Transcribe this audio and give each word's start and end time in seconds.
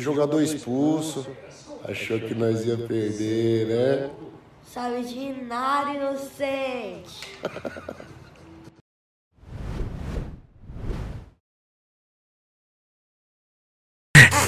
jogador 0.00 0.42
expulso. 0.42 1.26
Achou 1.86 2.18
que 2.18 2.34
nós 2.34 2.64
ia 2.64 2.76
perder, 2.76 3.66
né? 3.66 4.10
Sabe 4.72 5.02
de 5.02 5.32
nada, 5.42 5.90
inocente. 5.92 7.20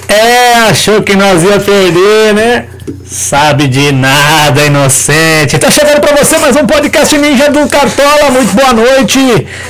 É, 0.09 0.53
achou 0.69 1.03
que 1.03 1.15
nós 1.15 1.43
ia 1.43 1.59
perder, 1.59 2.33
né? 2.33 2.67
Sabe 3.05 3.67
de 3.67 3.91
nada, 3.91 4.65
inocente. 4.65 5.59
Tá 5.59 5.69
chegando 5.69 5.99
para 5.99 6.15
você 6.15 6.37
mais 6.37 6.55
um 6.55 6.65
podcast 6.65 7.15
Ninja 7.17 7.51
do 7.51 7.67
Cartola. 7.67 8.31
Muito 8.31 8.53
boa 8.53 8.73
noite. 8.73 9.19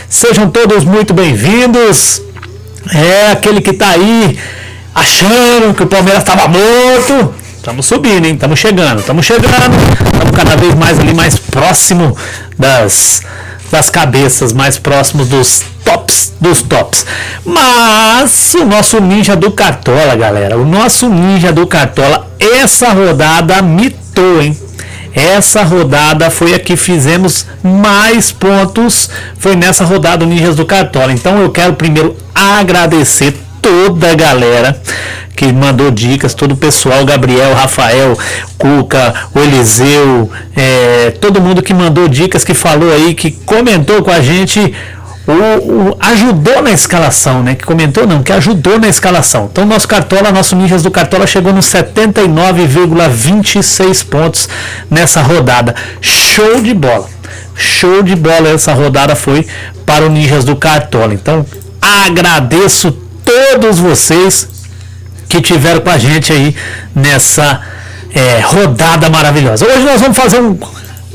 Sejam 0.08 0.50
todos 0.50 0.84
muito 0.84 1.14
bem-vindos. 1.14 2.22
É 2.94 3.32
aquele 3.32 3.62
que 3.62 3.74
tá 3.74 3.90
aí 3.90 4.40
achando 4.98 5.74
que 5.76 5.84
o 5.84 5.88
Palmeiras 5.88 6.24
estava 6.24 6.48
morto. 6.48 7.34
Estamos 7.56 7.86
subindo, 7.86 8.26
hein? 8.26 8.34
Estamos 8.34 8.60
chegando, 8.60 9.00
estamos 9.00 9.26
chegando. 9.26 9.76
Estamos 10.06 10.36
cada 10.36 10.56
vez 10.56 10.74
mais 10.74 11.00
ali, 11.00 11.14
mais 11.14 11.38
próximo 11.38 12.18
das, 12.58 13.22
das 13.72 13.90
cabeças, 13.90 14.52
mais 14.52 14.80
próximos 14.80 15.28
dos 15.28 15.64
tops 15.86 16.34
dos 16.40 16.62
tops. 16.62 17.06
Mas 17.46 18.54
o 18.54 18.66
nosso 18.66 19.00
ninja 19.00 19.36
do 19.36 19.52
Cartola, 19.52 20.16
galera, 20.16 20.58
o 20.58 20.66
nosso 20.66 21.10
ninja 21.10 21.52
do 21.52 21.66
Cartola, 21.68 22.28
essa 22.40 22.92
rodada 22.94 23.62
mitou, 23.62 24.42
hein? 24.42 24.58
Essa 25.14 25.64
rodada 25.64 26.30
foi 26.30 26.54
a 26.54 26.60
que 26.60 26.78
fizemos 26.78 27.48
mais 27.64 28.32
pontos. 28.32 29.10
Foi 29.40 29.56
nessa 29.56 29.84
rodada 29.84 30.24
o 30.24 30.28
Ninjas 30.28 30.56
do 30.56 30.64
Cartola. 30.64 31.12
Então 31.12 31.42
eu 31.42 31.50
quero 31.50 31.74
primeiro 31.74 32.16
agradecer 32.36 33.36
toda 33.62 34.12
a 34.12 34.16
galera 34.16 34.80
que 35.36 35.54
mandou 35.54 35.92
dicas, 35.92 36.34
todo 36.34 36.54
o 36.54 36.58
pessoal, 36.58 37.06
Gabriel, 37.06 37.54
Rafael, 37.54 38.18
Cuca, 38.58 39.14
o 39.36 39.40
Eliseu, 39.40 40.32
é, 40.56 41.12
todo 41.22 41.40
mundo 41.40 41.62
que 41.62 41.76
mandou 41.76 42.08
dicas, 42.08 42.44
que 42.44 42.56
falou 42.56 42.92
aí, 42.92 43.14
que 43.14 43.30
comentou 43.30 44.02
com 44.02 44.10
a 44.10 44.20
gente, 44.20 44.74
o, 45.28 45.92
o, 45.92 45.96
ajudou 46.00 46.64
na 46.64 46.72
escalação, 46.72 47.44
né? 47.44 47.54
Que 47.54 47.66
comentou 47.66 48.08
não, 48.08 48.24
que 48.24 48.32
ajudou 48.32 48.80
na 48.80 48.88
escalação. 48.88 49.50
Então 49.52 49.66
nosso 49.66 49.86
Cartola, 49.88 50.32
nosso 50.32 50.56
Ninjas 50.56 50.82
do 50.82 50.90
Cartola 50.90 51.28
chegou 51.28 51.54
nos 51.54 51.68
79,26 51.68 54.08
pontos 54.08 54.50
nessa 54.90 55.22
rodada. 55.22 55.76
Show 56.02 56.62
de 56.62 56.74
bola. 56.74 57.08
Show 57.54 58.02
de 58.02 58.16
bola 58.16 58.50
essa 58.50 58.74
rodada 58.74 59.16
foi 59.16 59.46
para 59.86 60.04
o 60.06 60.10
Ninjas 60.10 60.44
do 60.46 60.56
Cartola. 60.56 61.14
Então 61.14 61.46
agradeço 61.82 62.98
todos 63.28 63.78
vocês 63.78 64.48
que 65.28 65.42
tiveram 65.42 65.82
com 65.82 65.90
a 65.90 65.98
gente 65.98 66.32
aí 66.32 66.56
nessa 66.96 67.62
é, 68.14 68.40
rodada 68.40 69.10
maravilhosa. 69.10 69.66
Hoje 69.66 69.84
nós 69.84 70.00
vamos 70.00 70.16
fazer 70.16 70.40
um, 70.40 70.58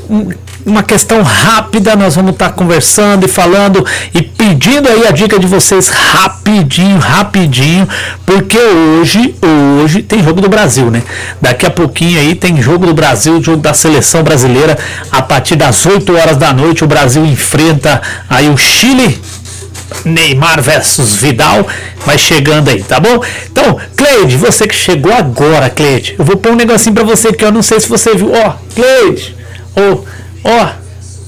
um, 0.07 0.29
uma 0.63 0.83
questão 0.83 1.23
rápida, 1.23 1.95
nós 1.95 2.15
vamos 2.15 2.33
estar 2.33 2.49
tá 2.49 2.53
conversando 2.53 3.25
e 3.25 3.27
falando 3.27 3.83
e 4.13 4.21
pedindo 4.21 4.87
aí 4.87 5.07
a 5.07 5.11
dica 5.11 5.39
de 5.39 5.47
vocês 5.47 5.89
rapidinho, 5.89 6.99
rapidinho, 6.99 7.89
porque 8.23 8.59
hoje, 8.59 9.35
hoje 9.81 10.03
tem 10.03 10.23
jogo 10.23 10.39
do 10.39 10.47
Brasil, 10.47 10.91
né? 10.91 11.01
Daqui 11.41 11.65
a 11.65 11.71
pouquinho 11.71 12.19
aí 12.19 12.35
tem 12.35 12.61
jogo 12.61 12.85
do 12.85 12.93
Brasil, 12.93 13.41
jogo 13.41 13.57
da 13.57 13.73
seleção 13.73 14.21
brasileira, 14.21 14.77
a 15.11 15.21
partir 15.23 15.55
das 15.55 15.83
8 15.83 16.15
horas 16.15 16.37
da 16.37 16.53
noite 16.53 16.83
o 16.83 16.87
Brasil 16.87 17.25
enfrenta 17.25 17.99
aí 18.29 18.49
o 18.49 18.57
Chile 18.57 19.19
Neymar 20.05 20.61
versus 20.61 21.15
Vidal 21.15 21.65
vai 22.05 22.17
chegando 22.17 22.69
aí, 22.69 22.83
tá 22.83 22.99
bom? 22.99 23.23
Então, 23.51 23.79
Cleide, 23.95 24.37
você 24.37 24.67
que 24.67 24.75
chegou 24.75 25.13
agora, 25.13 25.69
Cleide, 25.69 26.15
eu 26.17 26.25
vou 26.25 26.37
pôr 26.37 26.51
um 26.51 26.55
negocinho 26.55 26.95
pra 26.95 27.03
você 27.03 27.31
que 27.31 27.43
eu 27.43 27.51
não 27.51 27.61
sei 27.61 27.79
se 27.79 27.89
você 27.89 28.15
viu. 28.15 28.31
Ó, 28.31 28.49
oh, 28.49 28.73
Cleide, 28.73 29.35
ó, 29.75 29.81
oh, 29.81 30.05
ó, 30.43 30.65
oh, 30.65 30.69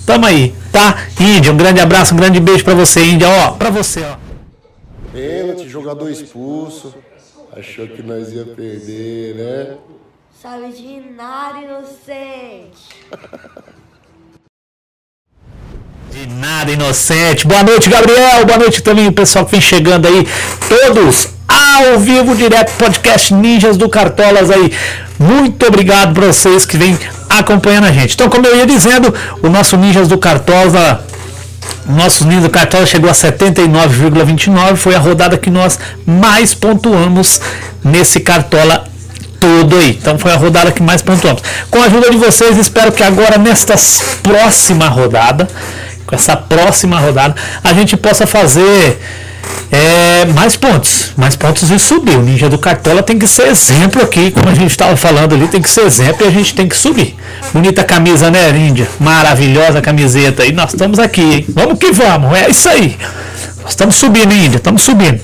tamo 0.06 0.26
aí, 0.26 0.54
tá? 0.72 0.98
Índia, 1.20 1.52
um 1.52 1.58
grande 1.58 1.80
abraço, 1.80 2.14
um 2.14 2.18
grande 2.18 2.40
beijo 2.40 2.64
pra 2.64 2.74
você, 2.74 3.04
Índia, 3.04 3.28
ó, 3.30 3.52
pra 3.52 3.70
você, 3.70 4.02
ó. 4.02 4.18
Pênalti, 5.12 5.70
jogador 5.70 6.10
expulso. 6.10 6.94
Achou 7.56 7.88
que 7.88 8.04
nós 8.04 8.34
ia 8.34 8.46
perder, 8.46 9.36
né? 9.36 9.78
Sabe 10.42 10.74
de 10.74 11.00
nada, 11.16 11.60
inocente. 11.60 12.90
De 16.16 16.28
nada, 16.28 16.72
inocente. 16.72 17.46
Boa 17.46 17.62
noite, 17.62 17.90
Gabriel. 17.90 18.46
Boa 18.46 18.58
noite 18.58 18.82
também 18.82 19.06
o 19.06 19.12
pessoal 19.12 19.44
que 19.44 19.52
vem 19.52 19.60
chegando 19.60 20.08
aí. 20.08 20.26
Todos 20.70 21.28
ao 21.46 22.00
vivo, 22.00 22.34
direto, 22.34 22.72
podcast 22.78 23.34
Ninjas 23.34 23.76
do 23.76 23.90
Cartolas 23.90 24.50
aí. 24.50 24.72
Muito 25.20 25.68
obrigado 25.68 26.14
para 26.14 26.28
vocês 26.28 26.66
que 26.66 26.78
vêm 26.78 26.98
acompanhando 27.30 27.88
a 27.88 27.92
gente. 27.92 28.14
Então, 28.14 28.30
como 28.30 28.48
eu 28.48 28.56
ia 28.56 28.66
dizendo, 28.66 29.14
o 29.44 29.50
nosso 29.50 29.76
Ninjas 29.76 30.08
do 30.08 30.18
Cartola 30.18 31.06
nosso 31.86 32.26
nível 32.26 32.44
do 32.44 32.50
Cartola 32.50 32.86
chegou 32.86 33.10
a 33.10 33.14
79,29. 33.14 34.78
Foi 34.78 34.96
a 34.96 35.00
rodada 35.00 35.38
que 35.38 35.50
nós 35.50 35.78
mais 36.06 36.54
pontuamos 36.54 37.42
nesse 37.84 38.22
Cartola 38.22 38.86
todo 39.38 39.76
aí. 39.76 40.00
Então 40.02 40.18
foi 40.18 40.32
a 40.32 40.38
rodada 40.38 40.72
que 40.72 40.82
mais 40.82 41.02
pontuamos. 41.02 41.44
Com 41.70 41.82
a 41.82 41.88
ajuda 41.88 42.10
de 42.10 42.16
vocês, 42.16 42.58
espero 42.58 42.94
que 42.94 43.04
agora 43.04 43.38
nesta 43.38 43.76
próxima 44.24 44.88
rodada 44.88 45.46
essa 46.16 46.36
próxima 46.36 47.00
rodada, 47.00 47.36
a 47.64 47.74
gente 47.74 47.96
possa 47.96 48.26
fazer 48.26 49.00
é, 49.72 50.26
mais 50.34 50.56
pontos, 50.56 51.12
mais 51.18 51.36
pontos 51.36 51.70
e 51.70 51.80
subir. 51.80 52.18
O 52.18 52.22
Ninja 52.22 52.50
do 52.50 52.58
Cartola 52.58 53.04
tem 53.04 53.18
que 53.18 53.28
ser 53.28 53.48
exemplo 53.48 54.02
aqui, 54.02 54.32
como 54.32 54.50
a 54.50 54.54
gente 54.54 54.72
estava 54.72 54.96
falando 54.96 55.36
ali, 55.36 55.48
tem 55.48 55.62
que 55.62 55.70
ser 55.70 55.82
exemplo 55.82 56.26
e 56.26 56.28
a 56.28 56.32
gente 56.32 56.54
tem 56.56 56.68
que 56.68 56.76
subir. 56.76 57.16
Bonita 57.54 57.84
camisa, 57.84 58.30
né, 58.32 58.50
Índia? 58.50 58.88
Maravilhosa 59.00 59.82
camiseta. 59.82 60.46
E 60.46 60.52
nós 60.52 60.74
estamos 60.74 61.00
aqui, 61.00 61.22
hein? 61.22 61.46
Vamos 61.50 61.80
que 61.80 61.92
vamos, 61.92 62.38
é 62.38 62.50
isso 62.50 62.70
aí. 62.70 62.98
Nós 63.62 63.72
estamos 63.72 63.96
subindo, 63.96 64.34
Índia, 64.34 64.58
estamos 64.58 64.82
subindo. 64.82 65.20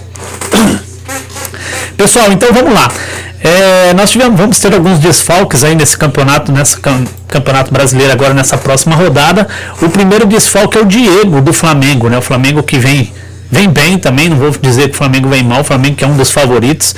Pessoal, 1.98 2.32
então 2.32 2.52
vamos 2.54 2.74
lá. 2.74 2.90
É, 3.44 3.94
nós 3.94 4.12
tivemos, 4.12 4.40
vamos 4.40 4.60
ter 4.60 4.74
alguns 4.74 5.00
desfalques 5.00 5.64
aí 5.64 5.76
nesse 5.76 5.98
campeonato, 5.98 6.52
nessa 6.52 6.78
campeonato 7.28 7.74
brasileiro 7.74 8.14
agora 8.14 8.34
nessa 8.34 8.58
próxima 8.58 8.96
rodada. 8.96 9.48
O 9.82 9.90
primeiro 9.90 10.26
desfalque 10.28 10.78
é 10.78 10.82
o 10.82 10.86
Diego 10.86 11.42
do 11.42 11.52
Flamengo, 11.52 12.08
né? 12.08 12.18
O 12.18 12.22
Flamengo 12.22 12.62
que 12.62 12.78
vem 12.78 13.12
vem 13.52 13.68
bem 13.68 13.98
também, 13.98 14.30
não 14.30 14.38
vou 14.38 14.50
dizer 14.62 14.88
que 14.88 14.96
o 14.96 14.98
Flamengo 14.98 15.28
vem 15.28 15.44
mal, 15.44 15.60
o 15.60 15.64
Flamengo 15.64 15.98
que 15.98 16.06
é 16.06 16.08
um 16.08 16.16
dos 16.16 16.32
favoritos. 16.32 16.96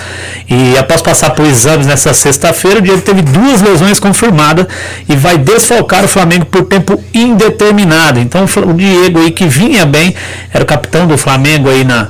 E 0.48 0.78
após 0.78 1.02
passar 1.02 1.32
por 1.32 1.46
exames 1.46 1.88
nessa 1.88 2.14
sexta-feira, 2.14 2.78
o 2.78 2.82
Diego 2.82 3.02
teve 3.02 3.24
duas 3.24 3.60
lesões 3.60 4.00
confirmadas 4.00 4.68
e 5.10 5.16
vai 5.16 5.38
desfalcar 5.38 6.06
o 6.06 6.08
Flamengo 6.08 6.46
por 6.46 6.66
tempo 6.66 7.04
indeterminado. 7.14 8.20
Então 8.20 8.46
o 8.46 8.74
Diego 8.74 9.20
aí 9.20 9.32
que 9.32 9.48
vinha 9.48 9.86
bem, 9.86 10.16
era 10.54 10.64
o 10.64 10.68
capitão 10.68 11.08
do 11.08 11.18
Flamengo 11.18 11.70
aí 11.70 11.84
na 11.84 12.10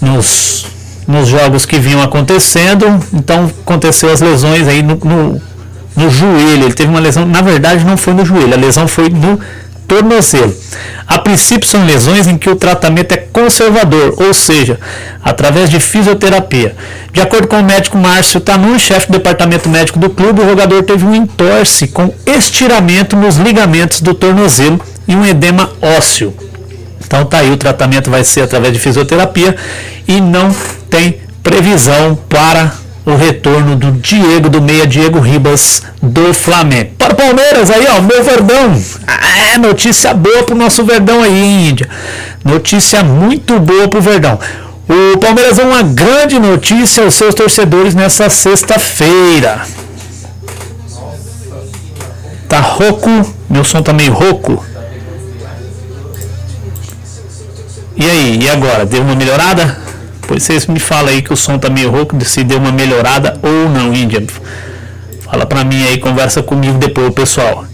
nos 0.00 0.75
nos 1.06 1.28
jogos 1.28 1.64
que 1.64 1.78
vinham 1.78 2.02
acontecendo. 2.02 2.86
Então 3.12 3.50
aconteceu 3.62 4.10
as 4.10 4.20
lesões 4.20 4.66
aí 4.66 4.82
no, 4.82 4.96
no, 4.96 5.42
no, 5.96 6.10
joelho. 6.10 6.64
Ele 6.64 6.74
teve 6.74 6.90
uma 6.90 7.00
lesão, 7.00 7.26
na 7.26 7.40
verdade 7.40 7.84
não 7.84 7.96
foi 7.96 8.14
no 8.14 8.24
joelho, 8.24 8.54
a 8.54 8.56
lesão 8.56 8.88
foi 8.88 9.08
no 9.08 9.38
tornozelo. 9.86 10.54
A 11.06 11.18
princípio 11.18 11.68
são 11.68 11.86
lesões 11.86 12.26
em 12.26 12.36
que 12.36 12.50
o 12.50 12.56
tratamento 12.56 13.12
é 13.12 13.16
conservador, 13.16 14.14
ou 14.16 14.34
seja, 14.34 14.78
através 15.22 15.70
de 15.70 15.78
fisioterapia. 15.78 16.74
De 17.12 17.20
acordo 17.20 17.46
com 17.46 17.60
o 17.60 17.62
médico 17.62 17.96
Márcio 17.96 18.40
Tanun, 18.40 18.78
chefe 18.78 19.06
do 19.06 19.12
departamento 19.12 19.68
médico 19.68 19.98
do 19.98 20.10
clube, 20.10 20.42
o 20.42 20.48
jogador 20.48 20.82
teve 20.82 21.04
um 21.04 21.14
entorse 21.14 21.86
com 21.88 22.12
estiramento 22.26 23.16
nos 23.16 23.36
ligamentos 23.36 24.00
do 24.00 24.12
tornozelo 24.12 24.80
e 25.06 25.14
um 25.14 25.24
edema 25.24 25.70
ósseo. 25.80 26.34
Então 27.06 27.24
tá 27.24 27.38
aí, 27.38 27.50
o 27.50 27.56
tratamento 27.56 28.10
vai 28.10 28.24
ser 28.24 28.42
através 28.42 28.72
de 28.72 28.80
fisioterapia 28.80 29.54
e 30.08 30.20
não 30.20 30.54
tem 30.90 31.20
previsão 31.42 32.18
para 32.28 32.72
o 33.06 33.14
retorno 33.14 33.76
do 33.76 33.92
Diego, 33.92 34.48
do 34.48 34.60
meia 34.60 34.84
Diego 34.84 35.20
Ribas 35.20 35.82
do 36.02 36.34
Flamengo. 36.34 36.90
Para 36.98 37.12
o 37.12 37.16
Palmeiras 37.16 37.70
aí, 37.70 37.86
ó, 37.96 38.02
meu 38.02 38.24
Verdão. 38.24 38.82
É, 39.54 39.56
notícia 39.58 40.12
boa 40.12 40.42
pro 40.42 40.56
nosso 40.56 40.84
Verdão 40.84 41.22
aí, 41.22 41.68
Índia. 41.68 41.88
Notícia 42.44 43.04
muito 43.04 43.60
boa 43.60 43.86
pro 43.86 44.00
Verdão. 44.00 44.38
O 44.88 45.18
Palmeiras 45.18 45.60
é 45.60 45.64
uma 45.64 45.82
grande 45.82 46.40
notícia 46.40 47.04
aos 47.04 47.14
seus 47.14 47.34
torcedores 47.34 47.94
nessa 47.94 48.28
sexta-feira. 48.28 49.62
Tá 52.48 52.58
rouco, 52.58 53.08
meu 53.48 53.62
som 53.64 53.82
tá 53.82 53.92
meio 53.92 54.12
rouco. 54.12 54.64
E 57.96 58.04
aí, 58.04 58.38
e 58.42 58.48
agora? 58.50 58.84
Deu 58.84 59.00
uma 59.00 59.14
melhorada? 59.14 59.78
Pois 60.28 60.42
vocês 60.42 60.66
me 60.66 60.78
falam 60.78 61.08
aí 61.08 61.22
que 61.22 61.32
o 61.32 61.36
som 61.36 61.58
tá 61.58 61.70
meio 61.70 61.90
rouco, 61.90 62.22
se 62.24 62.44
deu 62.44 62.58
uma 62.58 62.70
melhorada 62.70 63.38
ou 63.42 63.70
não, 63.70 63.94
Índia. 63.94 64.22
Fala 65.22 65.46
pra 65.46 65.64
mim 65.64 65.82
aí, 65.86 65.98
conversa 65.98 66.42
comigo 66.42 66.78
depois, 66.78 67.12
pessoal. 67.14 67.64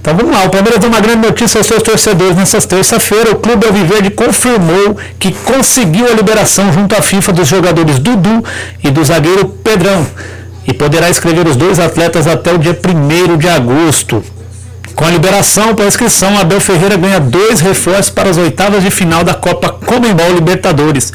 Então 0.00 0.16
vamos 0.16 0.32
lá, 0.32 0.44
o 0.44 0.50
Palmeiras 0.50 0.80
deu 0.80 0.88
uma 0.88 1.00
grande 1.00 1.26
notícia 1.26 1.58
aos 1.58 1.66
seus 1.66 1.82
torcedores 1.82 2.34
nessa 2.34 2.60
terça-feira. 2.60 3.32
O 3.32 3.36
Clube 3.36 3.66
Alviverde 3.66 4.10
confirmou 4.10 4.96
que 5.18 5.32
conseguiu 5.32 6.06
a 6.06 6.14
liberação 6.14 6.72
junto 6.72 6.96
à 6.96 7.02
FIFA 7.02 7.32
dos 7.32 7.46
jogadores 7.46 7.98
Dudu 7.98 8.42
e 8.82 8.90
do 8.90 9.04
zagueiro 9.04 9.48
Pedrão 9.62 10.06
e 10.68 10.74
poderá 10.74 11.08
escrever 11.08 11.46
os 11.48 11.56
dois 11.56 11.80
atletas 11.80 12.26
até 12.26 12.52
o 12.52 12.58
dia 12.58 12.78
1 12.78 13.38
de 13.38 13.48
agosto. 13.48 14.22
Com 14.94 15.04
a 15.06 15.08
liberação 15.10 15.74
para 15.74 15.86
inscrição, 15.86 16.38
Abel 16.38 16.60
Ferreira 16.60 16.96
ganha 16.96 17.18
dois 17.18 17.60
reforços 17.60 18.10
para 18.10 18.28
as 18.28 18.36
oitavas 18.36 18.82
de 18.82 18.90
final 18.90 19.24
da 19.24 19.32
Copa 19.32 19.70
Comembol 19.70 20.30
Libertadores 20.34 21.10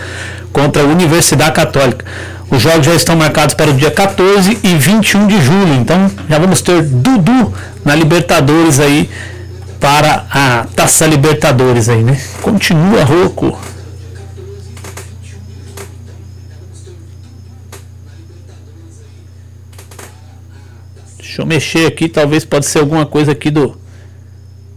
contra 0.52 0.82
a 0.82 0.86
Universidade 0.86 1.52
Católica. 1.52 2.04
Os 2.50 2.64
jogos 2.64 2.86
já 2.86 2.96
estão 2.96 3.16
marcados 3.16 3.54
para 3.54 3.70
o 3.70 3.74
dia 3.74 3.92
14 3.92 4.58
e 4.64 4.76
21 4.76 5.28
de 5.28 5.40
julho. 5.40 5.76
Então 5.76 6.10
já 6.28 6.40
vamos 6.40 6.62
ter 6.62 6.82
Dudu 6.82 7.54
na 7.86 7.94
Libertadores 7.94 8.80
aí 8.80 9.08
para 9.80 10.26
a 10.32 10.66
Taça 10.76 11.06
Libertadores 11.06 11.90
aí, 11.90 12.02
né? 12.02 12.20
Continua 12.42 13.04
rouco. 13.04 13.56
Deixa 21.34 21.42
eu 21.42 21.48
mexer 21.48 21.88
aqui, 21.88 22.08
talvez 22.08 22.46
pode 22.46 22.68
ser 22.68 22.78
alguma 22.78 23.08
coisa 23.08 23.32
aqui 23.32 23.50
do 23.50 23.76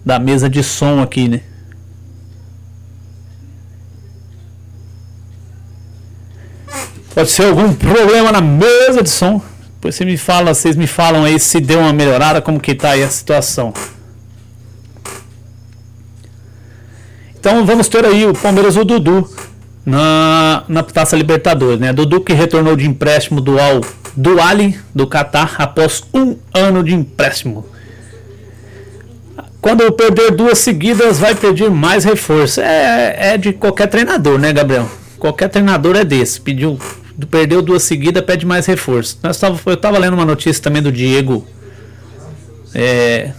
da 0.02 0.18
mesa 0.18 0.48
de 0.48 0.62
som 0.62 1.02
aqui, 1.02 1.28
né? 1.28 1.42
Pode 7.14 7.30
ser 7.30 7.44
algum 7.44 7.74
problema 7.74 8.32
na 8.32 8.40
mesa 8.40 9.02
de 9.02 9.10
som. 9.10 9.42
Depois 9.74 9.96
você 9.96 10.06
me 10.06 10.16
fala, 10.16 10.54
vocês 10.54 10.76
me 10.76 10.86
falam 10.86 11.24
aí 11.24 11.38
se 11.38 11.60
deu 11.60 11.78
uma 11.80 11.92
melhorada, 11.92 12.40
como 12.40 12.58
que 12.58 12.74
tá 12.74 12.92
aí 12.92 13.02
a 13.02 13.10
situação. 13.10 13.74
Então 17.38 17.66
vamos 17.66 17.86
ter 17.86 18.02
aí 18.06 18.24
o 18.24 18.32
Palmeiras 18.32 18.78
o 18.78 18.84
Dudu 18.84 19.30
na, 19.86 20.64
na 20.68 20.82
Taça 20.82 21.16
Libertadores, 21.16 21.78
né? 21.78 21.92
Dudu 21.92 22.20
que 22.20 22.32
retornou 22.32 22.74
de 22.74 22.88
empréstimo 22.88 23.40
do 23.40 23.60
Al 23.60 23.80
do 24.16 24.40
Ali 24.40 24.76
do 24.92 25.06
Catar 25.06 25.54
após 25.58 26.02
um 26.12 26.36
ano 26.52 26.82
de 26.82 26.92
empréstimo. 26.92 27.64
Quando 29.60 29.90
perder 29.92 30.32
duas 30.32 30.58
seguidas, 30.58 31.18
vai 31.18 31.34
pedir 31.34 31.70
mais 31.70 32.04
reforço. 32.04 32.60
É, 32.60 33.34
é 33.34 33.38
de 33.38 33.52
qualquer 33.52 33.86
treinador, 33.88 34.38
né, 34.38 34.52
Gabriel? 34.52 34.88
Qualquer 35.18 35.48
treinador 35.48 35.96
é 35.96 36.04
desse. 36.04 36.40
Pediu, 36.40 36.78
perdeu 37.30 37.62
duas 37.62 37.82
seguidas, 37.82 38.22
pede 38.24 38.46
mais 38.46 38.66
reforço. 38.66 39.18
Eu 39.22 39.74
estava 39.74 39.98
lendo 39.98 40.14
uma 40.14 40.24
notícia 40.24 40.62
também 40.62 40.82
do 40.82 40.90
Diego. 40.90 41.46
É, 42.74 43.32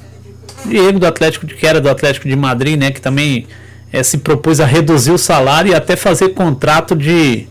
Diego 0.66 1.00
do 1.00 1.08
Atlético, 1.08 1.48
que 1.48 1.66
era 1.66 1.80
do 1.80 1.90
Atlético 1.90 2.28
de 2.28 2.36
Madrid, 2.36 2.78
né? 2.78 2.92
Que 2.92 3.02
também 3.02 3.48
é, 3.92 4.04
se 4.04 4.18
propôs 4.18 4.60
a 4.60 4.66
reduzir 4.66 5.12
o 5.12 5.18
salário 5.18 5.72
e 5.72 5.76
até 5.76 5.96
fazer 5.96 6.30
contrato 6.30 6.96
de 6.96 7.48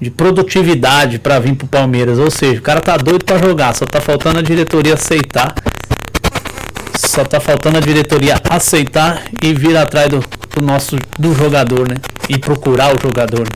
de 0.00 0.10
produtividade 0.10 1.18
para 1.18 1.38
vir 1.38 1.54
pro 1.54 1.66
Palmeiras. 1.66 2.18
Ou 2.18 2.30
seja, 2.30 2.58
o 2.58 2.62
cara 2.62 2.80
tá 2.80 2.96
doido 2.96 3.24
para 3.24 3.38
jogar, 3.38 3.74
só 3.74 3.86
tá 3.86 4.00
faltando 4.00 4.38
a 4.38 4.42
diretoria 4.42 4.94
aceitar. 4.94 5.54
Só 6.96 7.24
tá 7.24 7.40
faltando 7.40 7.78
a 7.78 7.80
diretoria 7.80 8.36
aceitar 8.50 9.22
e 9.42 9.54
vir 9.54 9.76
atrás 9.76 10.08
do, 10.08 10.22
do 10.54 10.62
nosso 10.62 10.96
do 11.18 11.34
jogador, 11.34 11.88
né? 11.88 11.96
E 12.28 12.38
procurar 12.38 12.94
o 12.94 13.00
jogador. 13.00 13.48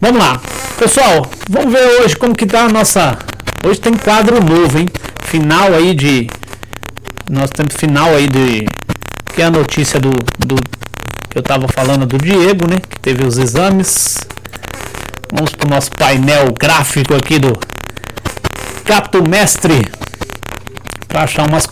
Vamos 0.00 0.18
lá. 0.18 0.40
Pessoal, 0.78 1.28
vamos 1.48 1.72
ver 1.72 2.02
hoje 2.02 2.16
como 2.16 2.34
que 2.34 2.46
tá 2.46 2.64
a 2.64 2.68
nossa. 2.68 3.18
Hoje 3.64 3.80
tem 3.80 3.94
quadro 3.94 4.42
novo, 4.42 4.78
hein? 4.78 4.86
Final 5.24 5.74
aí 5.74 5.94
de. 5.94 6.28
Nós 7.28 7.50
temos 7.50 7.74
final 7.74 8.10
aí 8.14 8.26
de. 8.28 8.66
Que 9.34 9.42
é 9.42 9.46
a 9.46 9.50
notícia 9.50 9.98
do, 9.98 10.10
do 10.38 10.56
que 11.30 11.38
eu 11.38 11.40
estava 11.40 11.66
falando 11.66 12.04
do 12.04 12.18
Diego, 12.18 12.68
né? 12.68 12.76
Que 12.78 13.00
teve 13.00 13.24
os 13.24 13.38
exames. 13.38 14.18
Vamos 15.32 15.52
para 15.52 15.66
o 15.66 15.70
nosso 15.70 15.90
painel 15.92 16.52
gráfico 16.52 17.14
aqui 17.14 17.38
do 17.38 17.58
Capto 18.84 19.26
Mestre 19.26 19.90
para 21.08 21.22
achar 21.22 21.48
umas 21.48 21.66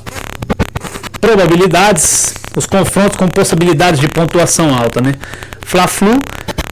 probabilidades, 1.20 2.32
os 2.56 2.64
confrontos 2.64 3.18
com 3.18 3.28
possibilidades 3.28 4.00
de 4.00 4.08
pontuação 4.08 4.75
alta, 4.75 5.02
né? 5.02 5.14
Fla-Flu, 5.61 6.18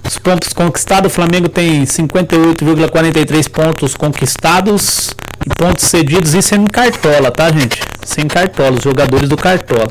os 0.06 0.18
pontos 0.18 0.52
conquistados, 0.54 1.12
o 1.12 1.14
Flamengo 1.14 1.50
tem 1.50 1.84
58,43 1.84 3.50
pontos 3.50 3.94
conquistados 3.94 5.14
e 5.44 5.50
pontos 5.54 5.84
cedidos, 5.84 6.32
isso 6.32 6.54
é 6.54 6.56
em 6.56 6.64
cartola, 6.64 7.30
tá, 7.30 7.50
gente? 7.52 7.82
Sem 8.04 8.26
cartola, 8.26 8.76
os 8.76 8.82
jogadores 8.82 9.28
do 9.28 9.36
cartola 9.36 9.88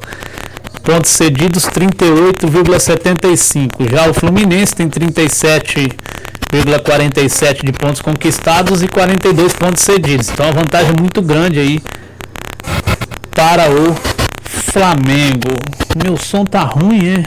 pontos 0.88 1.12
cedidos 1.12 1.66
38,75. 1.66 3.92
Já 3.92 4.10
o 4.10 4.14
Fluminense 4.14 4.74
tem 4.74 4.88
37,47 4.88 7.66
de 7.66 7.74
pontos 7.74 8.02
conquistados 8.02 8.82
e 8.82 8.88
42 8.88 9.52
pontos 9.52 9.84
cedidos. 9.84 10.30
Então, 10.30 10.46
uma 10.46 10.54
vantagem 10.54 10.94
muito 10.98 11.22
grande 11.22 11.60
aí 11.60 11.84
para 13.32 13.70
o 13.70 13.94
Flamengo. 14.46 15.50
Meu 16.02 16.16
som 16.16 16.46
tá 16.46 16.62
ruim, 16.62 17.06
é? 17.06 17.26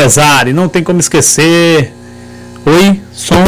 Mesari, 0.00 0.54
não 0.54 0.66
tem 0.66 0.82
como 0.82 0.98
esquecer. 0.98 1.92
Oi, 2.64 3.02
som. 3.12 3.44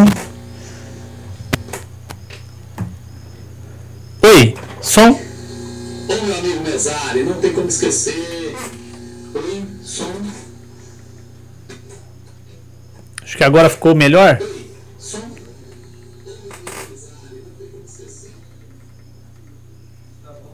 Oi, 4.20 4.54
som. 4.82 5.12
Ô 5.12 6.26
meu 6.26 6.36
amigo 6.36 6.62
Mesari, 6.62 7.22
não 7.22 7.40
tem 7.40 7.54
como 7.54 7.68
esquecer. 7.68 8.54
Oi, 9.34 9.64
som. 9.82 10.12
Acho 13.22 13.36
que 13.38 13.44
agora 13.44 13.70
ficou 13.70 13.94
melhor. 13.94 14.38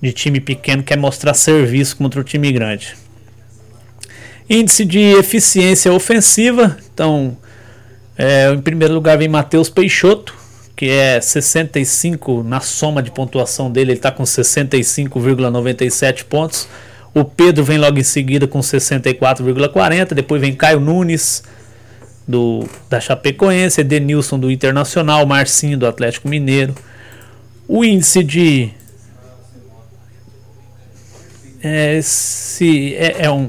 de 0.03 0.13
time 0.13 0.41
pequeno, 0.41 0.83
quer 0.83 0.97
mostrar 0.97 1.35
serviço 1.35 1.97
contra 1.97 2.21
o 2.21 2.25
time 2.25 2.51
grande. 2.51 2.97
Índice 4.49 4.85
de 4.85 5.01
eficiência 5.01 5.93
ofensiva. 5.93 6.77
Então, 6.93 7.37
é, 8.17 8.53
em 8.53 8.61
primeiro 8.61 8.95
lugar 8.95 9.19
vem 9.19 9.29
Matheus 9.29 9.69
Peixoto, 9.69 10.35
que 10.77 10.89
é 10.89 11.21
65 11.21 12.43
na 12.43 12.61
soma 12.61 13.03
de 13.03 13.11
pontuação 13.11 13.71
dele, 13.71 13.93
ele 13.93 13.99
está 13.99 14.11
com 14.11 14.23
65,97 14.23 16.25
pontos. 16.25 16.69
O 17.15 17.25
Pedro 17.25 17.65
vem 17.65 17.79
logo 17.79 17.99
em 17.99 18.03
seguida 18.03 18.47
com 18.47 18.61
64,40. 18.61 20.15
Depois 20.15 20.41
vem 20.41 20.55
Caio 20.55 20.79
Nunes, 20.79 21.43
do, 22.29 22.69
da 22.91 23.01
Chapecoense, 23.01 23.81
Edenilson 23.81 24.39
do 24.39 24.51
Internacional, 24.51 25.25
Marcinho 25.25 25.79
do 25.79 25.87
Atlético 25.87 26.29
Mineiro. 26.29 26.75
O 27.67 27.85
índice 27.85 28.23
de. 28.23 28.71
É, 31.63 32.01
se, 32.03 32.95
é, 32.97 33.25
é 33.25 33.31
um, 33.31 33.49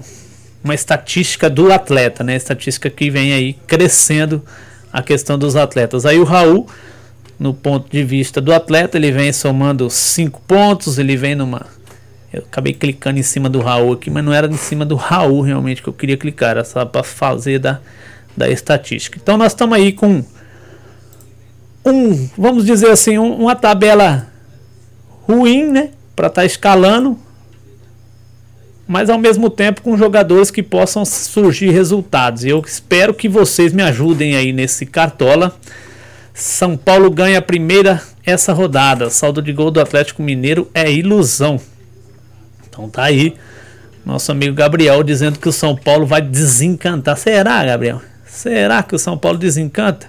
uma 0.67 0.75
estatística 0.75 1.50
do 1.50 1.71
atleta, 1.71 2.24
né? 2.24 2.36
Estatística 2.36 2.89
que 2.89 3.09
vem 3.09 3.33
aí 3.33 3.53
crescendo 3.65 4.43
a 4.91 5.01
questão 5.01 5.38
dos 5.38 5.55
atletas. 5.55 6.05
Aí 6.05 6.19
o 6.19 6.24
Raul, 6.24 6.67
no 7.39 7.53
ponto 7.53 7.89
de 7.89 8.03
vista 8.03 8.39
do 8.41 8.53
atleta, 8.53 8.97
ele 8.97 9.12
vem 9.12 9.31
somando 9.31 9.89
5 9.89 10.41
pontos, 10.47 10.97
ele 10.97 11.15
vem 11.15 11.36
numa. 11.36 11.65
Eu 12.31 12.41
acabei 12.41 12.74
clicando 12.74 13.19
em 13.19 13.24
cima 13.24 13.50
do 13.50 13.59
Raul 13.59 13.93
aqui, 13.93 14.09
mas 14.09 14.24
não 14.24 14.33
era 14.33 14.47
em 14.47 14.57
cima 14.57 14.86
do 14.86 14.95
Raul 14.95 15.41
realmente 15.41 15.81
que 15.81 15.88
eu 15.88 15.93
queria 15.93 16.17
clicar, 16.17 16.51
era 16.51 16.63
só 16.63 16.86
para 16.86 17.03
fazer 17.03 17.59
da 17.59 17.79
da 18.38 18.47
estatística. 18.47 19.17
Então 19.21 19.36
nós 19.36 19.53
estamos 19.53 19.75
aí 19.75 19.91
com 19.91 20.24
um, 21.83 22.29
vamos 22.38 22.65
dizer 22.65 22.91
assim, 22.91 23.17
um, 23.17 23.33
uma 23.33 23.55
tabela 23.55 24.27
ruim, 25.27 25.71
né, 25.71 25.89
para 26.15 26.27
estar 26.27 26.41
tá 26.41 26.45
escalando, 26.45 27.17
mas 28.88 29.10
ao 29.10 29.17
mesmo 29.17 29.50
tempo 29.50 29.82
com 29.82 29.98
jogadores 29.98 30.50
que 30.50 30.63
possam 30.63 31.03
surgir 31.03 31.72
resultados. 31.72 32.46
Eu 32.46 32.63
espero 32.65 33.13
que 33.13 33.27
vocês 33.27 33.74
me 33.74 33.84
ajudem 33.84 34.36
aí 34.36 34.53
nesse 34.53 34.86
cartola. 34.86 35.53
São 36.34 36.77
Paulo 36.77 37.12
ganha 37.12 37.39
a 37.39 37.41
primeira 37.41 38.01
essa 38.25 38.53
rodada. 38.53 39.10
Saldo 39.10 39.41
de 39.41 39.51
gol 39.51 39.72
do 39.72 39.82
Atlético 39.82 40.24
Mineiro 40.24 40.70
é 40.74 40.91
ilusão. 40.91 41.60
Então 42.70 42.89
tá 42.89 43.03
aí 43.03 43.36
nosso 44.08 44.32
amigo 44.32 44.56
Gabriel 44.56 45.03
dizendo 45.03 45.38
que 45.38 45.50
o 45.50 45.51
São 45.51 45.75
Paulo 45.75 46.06
vai 46.06 46.22
desencantar. 46.22 47.17
Será, 47.17 47.65
Gabriel? 47.65 48.01
Será 48.25 48.82
que 48.82 48.96
o 48.96 49.00
São 49.00 49.17
Paulo 49.17 49.38
desencanta? 49.38 50.08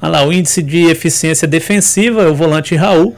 Olha 0.00 0.10
lá, 0.10 0.26
o 0.26 0.32
índice 0.32 0.62
de 0.62 0.90
eficiência 0.90 1.48
defensiva 1.48 2.22
é 2.22 2.26
o 2.26 2.34
volante 2.34 2.76
Raul, 2.76 3.16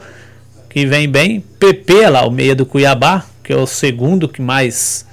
que 0.69 0.85
vem 0.85 1.09
bem. 1.09 1.43
PP, 1.59 2.07
lá, 2.07 2.25
o 2.25 2.31
meia 2.31 2.55
do 2.55 2.65
Cuiabá, 2.65 3.25
que 3.43 3.51
é 3.51 3.55
o 3.55 3.67
segundo 3.67 4.27
que 4.27 4.41
mais 4.41 5.05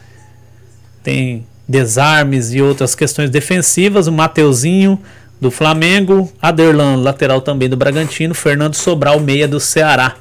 tem 1.02 1.46
desarmes 1.68 2.52
e 2.52 2.62
outras 2.62 2.94
questões 2.94 3.30
defensivas. 3.30 4.06
O 4.06 4.12
Mateuzinho 4.12 5.00
do 5.40 5.50
Flamengo, 5.50 6.30
Aderlan, 6.40 6.96
lateral 6.96 7.40
também 7.40 7.68
do 7.68 7.76
Bragantino, 7.76 8.34
Fernando 8.34 8.74
Sobral, 8.74 9.18
meia 9.20 9.48
do 9.48 9.58
Ceará. 9.58 10.16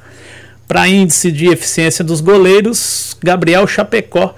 Para 0.66 0.88
índice 0.88 1.30
de 1.32 1.46
eficiência 1.46 2.04
dos 2.04 2.20
goleiros, 2.20 3.16
Gabriel 3.22 3.66
Chapecó 3.66 4.34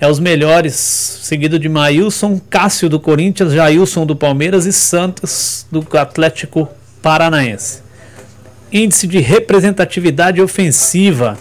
é 0.00 0.08
os 0.08 0.18
melhores, 0.18 0.74
seguido 0.74 1.58
de 1.58 1.68
Maílson, 1.68 2.40
Cássio 2.50 2.88
do 2.88 3.00
Corinthians, 3.00 3.52
Jailson 3.52 4.06
do 4.06 4.14
Palmeiras 4.14 4.66
e 4.66 4.72
Santos 4.72 5.66
do 5.70 5.86
Atlético 5.96 6.68
Paranaense. 7.02 7.82
Índice 8.72 9.06
de 9.06 9.18
representatividade 9.18 10.40
ofensiva: 10.40 11.38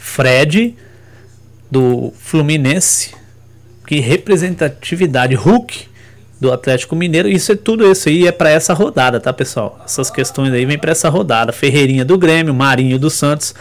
Fred 0.00 0.74
do 1.70 2.12
Fluminense, 2.18 3.14
que 3.86 4.00
representatividade 4.00 5.34
Hulk 5.34 5.88
do 6.40 6.50
Atlético 6.50 6.96
Mineiro. 6.96 7.28
Isso 7.28 7.52
é 7.52 7.54
tudo 7.54 7.88
isso 7.88 8.08
aí 8.08 8.26
é 8.26 8.32
para 8.32 8.48
essa 8.48 8.72
rodada, 8.72 9.20
tá, 9.20 9.30
pessoal? 9.30 9.78
Essas 9.84 10.10
questões 10.10 10.52
aí 10.52 10.64
vêm 10.64 10.78
para 10.78 10.90
essa 10.90 11.10
rodada. 11.10 11.52
Ferreirinha 11.52 12.04
do 12.04 12.16
Grêmio, 12.16 12.54
Marinho 12.54 12.98
do 12.98 13.10
Santos, 13.10 13.54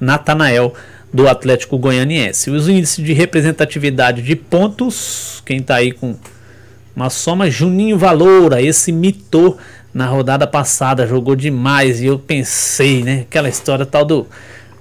Natanael 0.00 0.74
do 1.12 1.28
Atlético 1.28 1.78
Goianiense. 1.78 2.50
Os 2.50 2.68
índices 2.68 3.04
de 3.04 3.12
representatividade 3.12 4.22
de 4.22 4.34
pontos, 4.34 5.42
quem 5.44 5.58
está 5.58 5.76
aí 5.76 5.92
com 5.92 6.16
uma 6.96 7.10
soma, 7.10 7.50
Juninho 7.50 7.98
Valoura, 7.98 8.62
esse 8.62 8.90
mitou 8.90 9.58
na 9.92 10.06
rodada 10.06 10.46
passada, 10.46 11.06
jogou 11.06 11.36
demais 11.36 12.00
e 12.00 12.06
eu 12.06 12.18
pensei, 12.18 13.04
né, 13.04 13.26
aquela 13.28 13.48
história 13.48 13.84
tal 13.84 14.06
do 14.06 14.26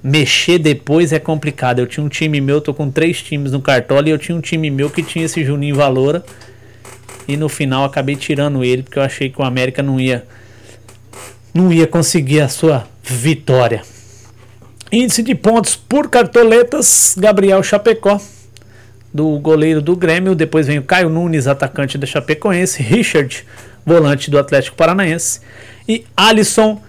mexer 0.03 0.57
depois 0.57 1.13
é 1.13 1.19
complicado. 1.19 1.79
Eu 1.79 1.87
tinha 1.87 2.03
um 2.03 2.09
time 2.09 2.41
meu, 2.41 2.61
tô 2.61 2.73
com 2.73 2.89
três 2.89 3.21
times 3.21 3.51
no 3.51 3.61
cartola 3.61 4.07
e 4.07 4.11
eu 4.11 4.17
tinha 4.17 4.35
um 4.35 4.41
time 4.41 4.69
meu 4.69 4.89
que 4.89 5.03
tinha 5.03 5.25
esse 5.25 5.43
Juninho 5.43 5.75
Valoura 5.75 6.23
e 7.27 7.37
no 7.37 7.47
final 7.47 7.85
acabei 7.85 8.15
tirando 8.15 8.63
ele 8.63 8.83
porque 8.83 8.99
eu 8.99 9.03
achei 9.03 9.29
que 9.29 9.39
o 9.39 9.43
América 9.43 9.83
não 9.83 9.99
ia 9.99 10.25
não 11.53 11.71
ia 11.71 11.85
conseguir 11.85 12.41
a 12.41 12.49
sua 12.49 12.87
vitória. 13.03 13.81
Índice 14.91 15.23
de 15.23 15.35
pontos 15.35 15.75
por 15.75 16.09
cartoletas, 16.09 17.15
Gabriel 17.17 17.61
Chapecó, 17.63 18.19
do 19.13 19.37
goleiro 19.39 19.81
do 19.81 19.95
Grêmio. 19.95 20.35
Depois 20.35 20.67
vem 20.67 20.79
o 20.79 20.83
Caio 20.83 21.09
Nunes, 21.09 21.47
atacante 21.47 21.97
da 21.97 22.05
Chapecoense. 22.05 22.81
Richard, 22.81 23.45
volante 23.85 24.29
do 24.29 24.37
Atlético 24.37 24.75
Paranaense. 24.75 25.41
E 25.87 26.05
Alisson, 26.15 26.81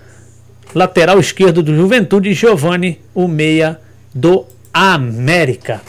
lateral 0.74 1.18
esquerdo 1.18 1.62
do 1.62 1.74
Juventude. 1.74 2.32
Giovanni, 2.34 3.00
o 3.14 3.28
meia 3.28 3.80
do 4.14 4.46
América. 4.72 5.80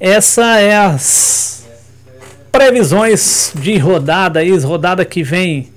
Essa 0.00 0.60
é 0.60 0.76
as 0.76 1.66
previsões 2.52 3.52
de 3.54 3.76
rodada, 3.78 4.40
aí, 4.40 4.56
rodada 4.58 5.04
que 5.04 5.22
vem 5.22 5.72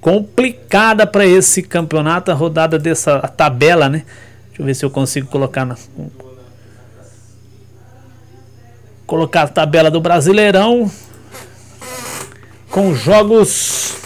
complicada 0.00 1.06
para 1.06 1.26
esse 1.26 1.62
campeonato, 1.62 2.30
a 2.30 2.34
rodada 2.34 2.78
dessa 2.78 3.20
tabela, 3.20 3.88
né? 3.88 4.04
Deixa 4.48 4.62
eu 4.62 4.66
ver 4.66 4.74
se 4.74 4.84
eu 4.84 4.90
consigo 4.90 5.28
colocar 5.28 5.64
na. 5.64 5.76
Colocar 9.06 9.42
a 9.42 9.48
tabela 9.48 9.90
do 9.90 10.00
Brasileirão. 10.00 10.90
Com 12.70 12.94
jogos. 12.94 13.96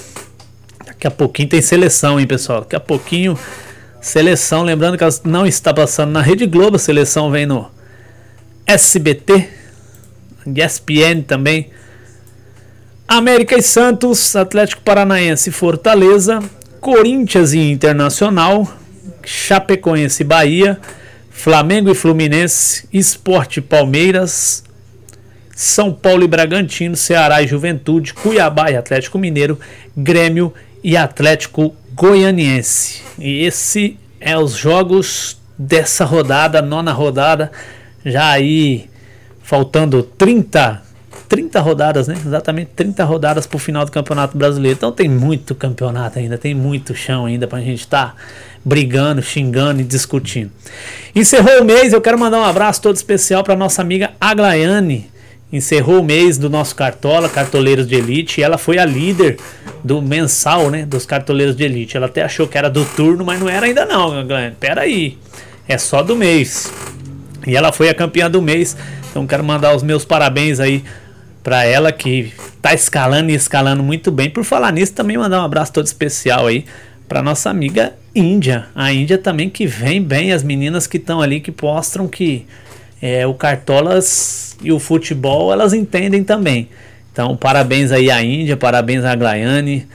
Daqui 1.02 1.09
a 1.09 1.16
pouquinho 1.16 1.49
tem 1.49 1.61
seleção, 1.61 2.21
hein, 2.21 2.28
pessoal? 2.28 2.61
Daqui 2.61 2.76
a 2.76 2.80
pouquinho. 2.80 3.37
Seleção, 4.00 4.62
lembrando 4.62 4.97
que 4.97 5.02
ela 5.02 5.12
não 5.25 5.44
está 5.44 5.75
passando 5.75 6.12
na 6.12 6.23
Rede 6.23 6.47
Globo, 6.47 6.76
a 6.76 6.78
seleção 6.78 7.28
vem 7.28 7.44
no 7.44 7.68
SBT, 8.64 9.49
ESPN 10.47 11.23
também. 11.26 11.71
América 13.09 13.59
e 13.59 13.62
Santos, 13.62 14.37
Atlético 14.37 14.82
Paranaense 14.82 15.50
e 15.50 15.52
Fortaleza, 15.52 16.38
Corinthians 16.80 17.52
e 17.52 17.59
Internacional, 17.59 18.73
Chapecoense 19.25 20.23
e 20.23 20.26
Bahia, 20.26 20.78
Flamengo 21.30 21.90
e 21.90 21.97
Fluminense, 21.97 22.87
Esporte 22.92 23.61
Palmeiras, 23.61 24.62
São 25.50 25.92
Paulo 25.92 26.23
e 26.23 26.28
Bragantino, 26.28 26.94
Ceará 26.94 27.42
e 27.42 27.49
Juventude, 27.49 28.14
Cuiabá 28.14 28.71
e 28.71 28.76
Atlético 28.76 29.18
Mineiro, 29.18 29.59
Grêmio 29.97 30.54
e 30.82 30.96
Atlético 30.96 31.74
Goianiense. 31.94 33.02
E 33.18 33.44
esse 33.44 33.98
é 34.20 34.36
os 34.38 34.52
jogos 34.52 35.40
dessa 35.58 36.04
rodada, 36.04 36.62
nona 36.62 36.92
rodada. 36.92 37.50
já 38.04 38.30
aí 38.30 38.88
faltando 39.42 40.02
30 40.02 40.82
30 41.28 41.60
rodadas, 41.60 42.08
né? 42.08 42.14
Exatamente 42.14 42.72
30 42.76 43.04
rodadas 43.04 43.46
para 43.46 43.56
o 43.56 43.58
final 43.58 43.86
do 43.86 43.90
Campeonato 43.90 44.36
Brasileiro. 44.36 44.76
Então 44.76 44.92
tem 44.92 45.08
muito 45.08 45.54
campeonato 45.54 46.18
ainda, 46.18 46.36
tem 46.36 46.54
muito 46.54 46.94
chão 46.94 47.24
ainda 47.24 47.46
para 47.46 47.58
a 47.58 47.62
gente 47.62 47.80
estar 47.80 48.08
tá 48.08 48.16
brigando, 48.62 49.22
xingando 49.22 49.80
e 49.80 49.84
discutindo. 49.84 50.50
Encerrou 51.14 51.62
o 51.62 51.64
mês, 51.64 51.94
eu 51.94 52.02
quero 52.02 52.18
mandar 52.18 52.38
um 52.38 52.44
abraço 52.44 52.82
todo 52.82 52.96
especial 52.96 53.42
para 53.42 53.56
nossa 53.56 53.80
amiga 53.80 54.10
Aglaiane. 54.20 55.10
Encerrou 55.52 56.00
o 56.00 56.02
mês 56.02 56.38
do 56.38 56.49
nosso 56.49 56.75
Cartola, 56.75 57.28
Cartoleiros 57.28 57.87
de 57.87 57.94
Elite, 57.94 58.40
e 58.40 58.44
ela 58.44 58.56
foi 58.56 58.78
a 58.78 58.85
líder 58.87 59.37
do 59.85 60.00
mensal, 60.00 60.71
né? 60.71 60.87
Dos 60.87 61.04
Cartoleiros 61.04 61.54
de 61.54 61.62
Elite. 61.62 61.97
Ela 61.97 62.06
até 62.06 62.23
achou 62.23 62.49
que 62.49 62.56
era 62.56 62.71
do 62.71 62.85
turno, 62.85 63.25
mas 63.25 63.38
não 63.38 63.49
era 63.49 63.66
ainda 63.66 63.85
não, 63.85 64.18
Aglaiane. 64.18 64.56
Pera 64.59 64.80
aí, 64.80 65.18
é 65.68 65.76
só 65.76 66.02
do 66.02 66.16
mês. 66.16 66.73
E 67.47 67.54
ela 67.54 67.71
foi 67.71 67.88
a 67.88 67.94
campeã 67.94 68.30
do 68.30 68.40
mês. 68.40 68.76
Então 69.11 69.26
quero 69.26 69.44
mandar 69.44 69.76
os 69.76 69.82
meus 69.82 70.04
parabéns 70.04 70.59
aí 70.59 70.82
para 71.42 71.64
ela 71.64 71.92
que 71.92 72.32
tá 72.62 72.73
escalando 72.73 73.30
e 73.30 73.35
escalando 73.35 73.82
muito 73.82 74.11
bem. 74.11 74.30
Por 74.30 74.44
falar 74.44 74.73
nisso, 74.73 74.94
também 74.94 75.18
mandar 75.18 75.42
um 75.42 75.44
abraço 75.44 75.73
todo 75.73 75.87
especial 75.87 76.47
aí 76.47 76.64
para 77.09 77.21
nossa 77.21 77.50
amiga 77.50 77.92
Índia. 78.14 78.68
A 78.75 78.92
Índia 78.92 79.18
também 79.18 79.50
que 79.50 79.66
vem 79.66 80.02
bem, 80.02 80.32
as 80.32 80.42
meninas 80.42 80.87
que 80.87 80.96
estão 80.96 81.20
ali 81.20 81.40
que 81.40 81.53
mostram 81.62 82.09
que 82.09 82.46
é, 83.02 83.26
o 83.26 83.34
Cartolas 83.34 84.56
e 84.62 84.70
o 84.70 84.78
futebol 84.78 85.52
elas 85.52 85.74
entendem 85.74 86.22
também. 86.22 86.68
Então, 87.12 87.36
parabéns 87.36 87.90
aí 87.90 88.10
à 88.10 88.22
Índia, 88.22 88.56
parabéns 88.56 89.04
à 89.04 89.14
Glaiane 89.16 89.86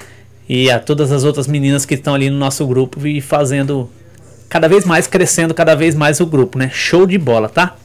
e 0.47 0.69
a 0.69 0.77
todas 0.77 1.11
as 1.11 1.23
outras 1.23 1.47
meninas 1.47 1.85
que 1.85 1.95
estão 1.95 2.13
ali 2.13 2.29
no 2.29 2.37
nosso 2.37 2.67
grupo 2.67 3.07
e 3.07 3.21
fazendo 3.21 3.89
cada 4.49 4.67
vez 4.67 4.85
mais, 4.85 5.07
crescendo 5.07 5.53
cada 5.53 5.73
vez 5.73 5.95
mais 5.95 6.19
o 6.19 6.25
grupo, 6.25 6.59
né? 6.59 6.69
Show 6.71 7.07
de 7.07 7.17
bola, 7.17 7.49
tá? 7.49 7.75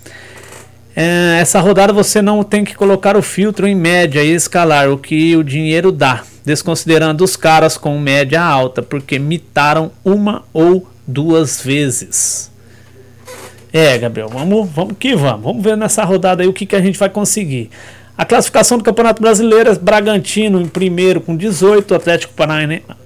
É, 0.95 1.39
essa 1.41 1.61
rodada 1.61 1.93
você 1.93 2.21
não 2.21 2.43
tem 2.43 2.65
que 2.65 2.75
colocar 2.75 3.17
o 3.17 3.23
filtro 3.23 3.67
em 3.67 3.75
média 3.75 4.23
e 4.23 4.35
escalar 4.35 4.91
o 4.91 4.99
que 4.99 5.35
o 5.35 5.43
dinheiro 5.43 5.91
dá, 5.91 6.23
desconsiderando 6.45 7.25
os 7.25 7.35
caras 7.37 7.79
com 7.79 7.99
média 7.99 8.43
alta, 8.43 8.83
porque 8.83 9.19
mitaram 9.19 9.91
uma 10.05 10.45
ou 10.53 10.87
duas 11.07 11.63
vezes. 11.63 12.52
É, 13.73 13.97
Gabriel, 13.97 14.29
vamos, 14.29 14.69
vamos 14.71 14.95
que 14.99 15.17
vamos. 15.17 15.43
Vamos 15.43 15.63
ver 15.63 15.77
nessa 15.77 16.05
rodada 16.05 16.43
aí 16.43 16.49
o 16.49 16.53
que, 16.53 16.67
que 16.67 16.77
a 16.77 16.81
gente 16.81 16.99
vai 16.99 17.09
conseguir. 17.09 17.71
A 18.17 18.27
classificação 18.27 18.77
do 18.77 18.85
Campeonato 18.85 19.23
Brasileiro 19.23 19.71
é 19.71 19.75
Bragantino 19.75 20.61
em 20.61 20.69
primeiro 20.69 21.21
com 21.21 21.35
18, 21.35 21.95
Atlético 21.95 22.35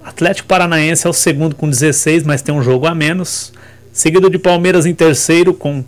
Atlético 0.03 0.47
Paranaense 0.47 1.07
é 1.07 1.09
o 1.09 1.13
segundo 1.13 1.55
com 1.55 1.69
16, 1.69 2.23
mas 2.23 2.41
tem 2.41 2.53
um 2.53 2.61
jogo 2.61 2.85
a 2.85 2.93
menos. 2.93 3.53
Seguido 3.93 4.29
de 4.29 4.37
Palmeiras 4.37 4.85
em 4.85 4.93
terceiro 4.93 5.53
com 5.53 5.83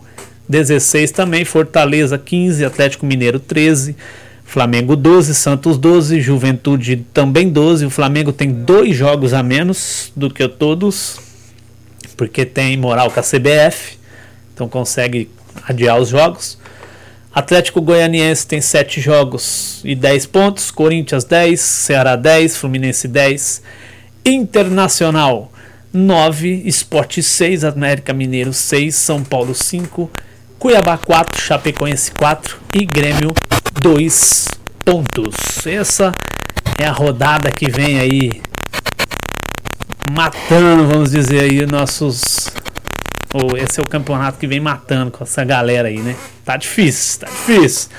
16 0.47 1.11
também, 1.11 1.43
Fortaleza 1.43 2.17
15, 2.17 2.63
Atlético 2.63 3.05
Mineiro 3.05 3.39
13, 3.39 3.95
Flamengo 4.45 4.95
12, 4.95 5.35
Santos 5.35 5.77
12, 5.77 6.21
Juventude 6.21 7.05
também 7.13 7.49
12. 7.49 7.85
O 7.85 7.89
Flamengo 7.89 8.31
tem 8.31 8.49
dois 8.51 8.95
jogos 8.95 9.33
a 9.33 9.43
menos 9.43 10.11
do 10.15 10.29
que 10.29 10.47
todos, 10.47 11.19
porque 12.15 12.45
tem 12.45 12.77
moral 12.77 13.11
com 13.11 13.19
a 13.19 13.23
CBF, 13.23 13.98
então 14.59 14.67
consegue 14.67 15.29
adiar 15.65 15.97
os 15.97 16.09
jogos. 16.09 16.57
Atlético 17.33 17.81
Goianiense 17.81 18.45
tem 18.45 18.59
7 18.59 18.99
jogos 18.99 19.79
e 19.85 19.95
10 19.95 20.25
pontos, 20.25 20.69
Corinthians 20.69 21.23
10, 21.23 21.59
Ceará 21.61 22.17
10, 22.17 22.57
Fluminense 22.57 23.07
10, 23.07 23.61
Internacional 24.25 25.49
9, 25.93 26.63
Esporte 26.65 27.23
6, 27.23 27.63
América 27.63 28.11
Mineiro 28.11 28.51
6, 28.51 28.93
São 28.93 29.23
Paulo 29.23 29.55
5, 29.55 30.11
Cuiabá 30.57 30.97
4, 30.97 31.41
Chapecoense 31.41 32.11
4 32.11 32.57
e 32.75 32.85
Grêmio 32.85 33.33
2 33.81 34.47
pontos. 34.83 35.65
Essa 35.65 36.13
é 36.77 36.85
a 36.85 36.91
rodada 36.91 37.49
que 37.49 37.71
vem 37.71 37.99
aí 37.99 38.41
matando, 40.11 40.85
vamos 40.85 41.11
dizer 41.11 41.43
aí, 41.43 41.65
nossos. 41.65 42.49
Esse 43.57 43.79
é 43.79 43.83
o 43.83 43.85
campeonato 43.85 44.39
que 44.39 44.47
vem 44.47 44.59
matando 44.59 45.11
com 45.11 45.23
essa 45.23 45.43
galera 45.43 45.87
aí, 45.87 45.99
né? 45.99 46.15
Tá 46.43 46.57
difícil, 46.57 47.19
tá 47.19 47.27
difícil. 47.27 47.89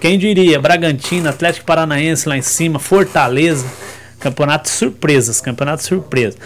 Quem 0.00 0.18
diria? 0.18 0.58
Bragantino, 0.58 1.28
Atlético 1.28 1.64
Paranaense 1.64 2.28
lá 2.28 2.36
em 2.36 2.42
cima, 2.42 2.80
Fortaleza. 2.80 3.64
Campeonato 4.18 4.64
de 4.64 4.70
surpresas, 4.70 5.40
campeonato 5.40 5.82
de 5.82 5.88
surpresa. 5.88 6.36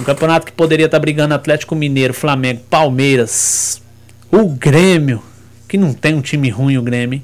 Um 0.00 0.04
campeonato 0.04 0.46
que 0.46 0.52
poderia 0.52 0.86
estar 0.86 0.96
tá 0.96 1.00
brigando 1.02 1.34
Atlético 1.34 1.74
Mineiro, 1.74 2.14
Flamengo, 2.14 2.62
Palmeiras, 2.70 3.82
o 4.30 4.48
Grêmio, 4.48 5.22
que 5.68 5.76
não 5.76 5.92
tem 5.92 6.14
um 6.14 6.22
time 6.22 6.48
ruim, 6.48 6.78
o 6.78 6.82
Grêmio. 6.82 7.20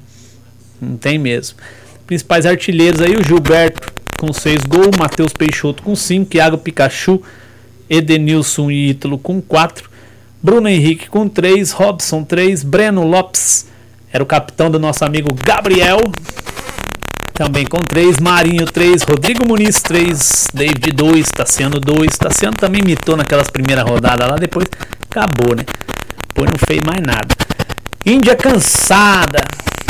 Não 0.79 0.97
tem 0.97 1.17
mesmo. 1.17 1.57
Principais 2.05 2.45
artilheiros 2.45 3.01
aí, 3.01 3.15
o 3.15 3.23
Gilberto 3.23 3.91
com 4.19 4.31
6 4.31 4.63
gols, 4.65 4.97
Matheus 4.99 5.33
Peixoto 5.33 5.81
com 5.81 5.95
5, 5.95 6.29
Thiago 6.29 6.57
Pikachu, 6.59 7.21
Edenilson 7.89 8.69
e 8.69 8.89
Ítalo 8.89 9.17
com 9.17 9.41
4, 9.41 9.88
Bruno 10.41 10.69
Henrique 10.69 11.09
com 11.09 11.27
3, 11.27 11.71
Robson 11.71 12.23
3, 12.23 12.63
Breno 12.63 13.05
Lopes 13.05 13.67
era 14.11 14.23
o 14.23 14.25
capitão 14.25 14.71
do 14.71 14.79
nosso 14.79 15.03
amigo 15.03 15.27
Gabriel, 15.35 15.99
também 17.33 17.65
com 17.65 17.79
3, 17.79 18.19
Marinho 18.19 18.65
3, 18.65 19.03
Rodrigo 19.03 19.45
Muniz 19.45 19.81
3, 19.81 20.47
David 20.53 20.93
2, 20.93 21.29
Tassiano 21.29 21.77
2, 21.79 22.17
Tassiano 22.17 22.55
também 22.55 22.81
mitou 22.81 23.17
naquelas 23.17 23.49
primeiras 23.49 23.83
rodadas 23.83 24.29
lá, 24.29 24.37
depois 24.37 24.65
acabou, 25.09 25.55
né? 25.55 25.65
Depois 26.29 26.49
não 26.49 26.57
fez 26.57 26.81
mais 26.85 27.01
nada. 27.01 27.35
Índia 28.05 28.35
cansada. 28.35 29.43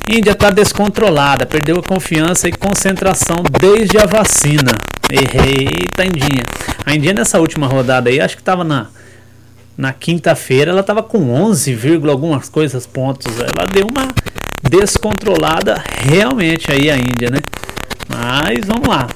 Índia 0.07 0.31
está 0.31 0.49
descontrolada, 0.49 1.45
perdeu 1.45 1.77
a 1.77 1.83
confiança 1.83 2.49
e 2.49 2.51
concentração 2.51 3.43
desde 3.61 3.99
a 3.99 4.07
vacina. 4.07 4.71
Eita, 5.11 6.05
Indinha. 6.05 6.43
A 6.83 6.95
Indinha 6.95 7.13
nessa 7.13 7.39
última 7.39 7.67
rodada 7.67 8.09
aí, 8.09 8.19
acho 8.19 8.35
que 8.35 8.41
estava 8.41 8.63
na, 8.63 8.87
na 9.79 9.93
quinta-feira, 9.93 10.71
ela 10.71 10.81
estava 10.81 11.01
com 11.01 11.31
11, 11.31 11.79
algumas 12.11 12.49
coisas 12.49 12.85
pontos. 12.85 13.39
Ela 13.39 13.65
deu 13.65 13.87
uma 13.89 14.09
descontrolada 14.61 15.81
realmente 16.01 16.69
aí 16.69 16.91
a 16.91 16.97
Índia, 16.97 17.29
né? 17.29 17.39
Mas 18.09 18.65
vamos 18.65 18.89
lá. 18.89 19.07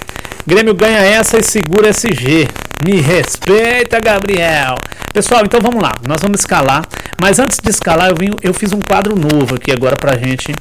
Grêmio 0.47 0.73
ganha 0.73 0.99
essa 0.99 1.37
e 1.37 1.43
segura 1.43 1.89
SG. 1.89 2.47
Me 2.87 3.01
respeita, 3.01 3.99
Gabriel. 3.99 4.75
Pessoal, 5.11 5.43
então 5.43 5.59
vamos 5.59 5.83
lá. 5.83 5.91
Nós 6.07 6.21
vamos 6.21 6.39
escalar. 6.39 6.85
Mas 7.19 7.39
antes 7.39 7.59
de 7.61 7.69
escalar, 7.69 8.11
eu, 8.11 8.15
vim, 8.15 8.29
eu 8.41 8.53
fiz 8.53 8.71
um 8.71 8.79
quadro 8.79 9.17
novo 9.19 9.55
aqui 9.55 9.69
agora 9.69 9.97
pra 9.97 10.17
gente 10.17 10.53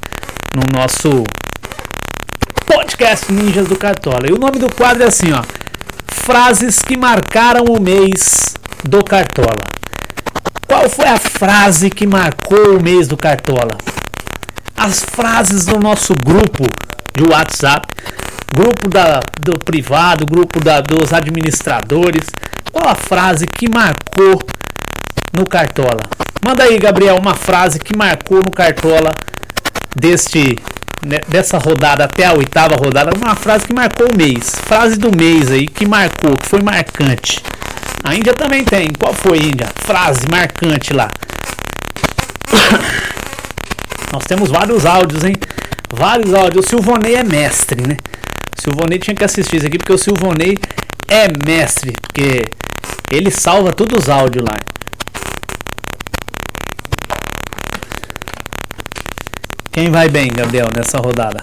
no 0.52 0.62
nosso 0.76 1.22
podcast 2.66 3.32
Ninjas 3.32 3.68
do 3.68 3.76
Cartola. 3.76 4.26
E 4.28 4.32
o 4.32 4.38
nome 4.38 4.58
do 4.58 4.68
quadro 4.74 5.04
é 5.04 5.06
assim, 5.06 5.32
ó. 5.32 5.44
Frases 6.08 6.80
que 6.80 6.96
marcaram 6.96 7.66
o 7.66 7.80
mês 7.80 8.60
do 8.82 9.02
Cartola. 9.04 9.62
Qual 10.66 10.88
foi 10.88 11.06
a 11.06 11.18
frase 11.18 11.90
que 11.90 12.06
marcou 12.06 12.78
o 12.78 12.82
mês 12.82 13.06
do 13.06 13.16
Cartola? 13.16 13.76
As 14.76 15.04
frases 15.04 15.64
do 15.66 15.78
nosso 15.78 16.14
grupo 16.14 16.64
de 17.14 17.24
WhatsApp 17.24 17.86
grupo 18.54 18.88
da, 18.88 19.20
do 19.40 19.58
privado, 19.58 20.26
grupo 20.26 20.60
da, 20.62 20.80
dos 20.80 21.12
administradores. 21.12 22.26
Qual 22.70 22.86
a 22.86 22.94
frase 22.94 23.46
que 23.46 23.68
marcou 23.68 24.40
no 25.32 25.46
Cartola? 25.46 26.02
Manda 26.44 26.64
aí, 26.64 26.78
Gabriel, 26.78 27.16
uma 27.16 27.34
frase 27.34 27.78
que 27.78 27.96
marcou 27.96 28.38
no 28.38 28.50
Cartola 28.50 29.12
deste 29.96 30.56
né, 31.04 31.18
dessa 31.28 31.58
rodada 31.58 32.04
até 32.04 32.26
a 32.26 32.34
oitava 32.34 32.76
rodada, 32.76 33.10
uma 33.16 33.34
frase 33.34 33.66
que 33.66 33.74
marcou 33.74 34.08
o 34.12 34.16
mês. 34.16 34.54
Frase 34.66 34.98
do 34.98 35.16
mês 35.16 35.50
aí 35.50 35.66
que 35.66 35.86
marcou, 35.86 36.36
que 36.36 36.46
foi 36.46 36.62
marcante. 36.62 37.42
A 38.04 38.14
Índia 38.14 38.34
também 38.34 38.64
tem. 38.64 38.90
Qual 38.98 39.14
foi, 39.14 39.38
Índia? 39.38 39.68
Frase 39.84 40.26
marcante 40.30 40.92
lá. 40.92 41.08
Nós 44.12 44.24
temos 44.24 44.50
vários 44.50 44.84
áudios, 44.84 45.24
hein? 45.24 45.34
Vários 45.90 46.34
áudios. 46.34 46.66
O 46.66 46.68
Silvonei 46.68 47.14
é 47.14 47.22
mestre, 47.22 47.80
né? 47.80 47.96
Silvonei 48.58 48.98
tinha 48.98 49.14
que 49.14 49.24
assistir 49.24 49.56
isso 49.56 49.66
aqui 49.66 49.78
porque 49.78 49.92
o 49.92 49.98
Silvonei 49.98 50.58
é 51.08 51.28
mestre, 51.46 51.92
porque 51.92 52.44
ele 53.10 53.30
salva 53.30 53.72
todos 53.72 54.02
os 54.02 54.08
áudios 54.08 54.44
lá. 54.44 54.58
Quem 59.70 59.90
vai 59.90 60.08
bem, 60.08 60.28
Gabriel, 60.28 60.68
nessa 60.74 60.98
rodada? 60.98 61.42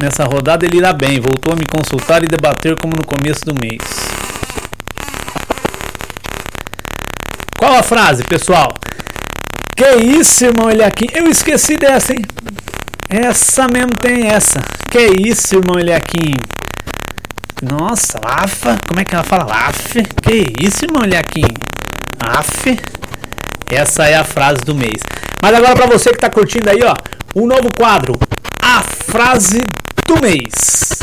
Nessa 0.00 0.24
rodada 0.24 0.64
ele 0.64 0.78
irá 0.78 0.92
bem, 0.92 1.20
voltou 1.20 1.52
a 1.52 1.56
me 1.56 1.66
consultar 1.66 2.22
e 2.22 2.26
debater 2.26 2.76
como 2.80 2.94
no 2.96 3.04
começo 3.04 3.44
do 3.44 3.54
mês. 3.54 4.17
Qual 7.58 7.74
a 7.74 7.82
frase, 7.82 8.22
pessoal? 8.22 8.72
Que 9.76 9.96
isso, 9.96 10.44
irmão, 10.44 10.68
aqui. 10.86 11.08
Eu 11.12 11.26
esqueci 11.26 11.76
dessa, 11.76 12.12
hein? 12.12 12.24
Essa 13.08 13.66
mesmo 13.66 13.96
tem 14.00 14.28
essa. 14.28 14.60
Que 14.88 15.28
isso, 15.28 15.56
irmão 15.56 15.76
Eliaquim? 15.76 16.34
Nossa, 17.60 18.20
Lafa. 18.24 18.78
Como 18.86 19.00
é 19.00 19.04
que 19.04 19.12
ela 19.12 19.24
fala? 19.24 19.44
Laf? 19.44 19.92
Que 20.22 20.52
isso, 20.64 20.84
irmão 20.84 21.02
Eliaquim? 21.02 21.48
Af? 22.20 22.78
Essa 23.68 24.04
é 24.04 24.14
a 24.14 24.22
frase 24.22 24.60
do 24.60 24.72
mês. 24.72 25.02
Mas 25.42 25.52
agora 25.52 25.74
para 25.74 25.86
você 25.86 26.10
que 26.10 26.18
tá 26.18 26.30
curtindo 26.30 26.70
aí, 26.70 26.80
ó, 26.84 26.94
um 27.34 27.44
novo 27.44 27.70
quadro, 27.76 28.14
a 28.62 28.82
frase 28.82 29.64
do 30.06 30.20
mês. 30.20 30.97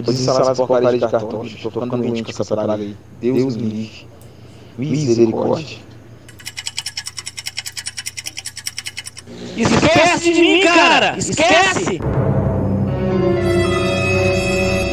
Eu 0.00 0.12
desinstalar 0.12 0.42
essa 0.42 0.54
porcaria 0.54 0.98
de 0.98 1.08
cartão, 1.08 1.40
bicho. 1.40 1.70
Tô 1.70 1.80
ficando 1.80 2.02
doente 2.02 2.22
com 2.22 2.30
essa 2.30 2.56
praga 2.56 2.74
aí. 2.74 2.96
Deus 3.20 3.56
me 3.56 3.62
livre. 3.62 4.08
Misericórdia. 4.78 5.78
Esquece 9.56 10.32
de 10.32 10.40
mim, 10.40 10.60
cara! 10.62 11.18
Esquece! 11.18 12.00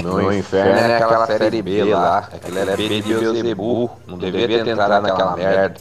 Meu 0.04 0.34
inferno 0.34 0.78
é 0.78 0.96
aquela 0.98 1.28
série 1.28 1.62
B 1.62 1.84
lá. 1.86 2.17
Aquilo 2.34 2.60
é 2.60 2.76
B 2.76 3.02
de 3.02 3.13
Beuzebu. 3.13 3.91
Não 4.06 4.17
deveria 4.17 4.63
ter 4.63 4.72
entrado 4.72 5.04
naquela 5.04 5.38
merda. 5.38 5.80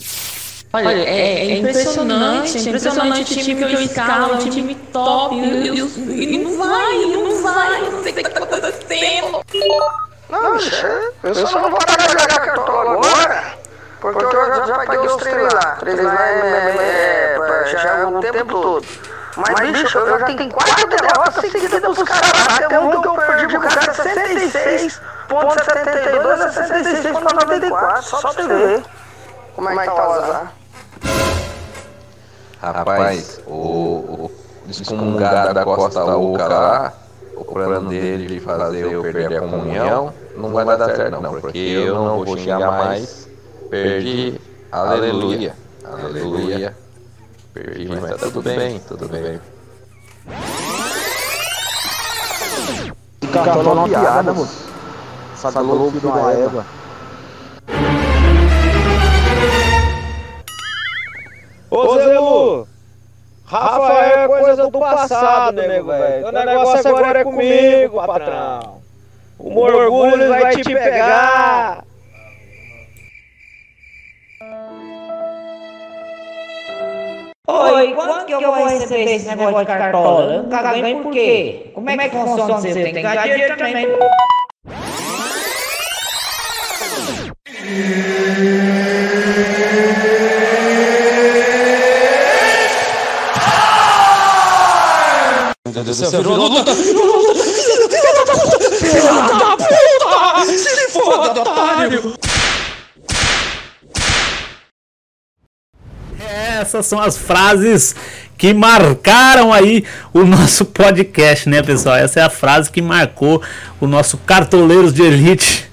Olha, 0.85 1.09
é, 1.09 1.53
é 1.53 1.57
impressionante, 1.57 2.59
é 2.59 2.61
impressionante 2.61 3.23
o 3.23 3.25
time 3.25 3.65
que 3.65 3.75
eu 3.75 3.81
escalo, 3.81 4.35
é 4.35 4.37
um 4.37 4.49
time 4.51 4.75
top, 4.93 5.35
e, 5.35 5.71
e, 5.71 6.35
e 6.35 6.39
não 6.39 6.59
vai, 6.59 6.99
não 7.07 7.43
vai, 7.43 7.91
não 7.91 8.03
sei 8.03 8.13
o 8.13 8.17
que 8.17 8.23
tá 8.25 8.43
acontecendo. 8.43 9.41
Não, 10.29 10.57
eu 11.23 11.35
só 11.35 11.61
não 11.61 11.71
vou 11.71 11.79
parar 11.79 12.07
de 12.07 12.13
jogar 12.13 12.41
cartola 12.41 12.93
agora, 12.93 13.45
porque 14.01 14.25
eu 14.25 14.67
já 14.67 14.75
paguei 14.75 14.99
os 14.99 15.17
três 15.17 15.53
lá. 15.53 15.77
Três 15.77 16.03
lá 16.03 16.29
é, 16.29 16.77
é, 16.77 17.39
é, 17.39 17.67
já 17.71 17.99
é 17.99 18.07
o 18.07 18.19
tempo 18.21 18.61
todo. 18.61 18.85
Mas, 19.37 19.71
bicho, 19.71 19.99
eu 19.99 20.19
já 20.19 20.27
tenho 20.27 20.51
quatro 20.51 20.89
derrotas 20.89 21.51
seguidas 21.51 21.81
dos 21.83 22.03
caras 22.03 22.33
lá. 22.33 22.57
Até 22.57 22.81
um 22.81 23.01
que 23.01 23.09
eu 23.09 23.15
perdi 23.15 23.47
pro 23.49 23.61
cara 23.61 23.93
66.72 23.93 26.41
a 26.41 26.53
66.94. 26.53 28.03
Só 28.03 28.21
pra 28.21 28.33
você 28.33 28.47
ver 28.49 28.83
como 29.55 29.71
é 29.71 29.77
que 29.77 29.85
tá 29.85 29.95
o 29.95 30.13
azar. 30.13 30.53
Rapaz, 32.61 33.41
o, 33.47 33.53
o 33.53 34.31
excomungado 34.69 35.55
da 35.55 35.65
Costa 35.65 36.05
Oca 36.05 36.49
lá, 36.49 36.93
o 37.37 37.45
plano 37.45 37.89
dele 37.89 38.27
de 38.27 38.41
fazer 38.41 38.93
eu 38.93 39.03
perder 39.03 39.37
a 39.37 39.41
comunhão, 39.41 40.13
não 40.37 40.51
vai 40.51 40.65
dar 40.77 40.95
certo 40.97 41.21
não, 41.21 41.41
porque 41.41 41.59
eu 41.59 41.95
não 41.95 42.25
vou 42.25 42.37
xingar 42.37 42.71
mais, 42.71 43.29
perdi, 43.71 44.41
aleluia, 44.73 45.55
aleluia, 45.85 46.77
perdi, 47.53 47.89
mas 47.89 48.11
tá 48.11 48.17
tudo 48.19 48.43
bem, 48.43 48.81
tudo 48.81 49.09
bem. 49.09 49.41
Cartão 53.33 53.73
uma 53.73 53.89
piada, 53.89 54.33
moço. 54.33 54.67
Sabe 55.37 55.59
louco 55.59 56.01
de 56.01 56.07
uma 56.07 56.33
égua. 56.33 56.65
Ô 61.71 61.95
Zelu, 61.99 62.69
Rafael 63.45 64.19
é 64.19 64.29
coisa 64.29 64.71
do 64.71 64.79
passado, 64.79 65.63
nego, 65.63 65.89
velho. 65.89 66.29
O 66.29 66.33
negócio 66.33 66.89
agora 66.89 67.21
é 67.21 67.25
comigo, 67.25 68.07
patrão. 68.07 68.81
O 69.39 69.59
orgulho 69.61 70.29
vai 70.29 70.57
te 70.57 70.63
pegar. 70.65 71.85
Oi, 77.49 77.95
quanto 77.95 78.27
que 78.27 78.33
eu 78.33 78.41
vou 78.41 78.67
receber 78.67 79.05
esse 79.05 79.29
negócio 79.29 79.59
de 79.61 79.67
cartola? 79.67 80.35
Eu 80.35 80.43
nunca 80.43 80.63
ganhei 80.63 80.97
por 80.97 81.13
quê? 81.13 81.71
Como 81.75 81.91
é 81.91 81.97
que 81.97 82.11
funciona 82.11 82.69
isso? 82.69 82.75
Tem 82.75 82.95
que 82.95 83.03
ganhar 83.03 83.23
dinheiro 83.23 83.57
também. 83.57 83.87
Essas 106.61 106.87
são 106.87 107.01
as 107.01 107.17
frases 107.17 107.95
que 108.37 108.53
marcaram 108.53 109.53
aí 109.53 109.85
o 110.13 110.25
nosso 110.25 110.65
podcast, 110.65 111.49
né, 111.49 111.63
pessoal? 111.63 111.97
Essa 111.97 112.21
é 112.21 112.23
a 112.23 112.31
frase 112.31 112.71
que 112.71 112.83
marcou 112.83 113.43
o 113.81 113.87
nosso 113.87 114.19
Cartoleiros 114.19 114.93
de 114.93 115.03
Elite. 115.03 115.71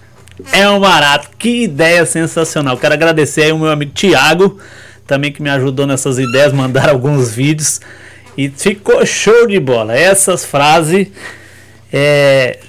É 0.52 0.68
um 0.70 0.80
barato. 0.80 1.30
Que 1.38 1.64
ideia 1.64 2.06
sensacional. 2.06 2.78
Quero 2.78 2.94
agradecer 2.94 3.44
aí 3.44 3.52
o 3.52 3.60
meu 3.60 3.72
amigo 3.72 3.92
Thiago, 3.92 4.60
também 5.06 5.32
que 5.32 5.42
me 5.42 5.50
ajudou 5.50 5.86
nessas 5.86 6.18
ideias, 6.18 6.54
mandar 6.54 6.88
alguns 6.90 7.32
vídeos. 7.32 7.80
E 8.38 8.50
ficou 8.50 9.06
show 9.06 9.48
de 9.48 9.60
bola. 9.60 9.96
Essas 9.96 10.44
frases 10.44 11.08
é, 11.92 12.60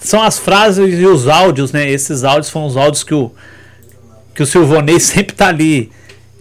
são 0.00 0.22
as 0.22 0.38
frases 0.38 0.98
e 0.98 1.06
os 1.06 1.26
áudios, 1.28 1.72
né? 1.72 1.88
Esses 1.88 2.24
áudios 2.24 2.50
foram 2.50 2.66
os 2.66 2.76
áudios 2.76 3.02
que 3.02 3.14
o, 3.14 3.32
que 4.34 4.42
o 4.42 4.46
Silvonei 4.46 5.00
sempre 5.00 5.34
tá 5.34 5.48
ali 5.48 5.90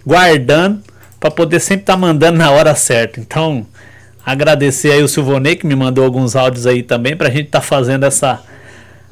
guardando 0.05 0.81
para 1.19 1.31
poder 1.31 1.59
sempre 1.59 1.83
estar 1.83 1.93
tá 1.93 1.99
mandando 1.99 2.37
na 2.37 2.51
hora 2.51 2.75
certa. 2.75 3.19
Então, 3.19 3.65
agradecer 4.25 4.91
aí 4.91 5.03
o 5.03 5.07
Silvonei 5.07 5.55
que 5.55 5.65
me 5.65 5.75
mandou 5.75 6.03
alguns 6.03 6.35
áudios 6.35 6.65
aí 6.65 6.83
também 6.83 7.15
para 7.15 7.27
a 7.27 7.31
gente 7.31 7.47
estar 7.47 7.61
tá 7.61 7.65
fazendo 7.65 8.05
essa 8.05 8.43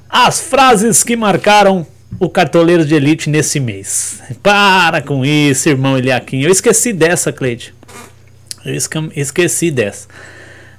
as 0.10 0.40
frases 0.40 1.04
que 1.04 1.16
marcaram 1.16 1.86
o 2.20 2.30
cartoleiro 2.30 2.86
de 2.86 2.96
elite 2.96 3.30
nesse 3.30 3.60
mês. 3.60 4.22
Para 4.42 5.02
com 5.02 5.26
isso, 5.26 5.68
irmão 5.68 5.98
Eliaquim. 5.98 6.42
Eu 6.42 6.52
esqueci 6.52 6.94
dessa, 6.94 7.34
Cleide. 7.34 7.74
Eu 8.66 8.74
esca- 8.76 9.10
esqueci 9.16 9.70
dessa. 9.72 10.08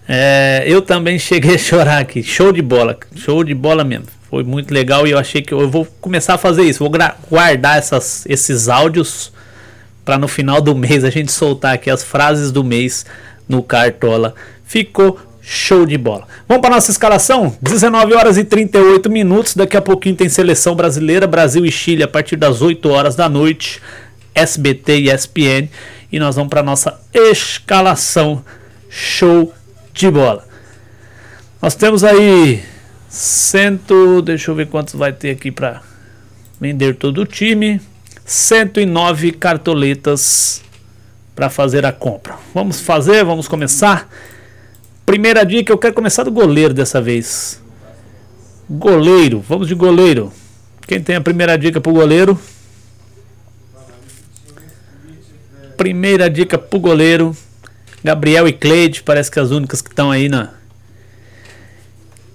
É, 0.08 0.64
eu 0.66 0.82
também 0.82 1.18
cheguei 1.20 1.54
a 1.54 1.58
chorar 1.58 1.98
aqui. 1.98 2.22
Show 2.22 2.52
de 2.52 2.62
bola. 2.62 2.98
Show 3.14 3.42
de 3.44 3.54
bola 3.54 3.84
mesmo. 3.84 4.06
Foi 4.28 4.42
muito 4.42 4.72
legal 4.74 5.06
e 5.06 5.12
eu 5.12 5.18
achei 5.18 5.40
que 5.40 5.54
eu 5.54 5.70
vou 5.70 5.84
começar 6.00 6.34
a 6.34 6.38
fazer 6.38 6.62
isso. 6.64 6.80
Vou 6.80 6.90
guardar 7.30 7.78
essas, 7.78 8.24
esses 8.28 8.68
áudios 8.68 9.32
para 10.04 10.18
no 10.18 10.28
final 10.28 10.60
do 10.60 10.74
mês 10.74 11.04
a 11.04 11.10
gente 11.10 11.30
soltar 11.32 11.74
aqui 11.74 11.90
as 11.90 12.02
frases 12.02 12.50
do 12.52 12.62
mês 12.64 13.06
no 13.48 13.62
Cartola. 13.62 14.34
Ficou 14.64 15.18
show 15.40 15.86
de 15.86 15.96
bola. 15.96 16.26
Vamos 16.48 16.60
para 16.60 16.74
nossa 16.74 16.90
escalação? 16.90 17.56
19 17.62 18.14
horas 18.14 18.36
e 18.36 18.42
38 18.44 19.08
minutos. 19.08 19.54
Daqui 19.54 19.76
a 19.76 19.80
pouquinho 19.82 20.16
tem 20.16 20.28
seleção 20.28 20.74
brasileira, 20.74 21.24
Brasil 21.26 21.64
e 21.64 21.70
Chile 21.70 22.02
a 22.02 22.08
partir 22.08 22.34
das 22.36 22.60
8 22.62 22.88
horas 22.88 23.14
da 23.14 23.28
noite. 23.28 23.80
SBT 24.34 24.98
e 24.98 25.10
ESPN. 25.10 25.68
E 26.16 26.18
nós 26.18 26.34
vamos 26.34 26.48
para 26.48 26.62
nossa 26.62 26.98
escalação. 27.12 28.42
Show 28.88 29.52
de 29.92 30.10
bola. 30.10 30.48
Nós 31.60 31.74
temos 31.74 32.02
aí 32.02 32.64
cento, 33.06 34.22
deixa 34.22 34.50
eu 34.50 34.54
ver 34.54 34.66
quantos 34.66 34.94
vai 34.94 35.12
ter 35.12 35.28
aqui 35.28 35.52
para 35.52 35.82
vender 36.58 36.94
todo 36.94 37.20
o 37.20 37.26
time. 37.26 37.82
109 38.24 39.32
cartoletas 39.32 40.62
para 41.34 41.50
fazer 41.50 41.84
a 41.84 41.92
compra. 41.92 42.36
Vamos 42.54 42.80
fazer, 42.80 43.22
vamos 43.22 43.46
começar. 43.46 44.08
Primeira 45.04 45.44
dica, 45.44 45.70
eu 45.70 45.76
quero 45.76 45.92
começar 45.92 46.22
do 46.22 46.32
goleiro 46.32 46.72
dessa 46.72 46.98
vez. 46.98 47.62
Goleiro, 48.70 49.44
vamos 49.46 49.68
de 49.68 49.74
goleiro. 49.74 50.32
Quem 50.88 50.98
tem 51.02 51.16
a 51.16 51.20
primeira 51.20 51.58
dica 51.58 51.78
pro 51.78 51.92
goleiro? 51.92 52.40
Primeira 55.76 56.28
dica 56.30 56.56
pro 56.58 56.78
goleiro. 56.78 57.36
Gabriel 58.02 58.46
e 58.46 58.52
Cleide, 58.52 59.02
parece 59.02 59.30
que 59.30 59.40
as 59.40 59.50
únicas 59.50 59.82
que 59.82 59.90
estão 59.90 60.10
aí 60.10 60.28
na. 60.28 60.50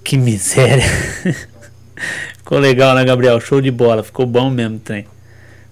Que 0.04 0.16
miséria. 0.16 0.84
Ficou 2.38 2.58
legal, 2.58 2.94
né, 2.94 3.04
Gabriel? 3.04 3.40
Show 3.40 3.60
de 3.60 3.70
bola, 3.70 4.02
ficou 4.02 4.26
bom 4.26 4.50
mesmo, 4.50 4.78
tem. 4.78 5.06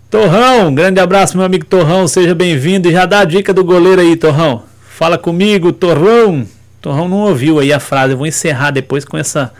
Torrão, 0.08 0.74
grande 0.74 0.98
abraço, 0.98 1.36
meu 1.36 1.44
amigo 1.44 1.64
Torrão, 1.66 2.08
seja 2.08 2.34
bem-vindo. 2.34 2.88
E 2.88 2.92
já 2.92 3.06
dá 3.06 3.20
a 3.20 3.24
dica 3.24 3.52
do 3.52 3.62
goleiro 3.62 4.00
aí, 4.00 4.16
Torrão. 4.16 4.62
Fala 4.88 5.18
comigo, 5.18 5.72
Torrão. 5.72 6.46
Torrão 6.80 7.08
não 7.08 7.18
ouviu 7.18 7.60
aí 7.60 7.72
a 7.72 7.78
frase. 7.78 8.14
Eu 8.14 8.18
vou 8.18 8.26
encerrar 8.26 8.70
depois 8.70 9.04
com 9.04 9.18
essa 9.18 9.52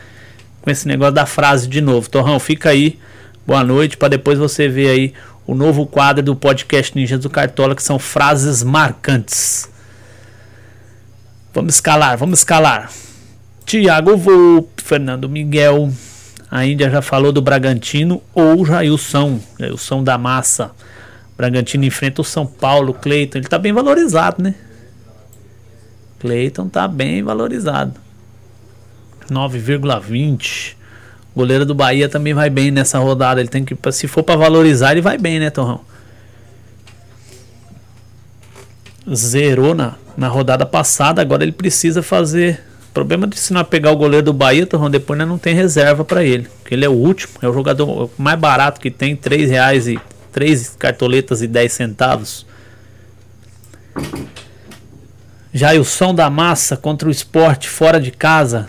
com 0.62 0.70
esse 0.70 0.87
negócio 0.87 1.14
da 1.14 1.27
frase 1.27 1.68
de 1.68 1.81
novo. 1.81 2.09
Torrão, 2.09 2.38
fica 2.40 2.70
aí. 2.70 2.99
Boa 3.46 3.64
noite 3.64 3.96
para 3.96 4.09
depois 4.09 4.38
você 4.38 4.68
ver 4.68 4.88
aí 4.88 5.14
o 5.46 5.55
novo 5.55 5.87
quadro 5.87 6.22
do 6.22 6.37
podcast 6.37 6.96
Ninjas 6.96 7.20
do 7.20 7.31
Cartola 7.31 7.74
que 7.74 7.83
são 7.83 7.98
frases 7.98 8.62
marcantes. 8.62 9.68
Vamos 11.53 11.74
escalar, 11.74 12.16
vamos 12.16 12.40
escalar. 12.40 12.90
Tiago 13.64 14.16
Volpe, 14.16 14.83
Fernando 14.83 15.29
Miguel, 15.29 15.90
a 16.50 16.64
Índia 16.64 16.90
já 16.90 17.00
falou 17.00 17.33
do 17.33 17.40
Bragantino 17.40 18.22
ou 18.35 18.64
Jailson, 18.66 19.40
Jailson 19.59 20.03
da 20.03 20.18
Massa. 20.18 20.72
Bragantino 21.37 21.85
enfrenta 21.85 22.20
o 22.20 22.24
São 22.24 22.44
Paulo, 22.44 22.92
Cleiton. 22.92 23.38
Ele 23.38 23.48
tá 23.48 23.59
bem 23.59 23.72
valorizado, 23.72 24.42
né? 24.42 24.55
Cleiton 26.18 26.68
tá 26.68 26.87
bem 26.87 27.22
valorizado. 27.22 27.94
9,20. 29.31 30.80
Goleiro 31.35 31.64
do 31.64 31.75
Bahia 31.75 32.09
também 32.09 32.35
vai 32.35 32.51
bem 32.51 32.71
nessa 32.71 32.99
rodada. 32.99 33.40
Ele 33.40 33.49
tem 33.49 33.64
que, 33.64 33.77
se 33.93 34.09
for 34.09 34.23
para 34.23 34.37
valorizar, 34.37 34.93
ele 34.93 35.01
vai 35.01 35.16
bem, 35.16 35.38
né, 35.38 35.51
Torrão? 35.51 35.81
Zerou 39.12 39.75
na, 39.75 39.95
na 40.16 40.29
rodada 40.29 40.66
passada, 40.66 41.23
agora 41.23 41.43
ele 41.43 41.53
precisa 41.53 42.03
fazer. 42.03 42.61
O 42.90 42.93
problema 42.93 43.27
de 43.27 43.38
se 43.38 43.53
não 43.53 43.64
pegar 43.64 43.93
o 43.93 43.97
goleiro 43.97 44.27
do 44.27 44.33
Bahia, 44.33 44.66
Torrão, 44.66 44.90
depois 44.90 45.19
né, 45.19 45.25
não 45.25 45.38
tem 45.38 45.55
reserva 45.55 46.05
para 46.05 46.25
ele. 46.25 46.49
Porque 46.61 46.75
ele 46.75 46.85
é 46.85 46.88
o 46.88 46.93
último, 46.93 47.35
é 47.40 47.49
o 47.49 47.53
jogador 47.53 48.11
mais 48.19 48.38
barato 48.38 48.81
que 48.81 48.90
tem, 48.90 49.14
3 49.14 49.51
reais 49.51 49.87
e 49.87 49.99
3 50.33 50.77
cartoletas 50.79 51.43
e 51.43 51.47
10 51.47 51.73
centavos. 51.73 52.47
Jailson 55.53 56.14
da 56.14 56.31
Massa 56.31 56.77
contra 56.77 57.09
o 57.09 57.11
esporte 57.11 57.69
fora 57.69 58.01
de 58.01 58.11
casa. 58.11 58.69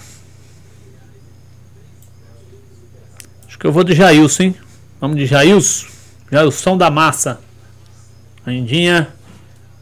Que 3.61 3.67
eu 3.67 3.71
vou 3.71 3.83
de 3.83 3.93
Jailson, 3.93 4.41
hein? 4.41 4.55
Vamos 4.99 5.17
de 5.17 5.27
Jailson. 5.27 5.85
Jailson 6.31 6.75
da 6.75 6.89
Massa. 6.89 7.39
A 8.43 8.51
Indinha 8.51 9.09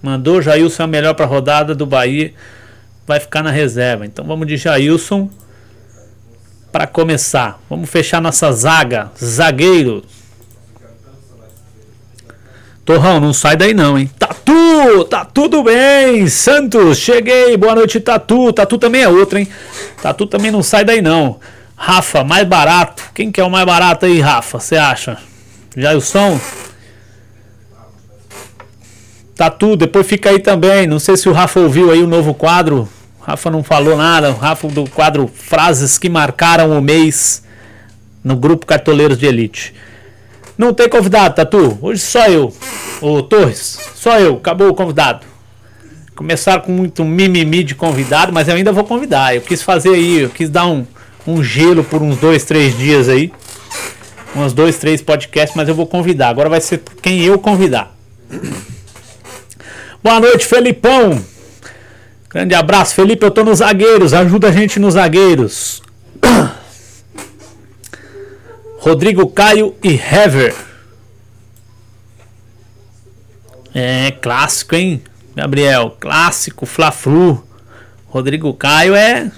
mandou. 0.03 0.41
Jailson 0.41 0.83
é 0.83 0.85
o 0.85 0.89
melhor 0.89 1.13
para 1.13 1.23
a 1.23 1.27
rodada 1.29 1.73
do 1.73 1.85
Bahia. 1.85 2.33
Vai 3.07 3.21
ficar 3.21 3.41
na 3.41 3.51
reserva. 3.51 4.05
Então 4.05 4.25
vamos 4.25 4.47
de 4.47 4.57
Jailson 4.57 5.29
para 6.73 6.85
começar. 6.87 7.57
Vamos 7.69 7.89
fechar 7.89 8.21
nossa 8.21 8.51
zaga. 8.51 9.11
Zagueiro. 9.17 10.03
Torrão, 12.83 13.21
não 13.21 13.31
sai 13.31 13.55
daí 13.55 13.73
não, 13.73 13.97
hein? 13.97 14.11
Tatu, 14.19 15.05
tá 15.05 15.23
tudo 15.23 15.63
bem. 15.63 16.27
Santos, 16.27 16.97
cheguei. 16.97 17.55
Boa 17.55 17.75
noite, 17.75 18.01
Tatu. 18.01 18.51
Tatu 18.51 18.77
também 18.77 19.03
é 19.03 19.07
outro, 19.07 19.39
hein? 19.39 19.47
Tatu 20.01 20.27
também 20.27 20.51
não 20.51 20.61
sai 20.61 20.83
daí 20.83 21.01
não. 21.01 21.39
Rafa, 21.81 22.25
mais 22.25 22.45
barato. 22.45 23.09
Quem 23.15 23.31
que 23.31 23.39
é 23.39 23.43
o 23.43 23.49
mais 23.49 23.65
barato 23.65 24.05
aí, 24.05 24.19
Rafa? 24.19 24.59
Você 24.59 24.75
acha? 24.75 25.17
Jailson? 25.77 26.37
Tatu, 29.33 29.77
depois 29.77 30.05
fica 30.05 30.29
aí 30.29 30.39
também. 30.39 30.85
Não 30.85 30.99
sei 30.99 31.15
se 31.15 31.29
o 31.29 31.31
Rafa 31.31 31.61
ouviu 31.61 31.89
aí 31.89 32.03
o 32.03 32.07
novo 32.07 32.33
quadro. 32.33 32.87
O 33.21 33.23
Rafa 33.23 33.49
não 33.49 33.63
falou 33.63 33.95
nada. 33.95 34.29
O 34.29 34.37
Rafa 34.37 34.67
do 34.67 34.89
quadro 34.89 35.31
Frases 35.33 35.97
que 35.97 36.09
marcaram 36.09 36.77
o 36.77 36.81
mês 36.81 37.43
no 38.21 38.35
grupo 38.35 38.65
Cartoleiros 38.65 39.17
de 39.17 39.25
Elite. 39.25 39.73
Não 40.57 40.73
tem 40.73 40.89
convidado, 40.89 41.35
Tatu. 41.35 41.79
Hoje 41.81 42.01
só 42.01 42.27
eu. 42.27 42.53
Ô 42.99 43.23
Torres, 43.23 43.79
só 43.95 44.19
eu. 44.19 44.35
Acabou 44.35 44.67
o 44.67 44.75
convidado. 44.75 45.25
Começaram 46.13 46.61
com 46.61 46.73
muito 46.73 47.05
mimimi 47.05 47.63
de 47.63 47.73
convidado, 47.73 48.33
mas 48.33 48.49
eu 48.49 48.55
ainda 48.55 48.73
vou 48.73 48.83
convidar. 48.83 49.33
Eu 49.33 49.41
quis 49.41 49.61
fazer 49.61 49.93
aí, 49.93 50.19
eu 50.19 50.29
quis 50.29 50.49
dar 50.49 50.67
um, 50.67 50.85
um 51.29 51.43
gelo 51.43 51.83
por 51.83 52.01
uns 52.01 52.17
dois, 52.17 52.43
três 52.43 52.77
dias 52.77 53.07
aí. 53.07 53.31
Uns 54.35 54.53
dois, 54.53 54.77
três 54.77 55.01
podcasts, 55.01 55.55
mas 55.55 55.67
eu 55.67 55.75
vou 55.75 55.85
convidar. 55.85 56.29
Agora 56.29 56.49
vai 56.49 56.61
ser 56.61 56.81
quem 57.01 57.23
eu 57.23 57.37
convidar. 57.39 57.95
Boa 60.03 60.19
noite, 60.19 60.45
Felipão. 60.45 61.23
Grande 62.29 62.55
abraço, 62.55 62.95
Felipe. 62.95 63.25
Eu 63.25 63.31
tô 63.31 63.43
nos 63.43 63.59
zagueiros. 63.59 64.13
Ajuda 64.13 64.49
a 64.49 64.51
gente 64.51 64.79
nos 64.79 64.93
zagueiros. 64.93 65.81
Rodrigo 68.79 69.27
Caio 69.27 69.75
e 69.83 69.93
Hever. 69.93 70.55
É, 73.73 74.11
clássico, 74.11 74.75
hein? 74.75 75.01
Gabriel, 75.35 75.95
clássico, 75.99 76.65
Fla-Flu. 76.65 77.43
Rodrigo 78.07 78.53
Caio 78.53 78.95
é. 78.95 79.31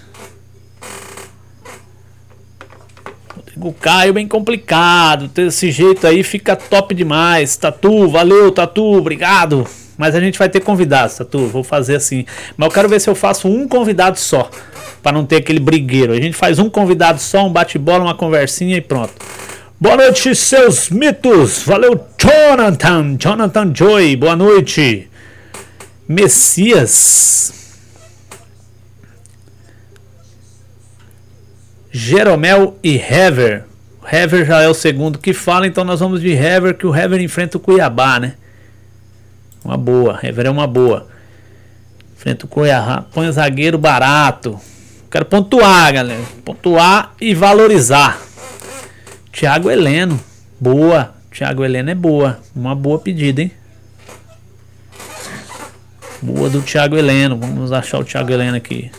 Rodrigo 3.56 3.76
Caio 3.80 4.14
bem 4.14 4.28
complicado. 4.28 5.28
Desse 5.28 5.72
jeito 5.72 6.08
aí 6.08 6.24
fica 6.24 6.56
top 6.56 6.96
demais. 6.96 7.58
Tatu, 7.58 8.08
valeu, 8.08 8.52
Tatu, 8.52 8.84
obrigado. 8.84 9.68
Mas 9.98 10.16
a 10.16 10.20
gente 10.20 10.40
vai 10.40 10.48
ter 10.50 10.62
convidados, 10.62 11.18
Tatu. 11.18 11.48
Vou 11.48 11.64
fazer 11.64 11.96
assim. 11.96 12.26
Mas 12.56 12.68
eu 12.68 12.74
quero 12.74 12.90
ver 12.90 13.02
se 13.02 13.10
eu 13.10 13.16
faço 13.16 13.48
um 13.48 13.68
convidado 13.68 14.18
só. 14.18 14.50
Para 15.04 15.12
não 15.12 15.26
ter 15.26 15.38
aquele 15.38 15.60
brigueiro. 15.60 16.14
A 16.14 16.22
gente 16.22 16.34
faz 16.34 16.60
um 16.60 16.70
convidado 16.70 17.20
só, 17.20 17.46
um 17.46 17.52
bate-bola, 17.52 18.06
uma 18.06 18.16
conversinha 18.16 18.78
e 18.78 18.82
pronto. 18.82 19.14
Boa 19.80 19.98
noite, 19.98 20.34
seus 20.34 20.90
mitos. 20.90 21.64
Valeu, 21.64 22.00
Jonathan. 22.18 23.18
Jonathan 23.18 23.72
Joy. 23.76 24.16
Boa 24.16 24.36
noite. 24.36 25.10
Messias. 26.08 27.61
Jeromel 31.92 32.78
e 32.84 32.96
Hever. 32.96 33.66
O 34.02 34.16
Hever 34.16 34.46
já 34.46 34.62
é 34.62 34.68
o 34.68 34.74
segundo 34.74 35.20
que 35.20 35.34
fala, 35.34 35.68
então 35.68 35.84
nós 35.84 36.00
vamos 36.00 36.22
de 36.22 36.32
Hever, 36.32 36.76
que 36.76 36.88
o 36.88 36.96
Hever 36.96 37.22
enfrenta 37.22 37.58
o 37.58 37.60
Cuiabá, 37.60 38.20
né? 38.20 38.34
Uma 39.64 39.78
boa. 39.78 40.20
Hever 40.24 40.46
é 40.46 40.50
uma 40.50 40.66
boa. 40.66 41.08
Enfrenta 42.16 42.46
o 42.46 42.50
Cuiabá. 42.50 43.06
Põe 43.14 43.28
o 43.28 43.32
zagueiro 43.32 43.78
barato. 43.78 44.60
Quero 45.12 45.26
pontuar, 45.26 45.94
galera. 45.94 46.24
Pontuar 46.44 47.14
e 47.20 47.36
valorizar. 47.36 48.20
Tiago 49.32 49.70
Heleno. 49.70 50.20
Boa. 50.60 51.14
Tiago 51.32 51.64
Heleno 51.64 51.90
é 51.90 51.96
boa. 51.96 52.40
Uma 52.56 52.74
boa 52.74 52.98
pedida, 53.00 53.42
hein? 53.42 53.52
Boa 56.22 56.50
do 56.50 56.62
Thiago 56.62 56.96
Heleno. 56.96 57.38
Vamos 57.38 57.72
achar 57.72 58.00
o 58.00 58.06
Thiago 58.06 58.32
Heleno 58.32 58.56
aqui. 58.56 58.92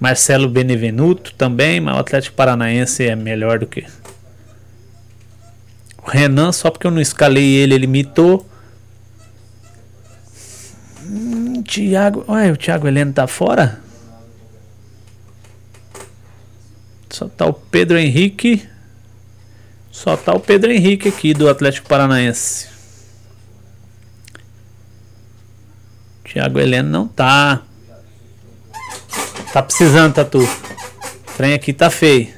Marcelo 0.00 0.48
Benevenuto 0.48 1.34
também, 1.34 1.78
mas 1.78 1.94
o 1.94 2.00
Atlético 2.00 2.34
Paranaense 2.34 3.06
é 3.06 3.14
melhor 3.14 3.58
do 3.58 3.66
que. 3.66 3.86
O 5.98 6.08
Renan, 6.08 6.52
só 6.52 6.70
porque 6.70 6.86
eu 6.86 6.90
não 6.90 7.02
escalei 7.02 7.44
ele, 7.56 7.74
ele 7.74 7.86
mitou. 7.86 8.48
Hum, 11.04 11.62
Thiago. 11.62 12.24
Ué, 12.26 12.50
o 12.50 12.56
Thiago 12.56 12.88
Heleno 12.88 13.12
tá 13.12 13.26
fora? 13.26 13.78
Só 17.10 17.28
tá 17.28 17.44
o 17.44 17.52
Pedro 17.52 17.98
Henrique. 17.98 18.66
Só 19.90 20.16
tá 20.16 20.32
o 20.32 20.40
Pedro 20.40 20.72
Henrique 20.72 21.08
aqui 21.08 21.34
do 21.34 21.46
Atlético 21.46 21.86
Paranaense. 21.86 22.68
Thiago 26.24 26.58
Heleno 26.58 26.88
não 26.88 27.06
tá. 27.06 27.62
Tá 29.52 29.60
precisando, 29.60 30.14
Tatu. 30.14 30.38
O 30.44 31.36
trem 31.36 31.54
aqui 31.54 31.72
tá 31.72 31.90
feio. 31.90 32.28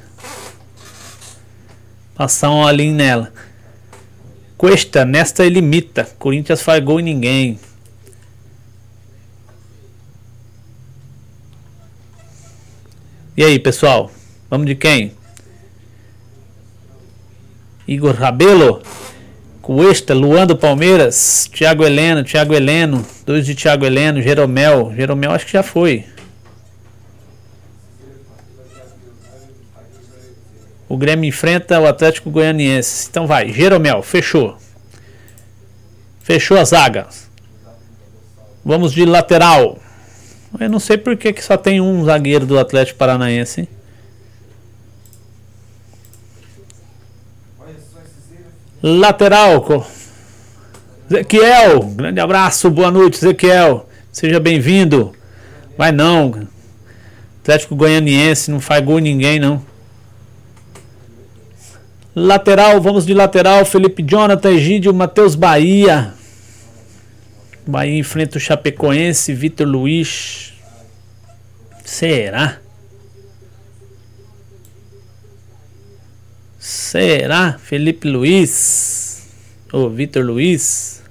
Passar 2.14 2.51
um 2.51 2.62
olhinho 2.62 2.94
nela. 2.94 3.31
Cuesta, 4.57 5.05
nesta 5.05 5.44
ele 5.44 5.59
imita. 5.59 6.09
Corinthians 6.18 6.62
faz 6.62 6.83
gol 6.83 7.01
em 7.01 7.03
ninguém. 7.03 7.61
E 13.37 13.44
aí, 13.44 13.59
pessoal? 13.59 14.11
Vamos 14.48 14.66
de 14.66 14.75
quem? 14.75 15.12
Igor 17.87 18.14
Rabelo. 18.14 18.83
Cuesta, 19.61 20.14
Luan 20.14 20.46
do 20.46 20.57
Palmeiras, 20.57 21.48
Thiago 21.53 21.85
Heleno, 21.85 22.25
Thiago 22.25 22.55
Heleno, 22.55 23.07
dois 23.25 23.46
de 23.46 23.55
Thiago 23.55 23.85
Heleno, 23.85 24.20
Jeromel, 24.20 24.92
Jeromel 24.96 25.31
acho 25.31 25.46
que 25.46 25.53
já 25.53 25.62
foi. 25.62 26.05
O 30.92 30.96
Grêmio 30.98 31.26
enfrenta 31.26 31.81
o 31.81 31.87
Atlético 31.87 32.31
Goianiense. 32.31 33.09
Então 33.09 33.26
vai, 33.26 33.50
Jeromel, 33.50 34.02
fechou. 34.02 34.59
Fechou 36.20 36.59
a 36.59 36.64
zaga. 36.64 37.07
Vamos 38.62 38.92
de 38.92 39.07
lateral. 39.07 39.78
Eu 40.61 40.68
não 40.68 40.78
sei 40.78 40.98
por 40.98 41.16
que, 41.16 41.33
que 41.33 41.42
só 41.42 41.57
tem 41.57 41.81
um 41.81 42.05
zagueiro 42.05 42.44
do 42.44 42.59
Atlético 42.59 42.98
Paranaense. 42.98 43.62
Hein? 43.62 43.68
Lateral. 48.83 49.87
Ezequiel, 51.11 51.85
grande 51.96 52.20
abraço, 52.20 52.68
boa 52.68 52.90
noite, 52.90 53.16
Ezequiel. 53.16 53.88
Seja 54.12 54.38
bem-vindo. 54.38 55.14
Vai 55.78 55.90
não. 55.90 56.46
Atlético 57.40 57.74
Goianiense 57.74 58.50
não 58.50 58.61
faz 58.61 58.85
gol 58.85 58.98
ninguém, 58.98 59.40
não. 59.40 59.71
Lateral, 62.14 62.81
vamos 62.81 63.07
de 63.07 63.14
lateral. 63.14 63.64
Felipe 63.64 64.03
Jonathan, 64.03 64.51
Egídio, 64.51 64.92
Matheus 64.92 65.35
Bahia. 65.35 66.14
Bahia 67.66 67.98
enfrenta 67.98 68.37
o 68.37 68.40
Chapecoense, 68.40 69.33
Vitor 69.33 69.66
Luiz. 69.66 70.53
Será? 71.85 72.59
Será? 76.59 77.59
Felipe 77.59 78.09
Luiz? 78.09 79.29
Ou 79.72 79.88
Vitor 79.88 80.25
Luiz? 80.25 81.03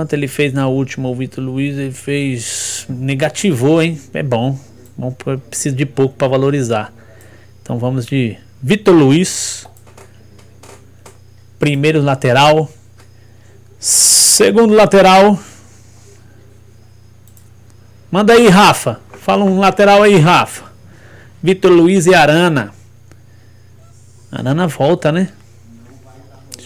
Quanto 0.00 0.14
ele 0.14 0.28
fez 0.28 0.54
na 0.54 0.66
última, 0.66 1.10
o 1.10 1.14
Vitor 1.14 1.44
Luiz, 1.44 1.76
ele 1.76 1.92
fez. 1.92 2.86
Negativou, 2.88 3.82
hein? 3.82 4.00
É 4.14 4.22
bom. 4.22 4.58
bom 4.96 5.12
precisa 5.50 5.76
de 5.76 5.84
pouco 5.84 6.14
para 6.14 6.26
valorizar. 6.26 6.90
Então 7.60 7.78
vamos 7.78 8.06
de 8.06 8.34
Vitor 8.62 8.94
Luiz. 8.94 9.66
Primeiro 11.58 12.00
lateral. 12.00 12.70
Segundo 13.78 14.72
lateral. 14.72 15.38
Manda 18.10 18.32
aí, 18.32 18.48
Rafa. 18.48 19.02
Fala 19.18 19.44
um 19.44 19.58
lateral 19.58 20.02
aí, 20.02 20.16
Rafa. 20.16 20.64
Vitor 21.42 21.70
Luiz 21.70 22.06
e 22.06 22.14
Arana. 22.14 22.72
Arana 24.32 24.66
volta, 24.66 25.12
né? 25.12 25.28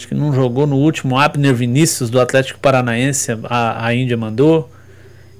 Acho 0.04 0.08
que 0.08 0.14
não 0.14 0.34
jogou 0.34 0.66
no 0.66 0.76
último. 0.76 1.18
Abner 1.18 1.54
Vinícius 1.54 2.10
do 2.10 2.20
Atlético 2.20 2.60
Paranaense. 2.60 3.32
A, 3.44 3.86
a 3.86 3.94
Índia 3.94 4.18
mandou. 4.18 4.70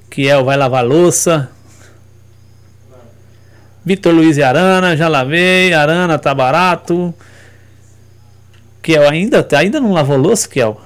Kiel 0.09 0.43
vai 0.43 0.57
lavar 0.57 0.83
louça. 0.83 1.51
Vitor 3.85 4.11
Luiz 4.11 4.37
e 4.37 4.41
Arana, 4.41 4.97
já 4.97 5.07
lavei. 5.07 5.71
Arana 5.71 6.17
tá 6.17 6.33
barato. 6.33 7.13
Kiel 8.81 9.07
ainda, 9.07 9.47
ainda 9.55 9.79
não 9.79 9.93
lavou 9.93 10.17
louça, 10.17 10.49
Kiel? 10.49 10.81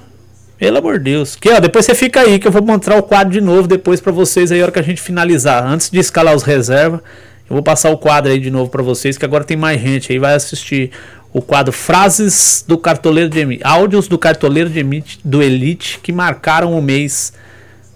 Pelo 0.58 0.76
amor 0.76 0.98
de 0.98 1.04
Deus. 1.04 1.34
Que, 1.34 1.48
ó, 1.48 1.58
depois 1.58 1.86
você 1.86 1.94
fica 1.94 2.20
aí 2.20 2.38
que 2.38 2.46
eu 2.46 2.52
vou 2.52 2.62
mostrar 2.62 2.98
o 2.98 3.02
quadro 3.02 3.32
de 3.32 3.40
novo 3.40 3.66
depois 3.66 3.98
para 3.98 4.12
vocês 4.12 4.52
aí 4.52 4.60
a 4.60 4.64
hora 4.64 4.72
que 4.72 4.78
a 4.78 4.82
gente 4.82 5.00
finalizar. 5.00 5.66
Antes 5.66 5.88
de 5.88 5.98
escalar 5.98 6.36
os 6.36 6.42
reservas, 6.42 7.00
eu 7.48 7.54
vou 7.54 7.62
passar 7.62 7.88
o 7.88 7.96
quadro 7.96 8.30
aí 8.30 8.38
de 8.38 8.50
novo 8.50 8.70
para 8.70 8.82
vocês 8.82 9.16
que 9.16 9.24
agora 9.24 9.42
tem 9.42 9.56
mais 9.56 9.80
gente 9.80 10.12
aí 10.12 10.18
vai 10.18 10.34
assistir 10.34 10.90
o 11.32 11.40
quadro 11.40 11.72
Frases 11.72 12.64
do 12.66 12.76
Cartoleiro 12.76 13.30
de 13.30 13.38
Elite, 13.38 13.62
áudios 13.64 14.08
do 14.08 14.18
Cartoleiro 14.18 14.68
de 14.68 14.80
Elite, 14.80 15.20
do 15.24 15.42
Elite 15.42 16.00
que 16.02 16.12
marcaram 16.12 16.76
o 16.76 16.82
mês 16.82 17.32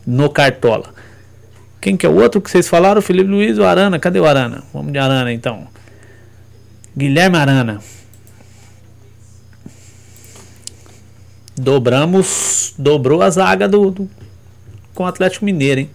no 0.06 0.30
Cartola. 0.30 0.94
Quem 1.80 1.96
que 1.96 2.06
é 2.06 2.08
o 2.08 2.14
outro 2.14 2.40
que 2.40 2.50
vocês 2.50 2.68
falaram? 2.68 3.02
Felipe 3.02 3.28
Luiz 3.28 3.58
ou 3.58 3.66
Arana? 3.66 3.98
Cadê 3.98 4.20
o 4.20 4.24
Arana? 4.24 4.62
Vamos 4.72 4.92
de 4.92 4.98
Arana 4.98 5.32
então. 5.32 5.66
Guilherme 6.96 7.36
Arana. 7.36 7.80
Dobramos, 11.56 12.74
dobrou 12.78 13.22
a 13.22 13.30
zaga 13.30 13.68
do, 13.68 13.90
do 13.90 14.10
com 14.94 15.02
o 15.02 15.06
Atlético 15.06 15.44
Mineiro, 15.44 15.80
hein? 15.80 15.90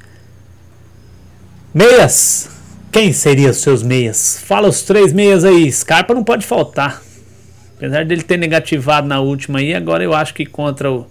Meias. 1.74 2.50
Quem 2.92 3.14
seriam 3.14 3.52
os 3.52 3.58
seus 3.58 3.84
meias? 3.84 4.40
Fala 4.44 4.68
os 4.68 4.82
três 4.82 5.14
meias 5.14 5.46
aí. 5.46 5.72
Scarpa 5.72 6.14
não 6.14 6.24
pode 6.24 6.46
faltar. 6.46 7.02
Apesar 7.80 8.04
dele 8.04 8.24
ter 8.24 8.36
negativado 8.36 9.08
na 9.08 9.22
última 9.22 9.60
aí, 9.60 9.74
agora 9.74 10.04
eu 10.04 10.14
acho 10.14 10.34
que 10.34 10.46
contra 10.46 10.92
o, 10.92 11.08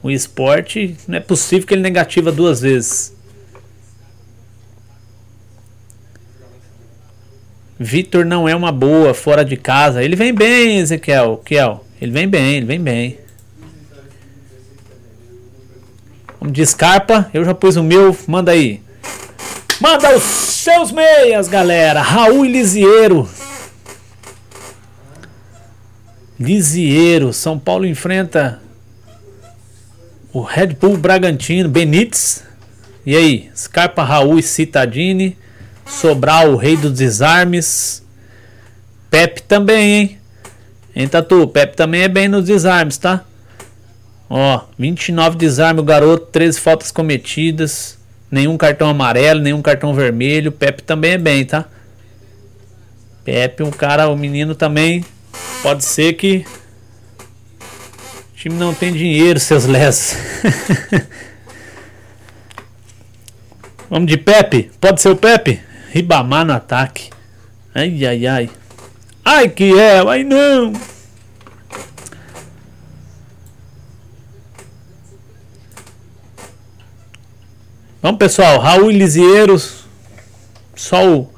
o 0.00 0.12
esporte 0.12 0.96
não 1.08 1.16
é 1.16 1.20
possível 1.20 1.66
que 1.66 1.74
ele 1.74 1.82
negativa 1.82 2.30
duas 2.30 2.60
vezes. 2.60 3.12
Vitor 7.80 8.24
não 8.24 8.48
é 8.48 8.54
uma 8.54 8.70
boa 8.70 9.12
fora 9.12 9.44
de 9.44 9.56
casa. 9.56 10.04
Ele 10.04 10.14
vem 10.14 10.32
bem, 10.32 10.78
Ezequiel. 10.78 11.42
Kiel. 11.44 11.84
Ele 12.00 12.12
vem 12.12 12.28
bem, 12.28 12.58
ele 12.58 12.66
vem 12.66 12.80
bem. 12.80 13.18
Vamos 16.38 16.54
de 16.54 16.64
Scarpa. 16.64 17.28
Eu 17.34 17.44
já 17.44 17.52
pus 17.54 17.74
o 17.74 17.82
meu. 17.82 18.16
Manda 18.28 18.52
aí. 18.52 18.80
Manda 19.80 20.14
os 20.14 20.22
seus 20.22 20.92
meias, 20.92 21.48
galera. 21.48 22.00
Raul 22.00 22.46
e 22.46 22.52
Lisieiro. 22.52 23.28
Lisieiro. 26.42 27.32
São 27.32 27.58
Paulo 27.58 27.86
enfrenta 27.86 28.60
o 30.32 30.42
Red 30.42 30.68
Bull 30.68 30.96
Bragantino. 30.96 31.68
Benítez. 31.68 32.44
E 33.06 33.16
aí? 33.16 33.50
Scarpa, 33.54 34.02
Raul 34.02 34.38
e 34.38 34.42
Citadini. 34.42 35.36
Sobral, 35.86 36.52
o 36.52 36.56
rei 36.56 36.76
dos 36.76 36.92
desarmes. 36.92 38.02
Pepe 39.10 39.42
também, 39.42 39.92
hein? 39.92 40.18
Hein, 40.94 41.08
Tatu? 41.08 41.46
Pepe 41.48 41.76
também 41.76 42.02
é 42.02 42.08
bem 42.08 42.28
nos 42.28 42.44
desarmes, 42.44 42.96
tá? 42.98 43.24
Ó, 44.28 44.64
29 44.78 45.36
desarme 45.36 45.80
o 45.80 45.84
garoto, 45.84 46.26
13 46.26 46.58
faltas 46.58 46.90
cometidas, 46.90 47.98
nenhum 48.30 48.56
cartão 48.56 48.88
amarelo, 48.88 49.40
nenhum 49.40 49.60
cartão 49.60 49.94
vermelho. 49.94 50.50
Pepe 50.50 50.82
também 50.82 51.12
é 51.12 51.18
bem, 51.18 51.44
tá? 51.44 51.66
Pepe, 53.24 53.62
um 53.62 53.70
cara, 53.70 54.08
o 54.08 54.16
menino 54.16 54.54
também 54.54 55.04
pode 55.62 55.84
ser 55.84 56.14
que 56.14 56.44
o 58.32 58.36
time 58.36 58.56
não 58.56 58.74
tem 58.74 58.92
dinheiro, 58.92 59.38
seus 59.38 59.64
lesos. 59.64 60.16
Vamos 63.88 64.10
de 64.10 64.16
Pepe? 64.16 64.70
Pode 64.80 65.02
ser 65.02 65.10
o 65.10 65.16
Pepe? 65.16 65.60
Ribamar 65.90 66.44
no 66.44 66.54
ataque. 66.54 67.10
Ai, 67.74 68.04
ai, 68.06 68.26
ai. 68.26 68.50
Ai, 69.24 69.48
que 69.48 69.78
é, 69.78 69.98
ai 70.08 70.24
não. 70.24 70.72
Vamos, 78.02 78.18
pessoal. 78.18 78.58
Raul 78.58 78.90
e. 78.90 79.84
Só 80.74 81.08
o 81.08 81.32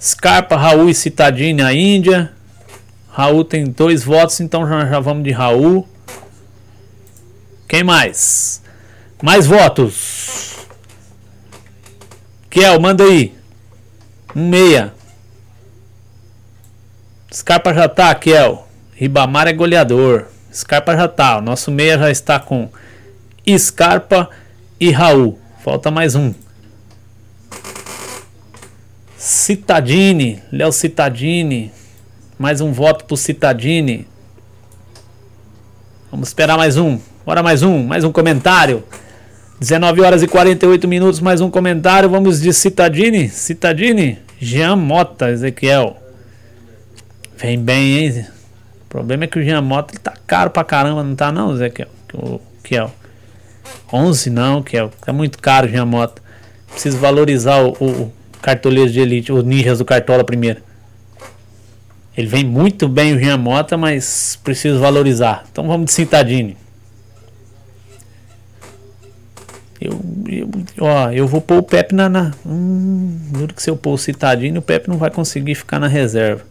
Scarpa, 0.00 0.56
Raul 0.56 0.88
e 0.88 0.94
Citadini, 0.94 1.60
a 1.60 1.72
Índia. 1.72 2.32
Raul 3.18 3.44
tem 3.44 3.64
dois 3.64 4.04
votos, 4.04 4.38
então 4.38 4.64
já, 4.64 4.86
já 4.86 5.00
vamos 5.00 5.24
de 5.24 5.32
Raul. 5.32 5.88
Quem 7.66 7.82
mais? 7.82 8.62
Mais 9.20 9.44
votos. 9.44 10.54
Kiel, 12.48 12.78
manda 12.78 13.02
aí. 13.02 13.34
Um 14.36 14.48
meia. 14.48 14.94
Scarpa 17.34 17.74
já 17.74 17.88
tá, 17.88 18.14
Kiel. 18.14 18.68
Ribamar 18.94 19.48
é 19.48 19.52
goleador. 19.52 20.26
Scarpa 20.54 20.96
já 20.96 21.08
tá. 21.08 21.38
O 21.38 21.42
nosso 21.42 21.72
meia 21.72 21.98
já 21.98 22.12
está 22.12 22.38
com 22.38 22.70
Scarpa 23.58 24.30
e 24.78 24.92
Raul. 24.92 25.40
Falta 25.64 25.90
mais 25.90 26.14
um. 26.14 26.32
Citadini, 29.16 30.40
Léo 30.52 30.70
Citadini. 30.70 31.72
Mais 32.38 32.60
um 32.60 32.72
voto 32.72 33.04
pro 33.04 33.16
Citadini. 33.16 34.06
Vamos 36.10 36.28
esperar 36.28 36.56
mais 36.56 36.76
um. 36.76 36.98
Bora 37.26 37.42
mais 37.42 37.62
um, 37.62 37.82
mais 37.84 38.04
um 38.04 38.12
comentário. 38.12 38.84
19 39.60 40.00
horas 40.00 40.22
e 40.22 40.28
48 40.28 40.86
minutos, 40.86 41.20
mais 41.20 41.40
um 41.40 41.50
comentário. 41.50 42.08
Vamos 42.08 42.40
de 42.40 42.52
Citadini. 42.52 43.28
Citadini, 43.28 44.18
Jean 44.40 44.76
Mota, 44.76 45.30
Ezequiel. 45.30 45.96
Vem 47.36 47.58
bem, 47.58 47.98
hein? 47.98 48.26
O 48.86 48.88
problema 48.88 49.24
é 49.24 49.26
que 49.26 49.38
o 49.38 49.42
Jean 49.42 49.60
Mota 49.60 49.92
ele 49.92 50.00
tá 50.00 50.14
caro 50.26 50.50
pra 50.50 50.62
caramba, 50.62 51.02
não 51.02 51.16
tá 51.16 51.32
não, 51.32 51.52
Ezequiel? 51.52 51.88
O 52.14 52.40
Kiel. 52.62 52.90
11 53.92 54.30
não, 54.30 54.64
é, 54.72 54.88
é 55.08 55.12
muito 55.12 55.38
caro 55.38 55.68
Jean 55.68 55.86
Mota. 55.86 56.22
Preciso 56.70 56.98
valorizar 56.98 57.60
o, 57.62 57.72
o, 57.80 58.12
cartoleiro 58.40 58.90
de 58.90 59.00
elite, 59.00 59.32
os 59.32 59.42
ninjas 59.44 59.78
do 59.78 59.84
Cartola 59.84 60.22
primeiro. 60.22 60.60
Ele 62.18 62.26
vem 62.26 62.44
muito 62.44 62.88
bem 62.88 63.14
o 63.14 63.20
Jean 63.20 63.36
Mota, 63.36 63.76
mas 63.76 64.36
preciso 64.42 64.80
valorizar. 64.80 65.44
Então 65.52 65.68
vamos 65.68 65.86
de 65.86 65.92
Cintadini. 65.92 66.56
Eu, 69.80 70.00
eu, 70.26 70.50
ó, 70.80 71.12
eu 71.12 71.28
vou 71.28 71.40
pôr 71.40 71.58
o 71.58 71.62
Pepe 71.62 71.94
na. 71.94 72.08
na 72.08 72.34
hum, 72.44 73.16
juro 73.36 73.54
que 73.54 73.62
se 73.62 73.70
eu 73.70 73.76
pôr 73.76 73.92
o 73.92 73.98
Citadini, 73.98 74.58
o 74.58 74.62
Pepe 74.62 74.88
não 74.88 74.98
vai 74.98 75.12
conseguir 75.12 75.54
ficar 75.54 75.78
na 75.78 75.86
reserva. 75.86 76.44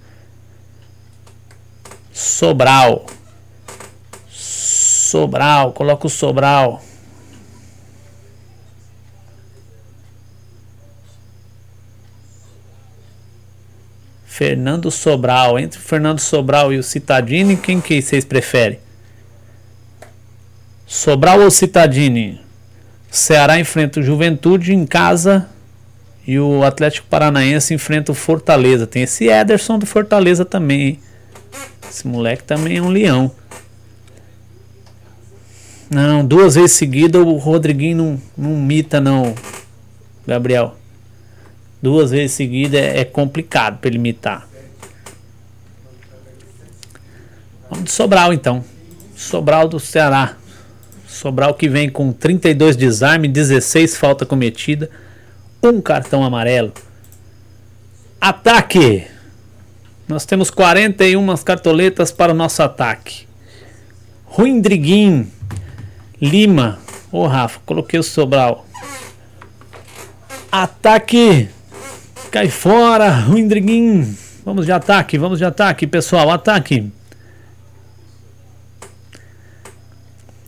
Sobral. 2.14 3.06
Sobral, 4.30 5.74
coloca 5.74 6.08
o 6.08 6.10
Sobral. 6.10 6.82
Fernando 14.38 14.92
Sobral. 14.92 15.58
Entre 15.58 15.80
o 15.80 15.82
Fernando 15.82 16.20
Sobral 16.20 16.72
e 16.72 16.78
o 16.78 16.84
Citadini, 16.84 17.58
quem 17.58 17.82
que 17.82 18.00
vocês 18.00 18.24
preferem? 18.24 18.78
Sobral 20.86 21.42
ou 21.42 21.50
Citadini? 21.50 22.40
Ceará 23.10 23.60
enfrenta 23.60 24.00
o 24.00 24.04
Juventude 24.04 24.76
em 24.76 24.86
casa 24.86 25.50
e 26.26 26.38
o 26.38 26.64
Atlético 26.64 27.08
Paranaense 27.08 27.74
enfrenta 27.74 28.12
o 28.12 28.16
Fortaleza. 28.16 28.86
Tem 28.86 29.02
esse 29.02 29.28
Ederson 29.28 29.80
do 29.80 29.88
Fortaleza 29.88 30.46
também, 30.46 30.82
hein? 30.82 31.00
Esse 31.90 32.08
moleque 32.08 32.44
também 32.44 32.78
é 32.78 32.82
um 32.82 32.90
leão. 32.90 33.32
Não, 35.90 36.24
duas 36.24 36.54
vezes 36.54 36.74
seguida 36.74 37.20
o 37.20 37.38
Rodriguinho 37.38 37.98
não, 37.98 38.22
não 38.38 38.56
mita 38.56 39.02
não, 39.02 39.34
Gabriel 40.28 40.77
duas 41.82 42.12
vezes 42.12 42.32
seguida 42.32 42.78
é, 42.78 43.02
é 43.02 43.06
complicado 43.06 43.80
para 43.80 43.90
ele 43.90 43.98
imitar. 43.98 44.48
Vamos 47.70 47.86
de 47.86 47.92
Sobral 47.92 48.34
então. 48.34 48.64
Sobral 49.16 49.68
do 49.68 49.80
Ceará. 49.80 50.38
Sobral 51.08 51.54
que 51.54 51.68
vem 51.68 51.90
com 51.90 52.12
32 52.12 52.76
desarme, 52.76 53.28
16 53.28 53.98
falta 53.98 54.26
cometida, 54.26 54.90
um 55.64 55.82
cartão 55.82 56.24
amarelo. 56.24 56.74
Ataque! 58.20 59.08
Nós 60.08 60.26
temos 60.26 60.50
41 60.50 61.36
cartoletas 61.38 62.12
para 62.12 62.32
o 62.32 62.36
nosso 62.36 62.62
ataque. 62.64 63.28
Ruindriguim, 64.26 65.32
Lima. 66.22 66.80
Ô 67.12 67.26
Rafa, 67.26 67.60
coloquei 67.66 68.00
o 68.00 68.04
Sobral. 68.04 68.66
Ataque! 70.52 71.50
Cai 72.32 72.50
fora, 72.50 73.10
Ruindriguim. 73.10 74.18
Vamos 74.44 74.66
de 74.66 74.72
ataque, 74.72 75.18
vamos 75.18 75.40
de 75.40 75.46
ataque, 75.46 75.88
pessoal. 75.88 76.30
Ataque. 76.30 76.92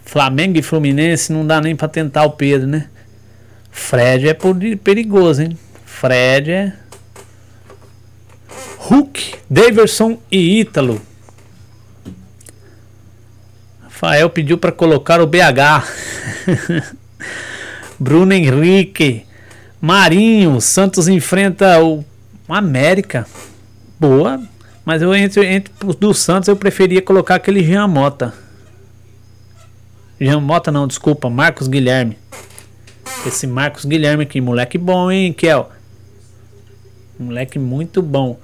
Flamengo 0.04 0.58
e 0.58 0.62
Fluminense 0.62 1.32
não 1.32 1.46
dá 1.46 1.62
nem 1.62 1.76
para 1.76 1.88
tentar 1.88 2.26
o 2.26 2.32
Pedro, 2.32 2.68
né? 2.68 2.90
Fred 3.72 4.28
é 4.28 4.38
perigoso, 4.76 5.42
hein? 5.42 5.58
Fred 5.86 6.52
é. 6.52 6.74
Hulk, 8.80 9.36
Daverson 9.50 10.20
e 10.32 10.60
Ítalo. 10.60 11.02
Rafael 13.84 14.30
pediu 14.30 14.58
para 14.58 14.72
colocar 14.72 15.22
o 15.22 15.28
BH. 15.28 15.84
Bruno 18.00 18.34
Henrique. 18.34 19.29
Marinho. 19.82 20.60
Santos 20.60 21.08
enfrenta 21.08 21.84
o 21.84 22.04
América. 22.48 23.26
Boa. 24.00 24.42
Mas 24.86 25.02
eu 25.02 25.14
entre, 25.14 25.46
entre 25.46 25.74
os 25.86 25.96
do 25.96 26.14
Santos 26.14 26.48
eu 26.48 26.56
preferia 26.56 27.02
colocar 27.02 27.36
aquele 27.36 27.64
Jean 27.64 27.88
Mota. 27.88 28.34
Jean 30.20 30.40
Mota 30.40 30.72
não, 30.72 30.88
desculpa, 30.88 31.30
Marcos 31.30 31.68
Guilherme. 31.68 32.18
Esse 33.26 33.46
Marcos 33.46 33.86
Guilherme 33.86 34.24
aqui, 34.24 34.42
moleque 34.42 34.78
bom, 34.78 35.12
hein, 35.12 35.32
Kel? 35.32 35.70
Moleque 37.20 37.60
muito 37.60 38.02
bom. 38.02 38.40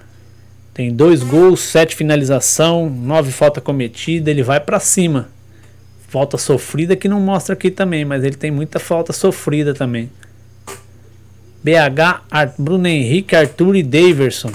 Tem 0.73 0.93
dois 0.93 1.23
gols, 1.23 1.61
sete 1.61 1.95
finalização, 1.95 2.89
nove 2.89 3.31
falta 3.31 3.61
cometida, 3.61 4.29
ele 4.29 4.43
vai 4.43 4.59
para 4.59 4.79
cima. 4.79 5.29
Falta 6.09 6.37
sofrida 6.37 6.95
que 6.95 7.07
não 7.07 7.19
mostra 7.19 7.53
aqui 7.53 7.71
também, 7.71 8.05
mas 8.05 8.23
ele 8.23 8.35
tem 8.35 8.51
muita 8.51 8.77
falta 8.77 9.13
sofrida 9.13 9.73
também. 9.73 10.09
BH, 11.65 12.59
Bruno 12.59 12.87
Henrique, 12.87 13.35
Arthur 13.35 13.75
e 13.75 13.81
Daverson. 13.81 14.51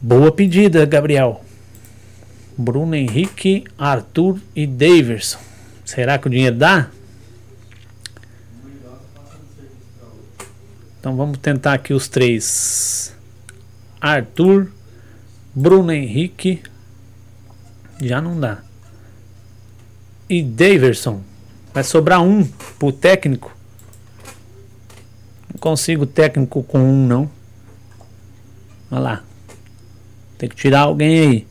Boa 0.00 0.32
pedida, 0.32 0.86
Gabriel. 0.86 1.44
Bruno 2.56 2.94
Henrique, 2.94 3.64
Arthur 3.76 4.40
e 4.56 4.66
Daverson. 4.66 5.40
Será 5.84 6.16
que 6.16 6.26
o 6.26 6.30
dinheiro 6.30 6.56
dá? 6.56 6.88
Então 10.98 11.14
vamos 11.14 11.36
tentar 11.36 11.74
aqui 11.74 11.92
os 11.92 12.08
três. 12.08 13.14
Arthur, 14.00 14.68
Bruno 15.54 15.92
Henrique. 15.92 16.62
Já 18.00 18.22
não 18.22 18.40
dá. 18.40 18.62
E 20.30 20.42
Daverson. 20.42 21.22
Vai 21.74 21.84
sobrar 21.84 22.22
um 22.22 22.42
pro 22.78 22.90
técnico. 22.90 23.57
Consigo 25.58 26.06
técnico 26.06 26.62
com 26.62 26.78
um, 26.78 27.06
não. 27.06 27.30
Olha 28.90 29.00
lá. 29.00 29.22
Tem 30.38 30.48
que 30.48 30.56
tirar 30.56 30.80
alguém 30.80 31.18
aí. 31.20 31.46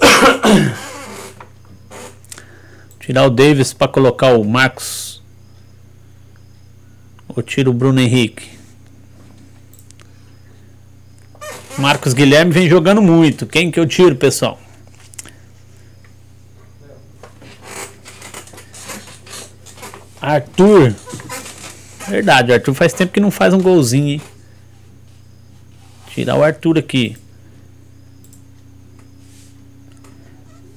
Tirar 3.00 3.24
o 3.24 3.30
Davis 3.30 3.72
para 3.72 3.88
colocar 3.88 4.32
o 4.32 4.44
Marcos. 4.44 5.22
Ou 7.28 7.42
tiro 7.42 7.70
o 7.70 7.74
Bruno 7.74 8.00
Henrique. 8.00 8.58
Marcos 11.78 12.12
Guilherme 12.12 12.52
vem 12.52 12.68
jogando 12.68 13.00
muito. 13.00 13.46
Quem 13.46 13.70
que 13.70 13.80
eu 13.80 13.86
tiro, 13.86 14.14
pessoal? 14.16 14.58
Arthur. 20.20 20.94
Verdade, 22.08 22.52
Arthur 22.52 22.74
faz 22.74 22.92
tempo 22.92 23.12
que 23.12 23.20
não 23.20 23.30
faz 23.30 23.52
um 23.52 23.60
golzinho, 23.60 24.08
hein? 24.08 24.22
Tirar 26.08 26.36
o 26.36 26.42
Arthur 26.42 26.78
aqui. 26.78 27.16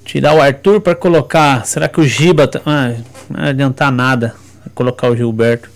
Tirar 0.03 0.33
o 0.33 0.41
Arthur 0.41 0.81
para 0.81 0.93
colocar. 0.93 1.65
Será 1.65 1.87
que 1.87 2.01
o 2.01 2.07
Giba. 2.07 2.47
Tá, 2.47 2.61
ah, 2.65 2.89
não 3.29 3.39
vai 3.39 3.49
adiantar 3.49 3.91
nada. 3.91 4.35
Colocar 4.75 5.09
o 5.09 5.15
Gilberto. 5.15 5.69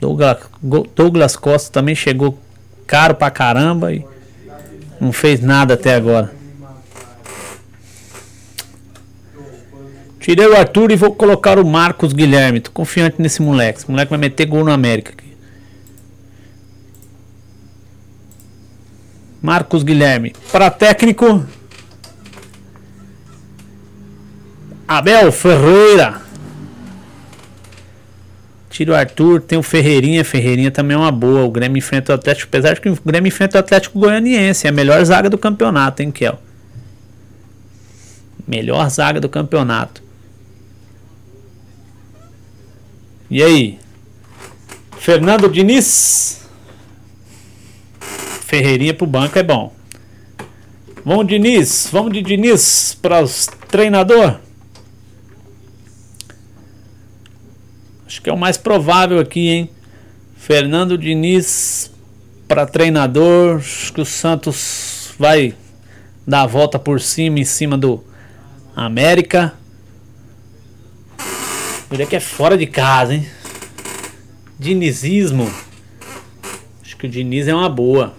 Douglas, 0.00 0.38
Douglas 0.94 1.36
Costa 1.36 1.72
também 1.72 1.94
chegou 1.94 2.38
caro 2.86 3.14
pra 3.14 3.30
caramba 3.30 3.92
e 3.92 4.04
não 5.00 5.12
fez 5.12 5.40
nada 5.40 5.74
até 5.74 5.94
agora. 5.94 6.37
Tirei 10.28 10.46
o 10.46 10.54
Arthur 10.54 10.90
e 10.90 10.96
vou 10.96 11.14
colocar 11.14 11.58
o 11.58 11.66
Marcos 11.66 12.12
Guilherme. 12.12 12.60
Tô 12.60 12.70
confiante 12.70 13.16
nesse 13.18 13.40
moleque. 13.40 13.78
Esse 13.78 13.90
moleque 13.90 14.10
vai 14.10 14.18
meter 14.18 14.44
gol 14.44 14.62
no 14.62 14.70
América. 14.70 15.12
Aqui. 15.12 15.34
Marcos 19.40 19.82
Guilherme. 19.82 20.34
Para 20.52 20.70
técnico, 20.70 21.46
Abel 24.86 25.32
Ferreira. 25.32 26.20
Tira 28.68 28.92
o 28.92 28.94
Arthur, 28.94 29.40
tem 29.40 29.58
o 29.58 29.62
Ferreirinha. 29.62 30.22
Ferreirinha 30.26 30.70
também 30.70 30.94
é 30.94 31.00
uma 31.00 31.10
boa. 31.10 31.46
O 31.46 31.50
Grêmio 31.50 31.78
enfrenta 31.78 32.12
o 32.12 32.14
Atlético. 32.14 32.48
Apesar 32.50 32.74
de 32.74 32.82
que 32.82 32.90
o 32.90 32.98
Grêmio 33.02 33.28
enfrenta 33.28 33.56
o 33.56 33.60
Atlético 33.60 33.98
Goianiense. 33.98 34.66
É 34.66 34.68
a 34.68 34.74
melhor 34.74 35.02
zaga 35.06 35.30
do 35.30 35.38
campeonato, 35.38 36.02
hein, 36.02 36.10
Kel? 36.10 36.38
Melhor 38.46 38.86
zaga 38.90 39.22
do 39.22 39.28
campeonato. 39.30 40.06
E 43.30 43.42
aí? 43.42 43.78
Fernando 44.98 45.50
Diniz. 45.50 46.48
Ferreirinha 48.46 48.94
pro 48.94 49.06
banco 49.06 49.38
é 49.38 49.42
bom. 49.42 49.74
Vamos, 51.04 51.26
Diniz. 51.26 51.88
Vamos 51.92 52.12
de 52.12 52.22
Diniz 52.22 52.96
para 53.00 53.22
os 53.22 53.46
treinador. 53.68 54.40
Acho 58.06 58.22
que 58.22 58.30
é 58.30 58.32
o 58.32 58.38
mais 58.38 58.56
provável 58.56 59.18
aqui, 59.18 59.48
hein? 59.48 59.70
Fernando 60.36 60.96
Diniz 60.96 61.90
para 62.46 62.64
treinador. 62.64 63.58
Acho 63.58 63.92
que 63.92 64.00
o 64.00 64.06
Santos 64.06 65.14
vai 65.18 65.54
dar 66.26 66.42
a 66.42 66.46
volta 66.46 66.78
por 66.78 67.00
cima, 67.02 67.40
em 67.40 67.44
cima 67.44 67.76
do 67.76 68.02
América. 68.74 69.57
Olha 71.90 72.06
que 72.06 72.14
é 72.14 72.20
fora 72.20 72.56
de 72.56 72.66
casa, 72.66 73.14
hein? 73.14 73.26
Dinizismo. 74.58 75.50
Acho 76.82 76.96
que 76.96 77.06
o 77.06 77.10
Diniz 77.10 77.48
é 77.48 77.54
uma 77.54 77.68
boa. 77.68 78.14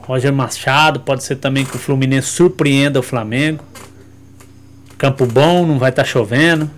Roger 0.00 0.32
Machado, 0.32 1.00
pode 1.00 1.24
ser 1.24 1.36
também 1.36 1.64
que 1.64 1.76
o 1.76 1.78
Fluminense 1.78 2.28
surpreenda 2.28 3.00
o 3.00 3.02
Flamengo. 3.02 3.64
Campo 4.98 5.24
bom, 5.24 5.66
não 5.66 5.78
vai 5.78 5.90
estar 5.90 6.02
tá 6.02 6.08
chovendo. 6.08 6.70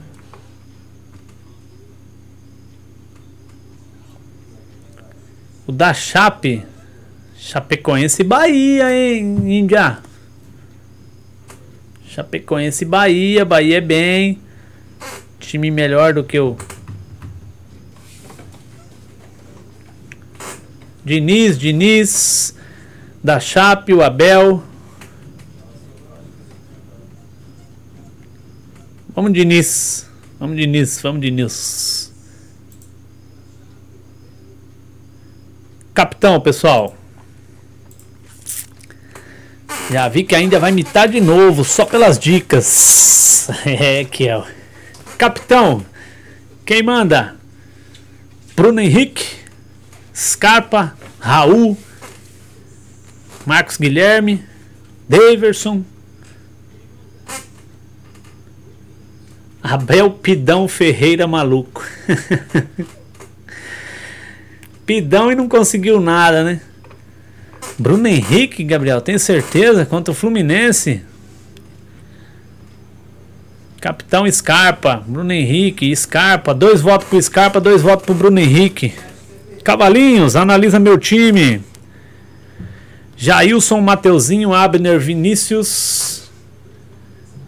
O 5.67 5.73
da 5.73 5.93
Chape. 5.93 6.65
Chapecoense 7.37 8.23
e 8.23 8.25
Bahia, 8.25 8.91
hein, 8.91 9.59
Índia? 9.59 9.99
Chapecoense 12.07 12.85
e 12.85 12.87
Bahia. 12.87 13.45
Bahia 13.45 13.79
é 13.79 13.81
bem. 13.81 14.44
Time 15.47 15.71
melhor 15.71 16.15
do 16.15 16.25
que 16.25 16.39
o. 16.39 16.57
Diniz, 21.05 21.59
Diniz. 21.59 22.55
Da 23.23 23.39
Chape, 23.41 23.95
o 23.95 24.03
Abel. 24.03 24.63
Vamos, 29.15 29.33
Diniz. 29.33 30.07
Vamos, 30.41 30.57
Diniz. 30.57 31.01
Vamos, 31.01 31.21
Diniz. 31.21 32.13
Capitão, 35.95 36.41
pessoal. 36.41 36.97
Já 39.91 40.09
vi 40.09 40.25
que 40.25 40.35
ainda 40.35 40.59
vai 40.59 40.73
mitar 40.73 41.09
de 41.09 41.21
novo, 41.21 41.65
só 41.65 41.85
pelas 41.85 42.19
dicas. 42.19 43.23
É, 43.67 44.01
é. 44.01 44.64
Capitão, 45.25 45.83
quem 46.67 46.83
manda? 46.83 47.37
Bruno 48.55 48.79
Henrique, 48.79 49.25
Scarpa, 50.15 50.95
Raul, 51.19 51.79
Marcos 53.47 53.79
Guilherme, 53.79 54.45
Daverson, 55.09 55.83
Abel 59.63 60.11
Pidão 60.11 60.69
Ferreira 60.69 61.27
maluco. 61.27 61.83
Pidão 64.85 65.33
e 65.33 65.35
não 65.35 65.49
conseguiu 65.49 66.03
nada, 66.03 66.45
né? 66.45 66.61
Bruno 67.79 68.07
Henrique, 68.07 68.63
Gabriel, 68.63 69.01
tem 69.01 69.17
certeza? 69.17 69.87
Contra 69.87 70.13
o 70.13 70.15
Fluminense? 70.15 71.03
Capitão 73.85 74.25
Scarpa, 74.33 75.05
Bruno 75.07 75.31
Henrique, 75.31 75.95
Scarpa, 75.95 76.55
dois 76.55 76.81
votos 76.81 77.07
pro 77.07 77.21
Scarpa, 77.21 77.61
dois 77.61 77.83
votos 77.83 78.07
pro 78.07 78.15
Bruno 78.15 78.41
Henrique. 78.41 78.95
Cavalinhos, 79.63 80.37
analisa 80.37 80.79
meu 80.79 80.97
time. 80.97 81.61
Jailson, 83.15 83.83
Mateuzinho, 83.83 84.55
Abner, 84.55 84.99
Vinícius. 84.99 86.31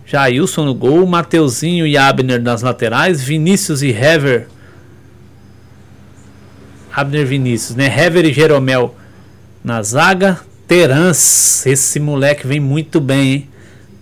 Jailson 0.04 0.66
no 0.66 0.74
gol, 0.74 1.06
Mateuzinho 1.06 1.86
e 1.86 1.96
Abner 1.96 2.42
nas 2.42 2.60
laterais, 2.60 3.22
Vinícius 3.22 3.80
e 3.80 3.88
Hever. 3.88 4.46
Abner 6.94 7.24
Vinícius, 7.24 7.74
né? 7.74 7.86
Hever 7.86 8.26
e 8.26 8.32
Jeromel 8.34 8.94
na 9.64 9.82
zaga. 9.82 10.38
Terans, 10.68 11.64
esse 11.64 11.98
moleque 11.98 12.46
vem 12.46 12.60
muito 12.60 13.00
bem, 13.00 13.32
hein? 13.32 13.48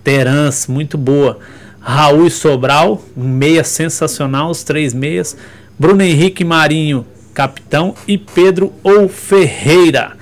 Terans, 0.03 0.67
muito 0.67 0.99
boa. 0.99 1.39
Raul 1.85 2.31
Sobral, 2.31 3.05
um 3.15 3.29
meia 3.29 3.63
sensacional, 3.63 4.49
os 4.49 4.65
três 4.65 4.95
meias. 4.95 5.37
Bruno 5.79 6.03
Henrique 6.03 6.43
Marinho, 6.43 7.07
capitão. 7.35 7.95
E 8.09 8.17
Pedro 8.17 8.73
ou 8.83 9.07
Ferreira. 9.07 10.17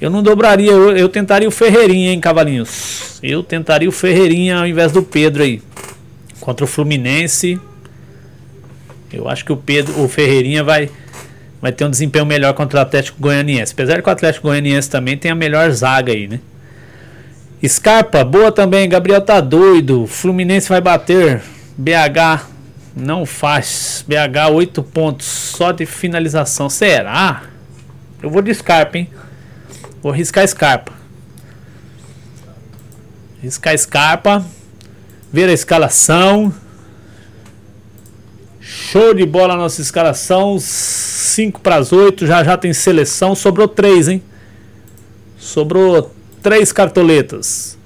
Eu 0.00 0.10
não 0.10 0.22
dobraria, 0.22 0.70
eu, 0.70 0.96
eu, 0.96 1.08
tentaria 1.08 1.48
o 1.48 1.50
Ferreirinha, 1.50 2.12
hein, 2.12 2.20
Cavalinhos? 2.20 3.18
Eu 3.20 3.42
tentaria 3.42 3.88
o 3.88 3.92
Ferreirinha 3.92 4.58
ao 4.58 4.66
invés 4.66 4.92
do 4.92 5.02
Pedro 5.02 5.42
aí. 5.42 5.60
Contra 6.40 6.64
o 6.64 6.68
Fluminense. 6.68 7.60
Eu 9.12 9.28
acho 9.28 9.44
que 9.44 9.52
o 9.52 9.56
Pedro, 9.56 10.00
o 10.00 10.08
Ferreirinha 10.08 10.62
vai 10.62 10.88
vai 11.60 11.70
ter 11.70 11.84
um 11.84 11.90
desempenho 11.90 12.26
melhor 12.26 12.54
contra 12.54 12.80
o 12.80 12.82
Atlético 12.82 13.20
Goianiense. 13.20 13.72
Apesar 13.72 14.02
que 14.02 14.08
o 14.08 14.12
Atlético 14.12 14.48
Goianiense 14.48 14.90
também 14.90 15.16
tem 15.16 15.30
a 15.30 15.34
melhor 15.34 15.70
zaga 15.70 16.12
aí, 16.12 16.26
né? 16.26 16.40
Scarpa, 17.68 18.24
boa 18.24 18.50
também. 18.50 18.88
Gabriel 18.88 19.20
tá 19.20 19.40
doido. 19.40 20.06
Fluminense 20.06 20.68
vai 20.68 20.80
bater. 20.80 21.40
BH 21.78 22.46
não 22.96 23.24
faz. 23.24 24.04
BH 24.06 24.52
8 24.52 24.82
pontos 24.82 25.26
só 25.26 25.70
de 25.70 25.86
finalização. 25.86 26.68
Será? 26.68 27.44
Eu 28.20 28.30
vou 28.30 28.42
de 28.42 28.52
Scarpa, 28.52 28.98
hein? 28.98 29.08
Vou 30.02 30.10
riscar 30.10 30.46
Scarpa. 30.46 30.92
Riscar 33.40 33.78
Scarpa. 33.78 34.44
Ver 35.32 35.48
a 35.48 35.52
escalação. 35.52 36.52
Show 38.60 39.14
de 39.14 39.24
bola 39.24 39.54
a 39.54 39.56
nossa 39.56 39.80
escalação. 39.80 40.58
5 40.58 41.60
para 41.60 41.76
as 41.76 41.92
8. 41.92 42.26
Já 42.26 42.42
já 42.42 42.56
tem 42.56 42.72
seleção. 42.72 43.36
Sobrou 43.36 43.68
3, 43.68 44.08
hein? 44.08 44.22
Sobrou 45.38 46.12
3 46.42 46.72
cartoletas. 46.72 47.78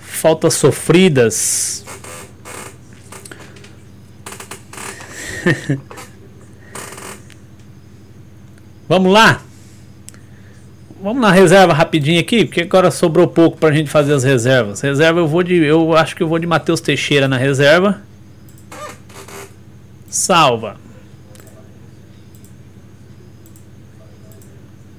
Faltas 0.00 0.54
sofridas. 0.54 1.84
Vamos 8.88 9.12
lá. 9.12 9.42
Vamos 11.02 11.20
na 11.20 11.30
reserva 11.30 11.74
rapidinho 11.74 12.18
aqui, 12.18 12.46
porque 12.46 12.62
agora 12.62 12.90
sobrou 12.90 13.28
pouco 13.28 13.58
pra 13.58 13.70
gente 13.70 13.90
fazer 13.90 14.14
as 14.14 14.24
reservas. 14.24 14.80
Reserva 14.80 15.20
eu 15.20 15.28
vou 15.28 15.42
de. 15.42 15.56
Eu 15.56 15.94
acho 15.94 16.16
que 16.16 16.22
eu 16.22 16.28
vou 16.28 16.38
de 16.38 16.46
Matheus 16.46 16.80
Teixeira 16.80 17.28
na 17.28 17.36
reserva. 17.36 18.00
Salva. 20.08 20.83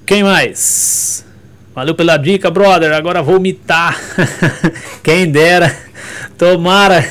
Quem 0.05 0.23
mais? 0.23 1.25
Valeu 1.73 1.95
pela 1.95 2.15
dica, 2.15 2.51
brother. 2.51 2.93
Agora 2.93 3.23
vou 3.23 3.39
mitar. 3.39 3.99
Quem 5.03 5.29
dera. 5.29 5.75
Tomara. 6.37 7.03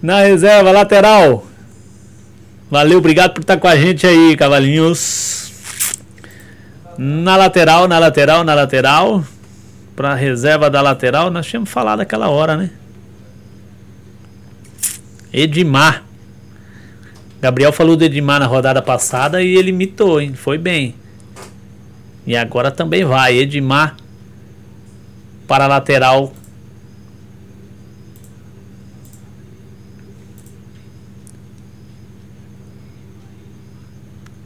Na 0.00 0.20
reserva 0.20 0.72
lateral. 0.72 1.46
Valeu, 2.70 2.98
obrigado 2.98 3.34
por 3.34 3.42
estar 3.42 3.58
com 3.58 3.68
a 3.68 3.76
gente 3.76 4.06
aí, 4.06 4.36
cavalinhos. 4.36 5.52
Na 6.96 7.36
lateral, 7.36 7.86
na 7.86 7.98
lateral, 7.98 8.42
na 8.42 8.54
lateral. 8.54 9.22
Pra 9.94 10.14
reserva 10.14 10.70
da 10.70 10.80
lateral, 10.80 11.30
nós 11.30 11.46
tínhamos 11.46 11.68
falado 11.68 12.00
aquela 12.00 12.30
hora, 12.30 12.56
né? 12.56 12.70
Edmar. 15.32 16.02
Gabriel 17.40 17.72
falou 17.72 17.96
do 17.96 18.04
Edmar 18.04 18.40
na 18.40 18.46
rodada 18.46 18.80
passada 18.80 19.42
e 19.42 19.54
ele 19.54 19.70
mitou, 19.70 20.20
hein? 20.20 20.34
Foi 20.34 20.56
bem. 20.56 20.94
E 22.26 22.36
agora 22.36 22.70
também 22.70 23.04
vai. 23.04 23.36
Edmar 23.36 23.96
para 25.46 25.64
a 25.64 25.68
lateral. 25.68 26.32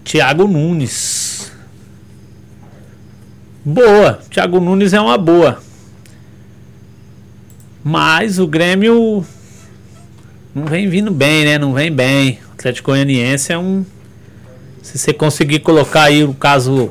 Thiago 0.05 0.47
Nunes. 0.47 1.53
Boa. 3.64 4.20
Thiago 4.31 4.61
Nunes 4.61 4.93
é 4.93 5.01
uma 5.01 5.18
boa. 5.18 5.61
Mas 7.83 8.39
o 8.39 8.47
Grêmio 8.47 9.24
não 10.55 10.64
vem 10.64 10.89
vindo 10.89 11.11
bem, 11.11 11.45
né? 11.45 11.59
Não 11.59 11.74
vem 11.74 11.93
bem. 11.93 12.39
O 12.49 12.53
Atlético 12.53 12.91
Goianiense 12.91 13.53
é 13.53 13.59
um. 13.59 13.85
Se 14.83 14.97
você 14.97 15.12
conseguir 15.12 15.61
colocar 15.61 16.05
aí 16.05 16.24
o 16.24 16.33
caso 16.33 16.91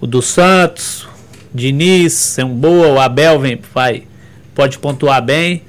o 0.00 0.06
do 0.06 0.20
Santos, 0.20 1.06
Diniz, 1.52 2.38
é 2.38 2.44
um 2.44 2.54
boa, 2.54 2.88
o 2.88 2.98
Abel 3.00 3.38
vem, 3.38 3.60
vai, 3.72 4.06
pode 4.54 4.78
pontuar 4.78 5.22
bem. 5.22 5.62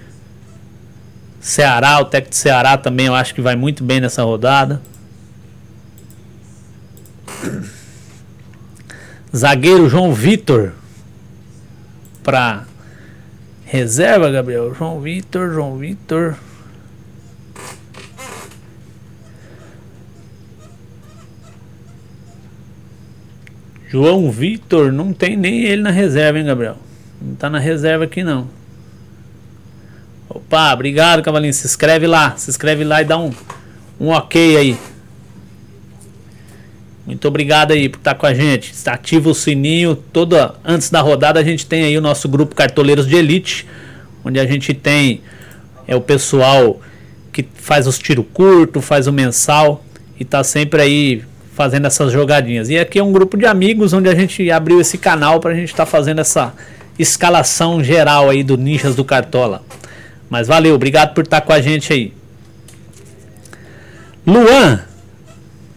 Ceará, 1.39 1.99
o 1.99 2.05
técnico 2.05 2.31
de 2.31 2.37
Ceará 2.37 2.75
também 2.77 3.05
eu 3.05 3.13
acho 3.13 3.35
que 3.35 3.41
vai 3.41 3.55
muito 3.55 3.83
bem 3.83 4.01
nessa 4.01 4.23
rodada. 4.23 4.81
Zagueiro 9.35 9.87
João 9.87 10.11
Vitor 10.13 10.73
para 12.23 12.65
reserva, 13.63 14.31
Gabriel. 14.31 14.73
João 14.73 14.99
Vitor, 14.99 15.53
João 15.53 15.77
Vitor. 15.77 16.35
João 23.87 24.31
Vitor, 24.31 24.91
não 24.91 25.13
tem 25.13 25.37
nem 25.37 25.63
ele 25.63 25.81
na 25.81 25.91
reserva, 25.91 26.39
hein, 26.39 26.45
Gabriel? 26.45 26.77
Não 27.21 27.35
tá 27.35 27.49
na 27.49 27.59
reserva 27.59 28.03
aqui, 28.03 28.23
não. 28.23 28.47
Opa, 30.27 30.73
obrigado, 30.73 31.21
Cavalinho. 31.21 31.53
Se 31.53 31.65
inscreve 31.65 32.07
lá, 32.07 32.35
se 32.35 32.49
inscreve 32.49 32.83
lá 32.83 33.01
e 33.01 33.05
dá 33.05 33.17
um, 33.17 33.31
um 33.99 34.09
ok 34.09 34.57
aí. 34.57 34.77
Muito 37.05 37.27
obrigado 37.27 37.71
aí 37.71 37.87
por 37.87 37.97
estar 37.97 38.15
com 38.15 38.25
a 38.25 38.33
gente. 38.33 38.73
Ativa 38.89 39.29
o 39.29 39.35
sininho. 39.35 39.95
Toda 39.95 40.55
antes 40.65 40.89
da 40.89 41.01
rodada 41.01 41.39
a 41.39 41.43
gente 41.43 41.65
tem 41.65 41.83
aí 41.83 41.97
o 41.97 42.01
nosso 42.01 42.27
grupo 42.27 42.55
Cartoleiros 42.55 43.07
de 43.07 43.15
Elite, 43.15 43.67
onde 44.23 44.39
a 44.39 44.45
gente 44.45 44.73
tem 44.73 45.21
é 45.87 45.95
o 45.95 46.01
pessoal 46.01 46.81
que 47.31 47.45
faz 47.53 47.85
os 47.85 47.99
tiro 47.99 48.23
curto, 48.23 48.81
faz 48.81 49.05
o 49.07 49.13
mensal 49.13 49.85
e 50.19 50.25
tá 50.25 50.43
sempre 50.43 50.81
aí 50.81 51.23
fazendo 51.55 51.87
essas 51.87 52.11
jogadinhas. 52.11 52.69
E 52.69 52.77
aqui 52.77 52.99
é 52.99 53.03
um 53.03 53.13
grupo 53.13 53.37
de 53.37 53.45
amigos 53.45 53.93
onde 53.93 54.09
a 54.09 54.13
gente 54.13 54.51
abriu 54.51 54.79
esse 54.81 54.97
canal 54.97 55.39
para 55.39 55.51
a 55.51 55.55
gente 55.55 55.69
estar 55.69 55.85
tá 55.85 55.91
fazendo 55.91 56.19
essa 56.19 56.53
escalação 56.99 57.81
geral 57.81 58.29
aí 58.29 58.43
do 58.43 58.57
Ninjas 58.57 58.93
do 58.93 59.05
Cartola. 59.05 59.63
Mas 60.29 60.47
valeu, 60.47 60.75
obrigado 60.75 61.13
por 61.13 61.23
estar 61.23 61.39
tá 61.39 61.47
com 61.47 61.53
a 61.53 61.61
gente 61.61 61.93
aí. 61.93 62.13
Luan. 64.27 64.81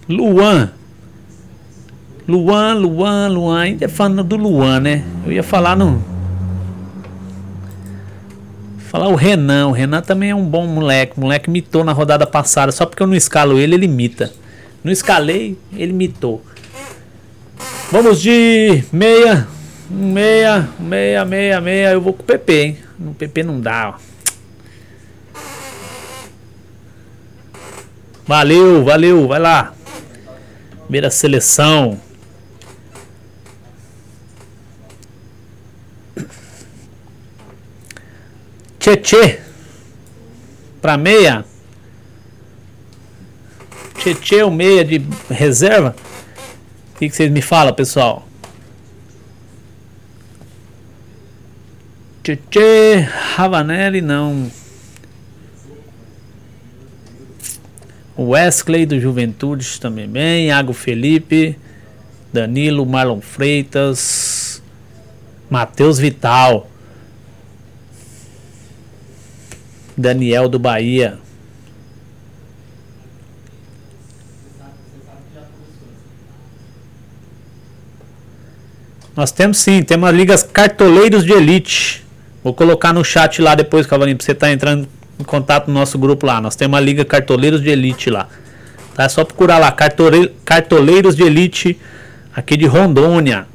Luan. 0.09 0.73
Luan, 2.27 2.75
Luan, 2.75 3.29
Luan. 3.29 3.61
Ainda 3.61 3.85
é 3.85 3.89
falando 3.89 4.25
do 4.25 4.37
Luan, 4.37 4.81
né? 4.81 5.05
Eu 5.25 5.33
ia 5.33 5.45
falar 5.45 5.77
no. 5.77 6.03
Falar 8.91 9.09
o 9.09 9.15
Renan. 9.15 9.69
O 9.69 9.73
Renan 9.73 10.03
também 10.03 10.31
é 10.31 10.35
um 10.35 10.45
bom 10.45 10.67
moleque. 10.67 11.13
O 11.17 11.21
moleque 11.21 11.49
mitou 11.49 11.85
na 11.85 11.93
rodada 11.93 12.27
passada. 12.27 12.73
Só 12.73 12.85
porque 12.85 13.03
eu 13.03 13.07
não 13.07 13.15
escalo 13.15 13.59
ele, 13.59 13.75
ele 13.75 13.85
imita. 13.85 14.33
Não 14.83 14.93
escalei, 14.93 15.59
ele 15.73 15.93
mitou. 15.93 16.43
Vamos 17.91 18.21
de 18.21 18.85
meia, 18.93 19.49
meia, 19.91 20.69
meia, 20.79 21.25
meia, 21.25 21.61
meia. 21.61 21.93
Eu 21.93 22.01
vou 22.01 22.13
com 22.13 22.23
o 22.23 22.27
PP, 22.27 22.53
hein? 22.53 22.79
No 22.99 23.15
PP 23.15 23.43
não 23.43 23.61
dá, 23.61 23.95
ó. 23.95 24.09
Valeu, 28.27 28.85
valeu, 28.85 29.27
vai 29.27 29.41
lá. 29.41 29.73
Primeira 30.83 31.11
seleção. 31.11 31.99
Tchê, 38.79 38.97
tchê. 38.97 39.41
Pra 40.81 40.97
meia. 40.99 41.45
Tietê, 43.99 44.43
o 44.43 44.51
meia 44.51 44.85
de 44.85 45.03
reserva. 45.31 45.95
O 46.95 46.99
que, 46.99 47.09
que 47.09 47.15
vocês 47.15 47.31
me 47.31 47.43
falam, 47.43 47.75
pessoal? 47.75 48.27
Tietê, 52.23 52.97
Ravanelli, 53.35 54.01
não. 54.01 54.51
Wesley 58.19 58.85
do 58.85 58.99
Juventude 59.01 59.81
também 59.81 60.09
bem. 60.09 60.47
Iago 60.49 60.73
Felipe. 60.73 61.57
Danilo, 62.33 62.85
Marlon 62.85 63.21
Freitas. 63.21 64.63
Matheus 65.49 65.99
Vital. 65.99 66.69
Daniel 69.97 70.49
do 70.49 70.59
Bahia. 70.59 71.19
Nós 79.19 79.33
temos 79.33 79.59
sim, 79.59 79.83
temos 79.83 80.09
as 80.09 80.15
ligas 80.15 80.43
cartoleiros 80.45 81.25
de 81.25 81.33
elite. 81.33 82.07
Vou 82.45 82.55
colocar 82.55 82.93
no 82.93 83.05
chat 83.05 83.43
lá 83.43 83.57
depois, 83.57 83.85
Cavalinho, 83.85 84.17
pra 84.17 84.25
você 84.25 84.31
estar 84.31 84.47
tá 84.47 84.53
entrando 84.53 84.87
em 85.19 85.25
contato 85.25 85.67
no 85.67 85.75
nosso 85.75 85.99
grupo 85.99 86.25
lá. 86.25 86.41
Nós 86.41 86.55
temos 86.55 86.79
a 86.79 86.81
liga 86.81 87.05
cartoleiros 87.05 87.61
de 87.61 87.69
elite 87.69 88.11
lá. 88.11 88.29
Tá? 88.95 89.03
É 89.03 89.09
só 89.09 89.25
procurar 89.25 89.59
lá, 89.59 89.73
cartole, 89.73 90.33
cartoleiros 90.45 91.17
de 91.17 91.25
elite 91.25 91.77
aqui 92.33 92.57
de 92.57 92.67
Rondônia. 92.67 93.49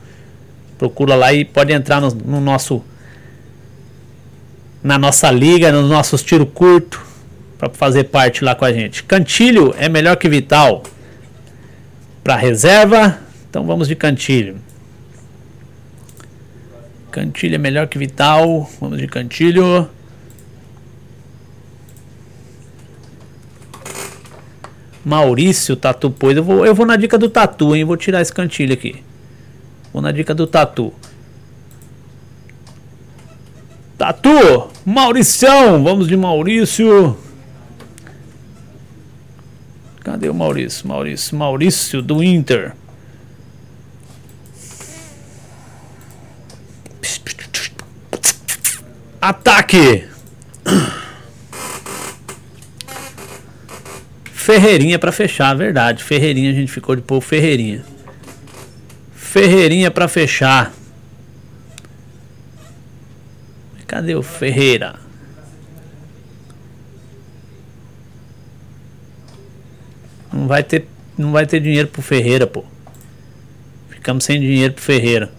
Procura 0.77 1.15
lá 1.15 1.31
e 1.31 1.45
pode 1.45 1.71
entrar 1.71 2.01
no, 2.01 2.09
no 2.09 2.41
nosso 2.41 2.83
na 4.83 4.97
nossa 4.97 5.31
liga, 5.31 5.71
nos 5.71 5.89
nossos 5.89 6.21
tiro 6.21 6.45
curto 6.45 7.01
para 7.57 7.69
fazer 7.69 8.03
parte 8.03 8.43
lá 8.43 8.53
com 8.53 8.65
a 8.65 8.73
gente. 8.73 9.01
Cantilho 9.03 9.73
é 9.77 9.87
melhor 9.87 10.17
que 10.17 10.27
Vital. 10.27 10.83
Para 12.21 12.35
reserva, 12.35 13.17
então 13.49 13.65
vamos 13.65 13.87
de 13.87 13.95
Cantilho. 13.95 14.57
Cantilho 17.13 17.53
é 17.53 17.57
melhor 17.59 17.87
que 17.87 17.99
Vital. 17.99 18.67
Vamos 18.81 18.97
de 18.97 19.07
Cantilho. 19.07 19.87
Maurício 25.05 25.75
Tatu, 25.75 26.09
pois 26.09 26.35
eu 26.35 26.43
vou, 26.43 26.65
eu 26.65 26.73
vou 26.73 26.87
na 26.87 26.95
dica 26.95 27.17
do 27.17 27.29
Tatu, 27.29 27.75
hein? 27.75 27.83
Vou 27.83 27.97
tirar 27.97 28.21
esse 28.21 28.33
cantilho 28.33 28.73
aqui. 28.73 29.03
Vou 29.91 30.01
na 30.01 30.11
dica 30.11 30.33
do 30.33 30.47
Tatu. 30.47 30.91
Tatu, 33.97 34.69
Mauricião, 34.83 35.83
vamos 35.83 36.07
de 36.07 36.17
Maurício. 36.17 37.17
Cadê 39.99 40.29
o 40.29 40.33
Maurício? 40.33 40.87
Maurício, 40.87 41.37
Maurício 41.37 42.01
do 42.01 42.23
Inter. 42.23 42.73
Ataque! 49.25 50.05
Ferreirinha 54.25 54.99
para 54.99 55.13
fechar, 55.13 55.55
verdade. 55.55 56.03
Ferreirinha 56.03 56.51
a 56.51 56.53
gente 56.53 56.69
ficou 56.69 56.93
de 56.93 57.01
pôr 57.01 57.21
Ferreirinha. 57.21 57.85
Ferreirinha 59.15 59.89
para 59.89 60.09
fechar. 60.09 60.73
Cadê 63.87 64.13
o 64.13 64.21
Ferreira? 64.21 64.99
Não 70.33 70.49
vai 70.49 70.63
ter, 70.63 70.85
não 71.17 71.31
vai 71.31 71.45
ter 71.45 71.61
dinheiro 71.61 71.87
pro 71.87 72.01
Ferreira, 72.01 72.45
pô. 72.45 72.65
Ficamos 73.89 74.25
sem 74.25 74.41
dinheiro 74.41 74.73
pro 74.73 74.83
Ferreira. 74.83 75.31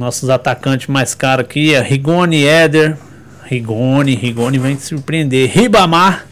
Nossos 0.00 0.30
atacantes 0.30 0.86
mais 0.86 1.14
caros 1.14 1.44
aqui 1.44 1.74
é 1.74 1.82
Rigoni 1.82 2.42
Éder. 2.42 2.96
Rigoni, 3.44 4.14
Rigoni 4.14 4.56
vem 4.56 4.74
te 4.74 4.80
surpreender. 4.80 5.50
Ribamar. 5.50 6.24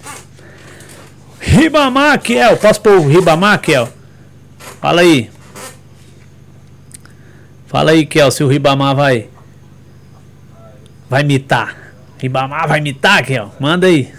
Ribamar, 1.38 2.18
Kiel. 2.18 2.56
Posso 2.56 2.80
pôr 2.80 2.92
o 2.92 3.06
Ribamar, 3.06 3.60
Kiel? 3.60 3.86
Fala 4.80 5.02
aí. 5.02 5.30
Fala 7.66 7.90
aí, 7.90 8.06
Kiel, 8.06 8.30
se 8.30 8.42
o 8.42 8.48
Ribamar 8.48 8.96
vai. 8.96 9.28
Vai 11.10 11.22
mitar. 11.22 11.92
Ribamar 12.16 12.66
vai 12.66 12.80
mitar, 12.80 13.22
Kiel? 13.22 13.54
Manda 13.60 13.86
aí. 13.86 14.10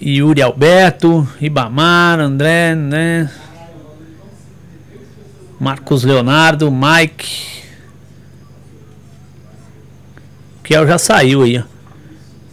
Yuri 0.00 0.40
Alberto, 0.40 1.28
Ribamar, 1.38 2.18
André, 2.18 2.74
né? 2.74 3.30
Marcos 5.58 6.04
Leonardo, 6.04 6.70
Mike. 6.70 7.62
Kiel 10.62 10.86
já 10.86 10.98
saiu 10.98 11.42
aí. 11.42 11.62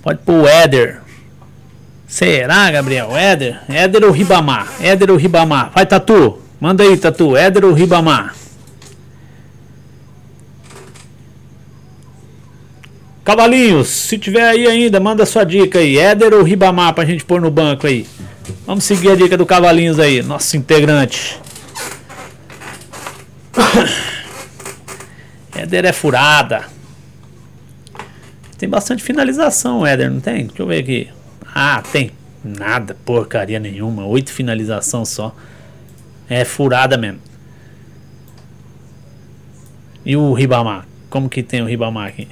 Pode 0.02 0.20
pôr 0.20 0.44
o 0.44 0.48
Éder. 0.48 1.02
Será, 2.08 2.70
Gabriel? 2.70 3.16
Éder? 3.16 3.60
Éder 3.68 4.04
ou 4.04 4.12
Ribamar? 4.12 4.68
Éder 4.80 5.10
ou 5.10 5.18
Ribamar? 5.18 5.72
Vai, 5.74 5.86
Tatu. 5.86 6.40
Manda 6.60 6.84
aí, 6.84 6.96
Tatu. 6.96 7.36
Éder 7.36 7.66
ou 7.66 7.74
Ribamar? 7.74 8.36
Cavalinhos, 13.24 13.88
se 13.88 14.18
tiver 14.18 14.44
aí 14.44 14.68
ainda, 14.68 15.00
manda 15.00 15.26
sua 15.26 15.44
dica 15.46 15.80
aí. 15.80 15.98
Éder 15.98 16.34
ou 16.34 16.44
Ribamar 16.44 16.94
pra 16.94 17.06
gente 17.06 17.24
pôr 17.24 17.42
no 17.42 17.50
banco 17.50 17.88
aí. 17.88 18.06
Vamos 18.66 18.84
seguir 18.84 19.12
a 19.12 19.16
dica 19.16 19.38
do 19.38 19.46
Cavalinhos 19.46 19.98
aí, 19.98 20.22
nosso 20.22 20.58
integrante. 20.58 21.40
Éder 25.56 25.86
é 25.86 25.94
furada. 25.94 26.66
Tem 28.58 28.70
bastante 28.70 29.04
finalização, 29.04 29.86
Éder, 29.86 30.12
não 30.12 30.20
tem? 30.20 30.48
Deixa 30.48 30.62
eu 30.62 30.68
ver 30.68 30.80
aqui. 30.80 31.10
Ah, 31.54 31.84
tem. 31.92 32.12
Nada, 32.44 32.98
porcaria 33.06 33.60
nenhuma. 33.60 34.06
Oito 34.06 34.32
finalização 34.32 35.06
só. 35.06 35.36
É 36.30 36.44
furada 36.44 36.98
mesmo. 36.98 37.20
E 40.06 40.18
o 40.18 40.34
Ribamar? 40.34 40.86
Como 41.10 41.30
que 41.30 41.44
tem 41.44 41.62
o 41.62 41.66
Ribamar 41.66 42.08
aqui? 42.08 42.28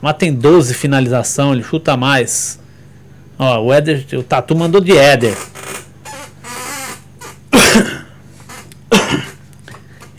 Mas 0.00 0.16
tem 0.16 0.32
12 0.32 0.72
finalização, 0.74 1.52
ele 1.52 1.62
chuta 1.62 1.96
mais. 1.96 2.60
Ó, 3.38 3.64
o 3.64 3.72
Éder, 3.72 4.06
o 4.14 4.22
Tatu 4.22 4.54
mandou 4.54 4.80
de 4.80 4.96
Éder. 4.96 5.36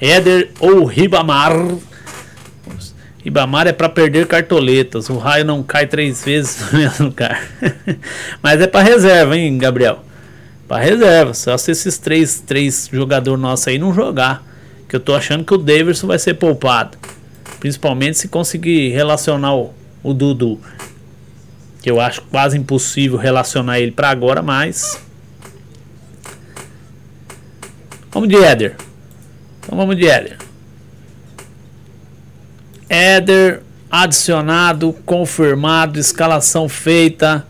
Éder 0.02 0.50
ou 0.60 0.84
Ribamar. 0.84 1.54
Ribamar 3.24 3.68
é 3.68 3.72
para 3.72 3.88
perder 3.88 4.26
cartoletas. 4.26 5.10
O 5.10 5.18
raio 5.20 5.46
não 5.46 5.62
cai 5.62 5.86
três 5.86 6.26
vezes 6.26 6.72
no 6.72 6.80
mesmo 6.80 7.06
lugar. 7.06 7.40
Mas 8.42 8.60
é 8.60 8.66
para 8.66 8.84
reserva, 8.84 9.38
hein, 9.38 9.60
Gabriel? 9.60 10.04
Para 10.68 10.84
reserva. 10.84 11.36
Só 11.36 11.56
se 11.56 11.70
esses 11.70 12.00
três, 12.00 12.40
três 12.40 12.90
jogadores 12.92 13.40
nossos 13.40 13.68
aí 13.68 13.78
não 13.78 13.94
jogar. 13.94 14.44
Que 14.90 14.96
eu 14.96 15.00
tô 15.00 15.14
achando 15.14 15.46
que 15.46 15.54
o 15.54 15.58
Davidson 15.58 16.08
vai 16.08 16.18
ser 16.18 16.34
poupado. 16.34 16.98
Principalmente 17.60 18.18
se 18.18 18.28
conseguir 18.28 18.90
relacionar 18.90 19.56
o, 19.56 19.72
o 20.02 20.16
Dudu. 20.16 20.60
Que 21.84 21.92
eu 21.92 22.02
acho 22.02 22.24
quase 22.24 22.58
impossível 22.58 23.20
relacionar 23.20 23.80
ele 23.80 23.92
para 23.92 24.10
agora, 24.10 24.42
mas. 24.42 25.00
Vamos 28.12 28.28
de 28.28 28.36
Éder. 28.36 28.76
Então 29.64 29.78
vamos 29.78 29.96
de 29.96 30.08
Éder. 30.08 30.38
Éder 32.90 33.62
adicionado, 33.90 34.94
confirmado, 35.06 36.00
escalação 36.00 36.68
feita. 36.68 37.46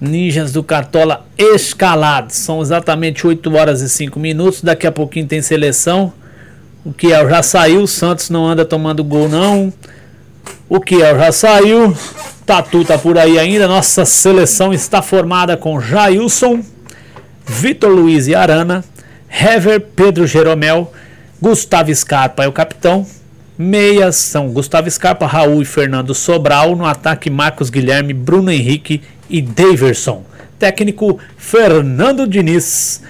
Ninjas 0.00 0.52
do 0.52 0.62
Cartola 0.62 1.26
escalados. 1.36 2.36
São 2.36 2.62
exatamente 2.62 3.26
8 3.26 3.54
horas 3.54 3.80
e 3.80 3.88
5 3.88 4.20
minutos. 4.20 4.62
Daqui 4.62 4.86
a 4.86 4.92
pouquinho 4.92 5.26
tem 5.26 5.42
seleção. 5.42 6.12
O 6.84 6.92
Kiel 6.92 7.28
já 7.28 7.42
saiu. 7.42 7.82
O 7.82 7.88
Santos 7.88 8.30
não 8.30 8.46
anda 8.46 8.64
tomando 8.64 9.02
gol, 9.02 9.28
não. 9.28 9.72
O 10.68 10.80
Kiel 10.80 11.18
já 11.18 11.32
saiu. 11.32 11.96
Tatu 12.46 12.84
tá 12.84 12.96
por 12.96 13.18
aí 13.18 13.38
ainda. 13.38 13.66
Nossa 13.66 14.04
seleção 14.04 14.72
está 14.72 15.02
formada 15.02 15.56
com 15.56 15.80
Jailson, 15.80 16.64
Vitor 17.44 17.90
Luiz 17.90 18.26
e 18.26 18.34
Arana. 18.34 18.84
Hever, 19.30 19.80
Pedro 19.94 20.26
Jeromel, 20.26 20.92
Gustavo 21.40 21.94
Scarpa 21.94 22.44
é 22.44 22.48
o 22.48 22.52
capitão. 22.52 23.06
Meias 23.56 24.14
são 24.16 24.48
Gustavo 24.50 24.88
Scarpa, 24.88 25.26
Raul 25.26 25.62
e 25.62 25.64
Fernando 25.64 26.14
Sobral. 26.14 26.76
No 26.76 26.86
ataque, 26.86 27.28
Marcos 27.28 27.70
Guilherme, 27.70 28.12
Bruno 28.12 28.50
Henrique 28.50 29.02
e 29.28 29.42
Daverson. 29.42 30.24
Técnico 30.58 31.18
Fernando 31.36 32.26
Diniz. 32.26 33.02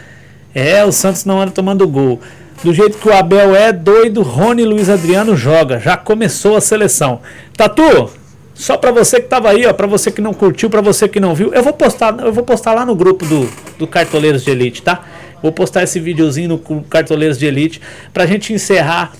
É, 0.54 0.84
o 0.84 0.90
Santos 0.90 1.24
não 1.24 1.40
anda 1.40 1.52
tomando 1.52 1.86
gol. 1.86 2.20
Do 2.64 2.72
jeito 2.72 2.98
que 2.98 3.08
o 3.08 3.14
Abel 3.14 3.54
é 3.54 3.72
doido, 3.72 4.22
Rony 4.22 4.64
Luiz 4.64 4.88
Adriano 4.88 5.36
joga. 5.36 5.78
Já 5.78 5.96
começou 5.96 6.56
a 6.56 6.60
seleção. 6.60 7.20
Tatu, 7.56 8.10
só 8.54 8.76
para 8.76 8.90
você 8.90 9.20
que 9.20 9.28
tava 9.28 9.50
aí, 9.50 9.64
ó, 9.66 9.72
para 9.72 9.86
você 9.86 10.10
que 10.10 10.20
não 10.20 10.34
curtiu, 10.34 10.68
para 10.68 10.80
você 10.80 11.06
que 11.06 11.20
não 11.20 11.34
viu, 11.34 11.54
eu 11.54 11.62
vou 11.62 11.72
postar, 11.72 12.18
eu 12.18 12.32
vou 12.32 12.42
postar 12.42 12.74
lá 12.74 12.84
no 12.84 12.96
grupo 12.96 13.24
do, 13.24 13.48
do 13.78 13.86
Cartoleiros 13.86 14.42
de 14.42 14.50
Elite, 14.50 14.82
tá? 14.82 15.04
Vou 15.42 15.52
postar 15.52 15.82
esse 15.82 16.00
videozinho 16.00 16.48
no 16.48 16.82
Cartoleiros 16.82 17.38
de 17.38 17.46
Elite 17.46 17.80
pra 18.12 18.26
gente 18.26 18.52
encerrar 18.52 19.12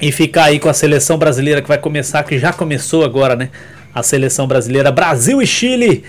e 0.00 0.10
ficar 0.10 0.44
aí 0.44 0.58
com 0.58 0.68
a 0.68 0.74
seleção 0.74 1.18
brasileira 1.18 1.62
que 1.62 1.68
vai 1.68 1.78
começar, 1.78 2.22
que 2.24 2.38
já 2.38 2.52
começou 2.52 3.04
agora, 3.04 3.36
né? 3.36 3.50
A 3.94 4.02
seleção 4.02 4.46
brasileira 4.46 4.90
Brasil 4.90 5.42
e 5.42 5.46
Chile. 5.46 6.04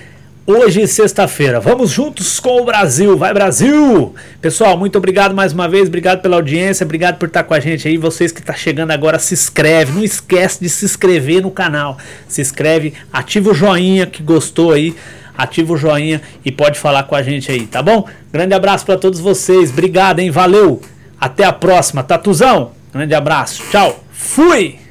Hoje, 0.45 0.87
sexta-feira. 0.87 1.59
Vamos 1.59 1.91
juntos 1.91 2.39
com 2.39 2.61
o 2.61 2.65
Brasil. 2.65 3.15
Vai, 3.15 3.31
Brasil! 3.31 4.15
Pessoal, 4.41 4.75
muito 4.75 4.97
obrigado 4.97 5.35
mais 5.35 5.53
uma 5.53 5.69
vez. 5.69 5.87
Obrigado 5.87 6.19
pela 6.21 6.35
audiência. 6.35 6.83
Obrigado 6.83 7.19
por 7.19 7.27
estar 7.27 7.43
com 7.43 7.53
a 7.53 7.59
gente 7.59 7.87
aí. 7.87 7.95
Vocês 7.95 8.31
que 8.31 8.39
estão 8.39 8.55
tá 8.55 8.59
chegando 8.59 8.89
agora, 8.89 9.19
se 9.19 9.35
inscreve. 9.35 9.91
Não 9.93 10.03
esquece 10.03 10.59
de 10.59 10.67
se 10.67 10.83
inscrever 10.83 11.43
no 11.43 11.51
canal. 11.51 11.97
Se 12.27 12.41
inscreve, 12.41 12.93
ativa 13.13 13.51
o 13.51 13.53
joinha 13.53 14.07
que 14.07 14.23
gostou 14.23 14.71
aí. 14.71 14.95
Ativa 15.37 15.73
o 15.73 15.77
joinha 15.77 16.21
e 16.45 16.51
pode 16.51 16.79
falar 16.79 17.03
com 17.03 17.15
a 17.15 17.21
gente 17.21 17.51
aí, 17.51 17.65
tá 17.65 17.81
bom? 17.81 18.07
Grande 18.31 18.53
abraço 18.53 18.85
para 18.85 18.97
todos 18.97 19.19
vocês. 19.19 19.71
Obrigado, 19.71 20.19
hein? 20.19 20.31
Valeu. 20.31 20.81
Até 21.19 21.43
a 21.43 21.53
próxima. 21.53 22.03
Tatuzão, 22.03 22.71
grande 22.93 23.13
abraço. 23.13 23.63
Tchau. 23.71 24.03
Fui! 24.11 24.90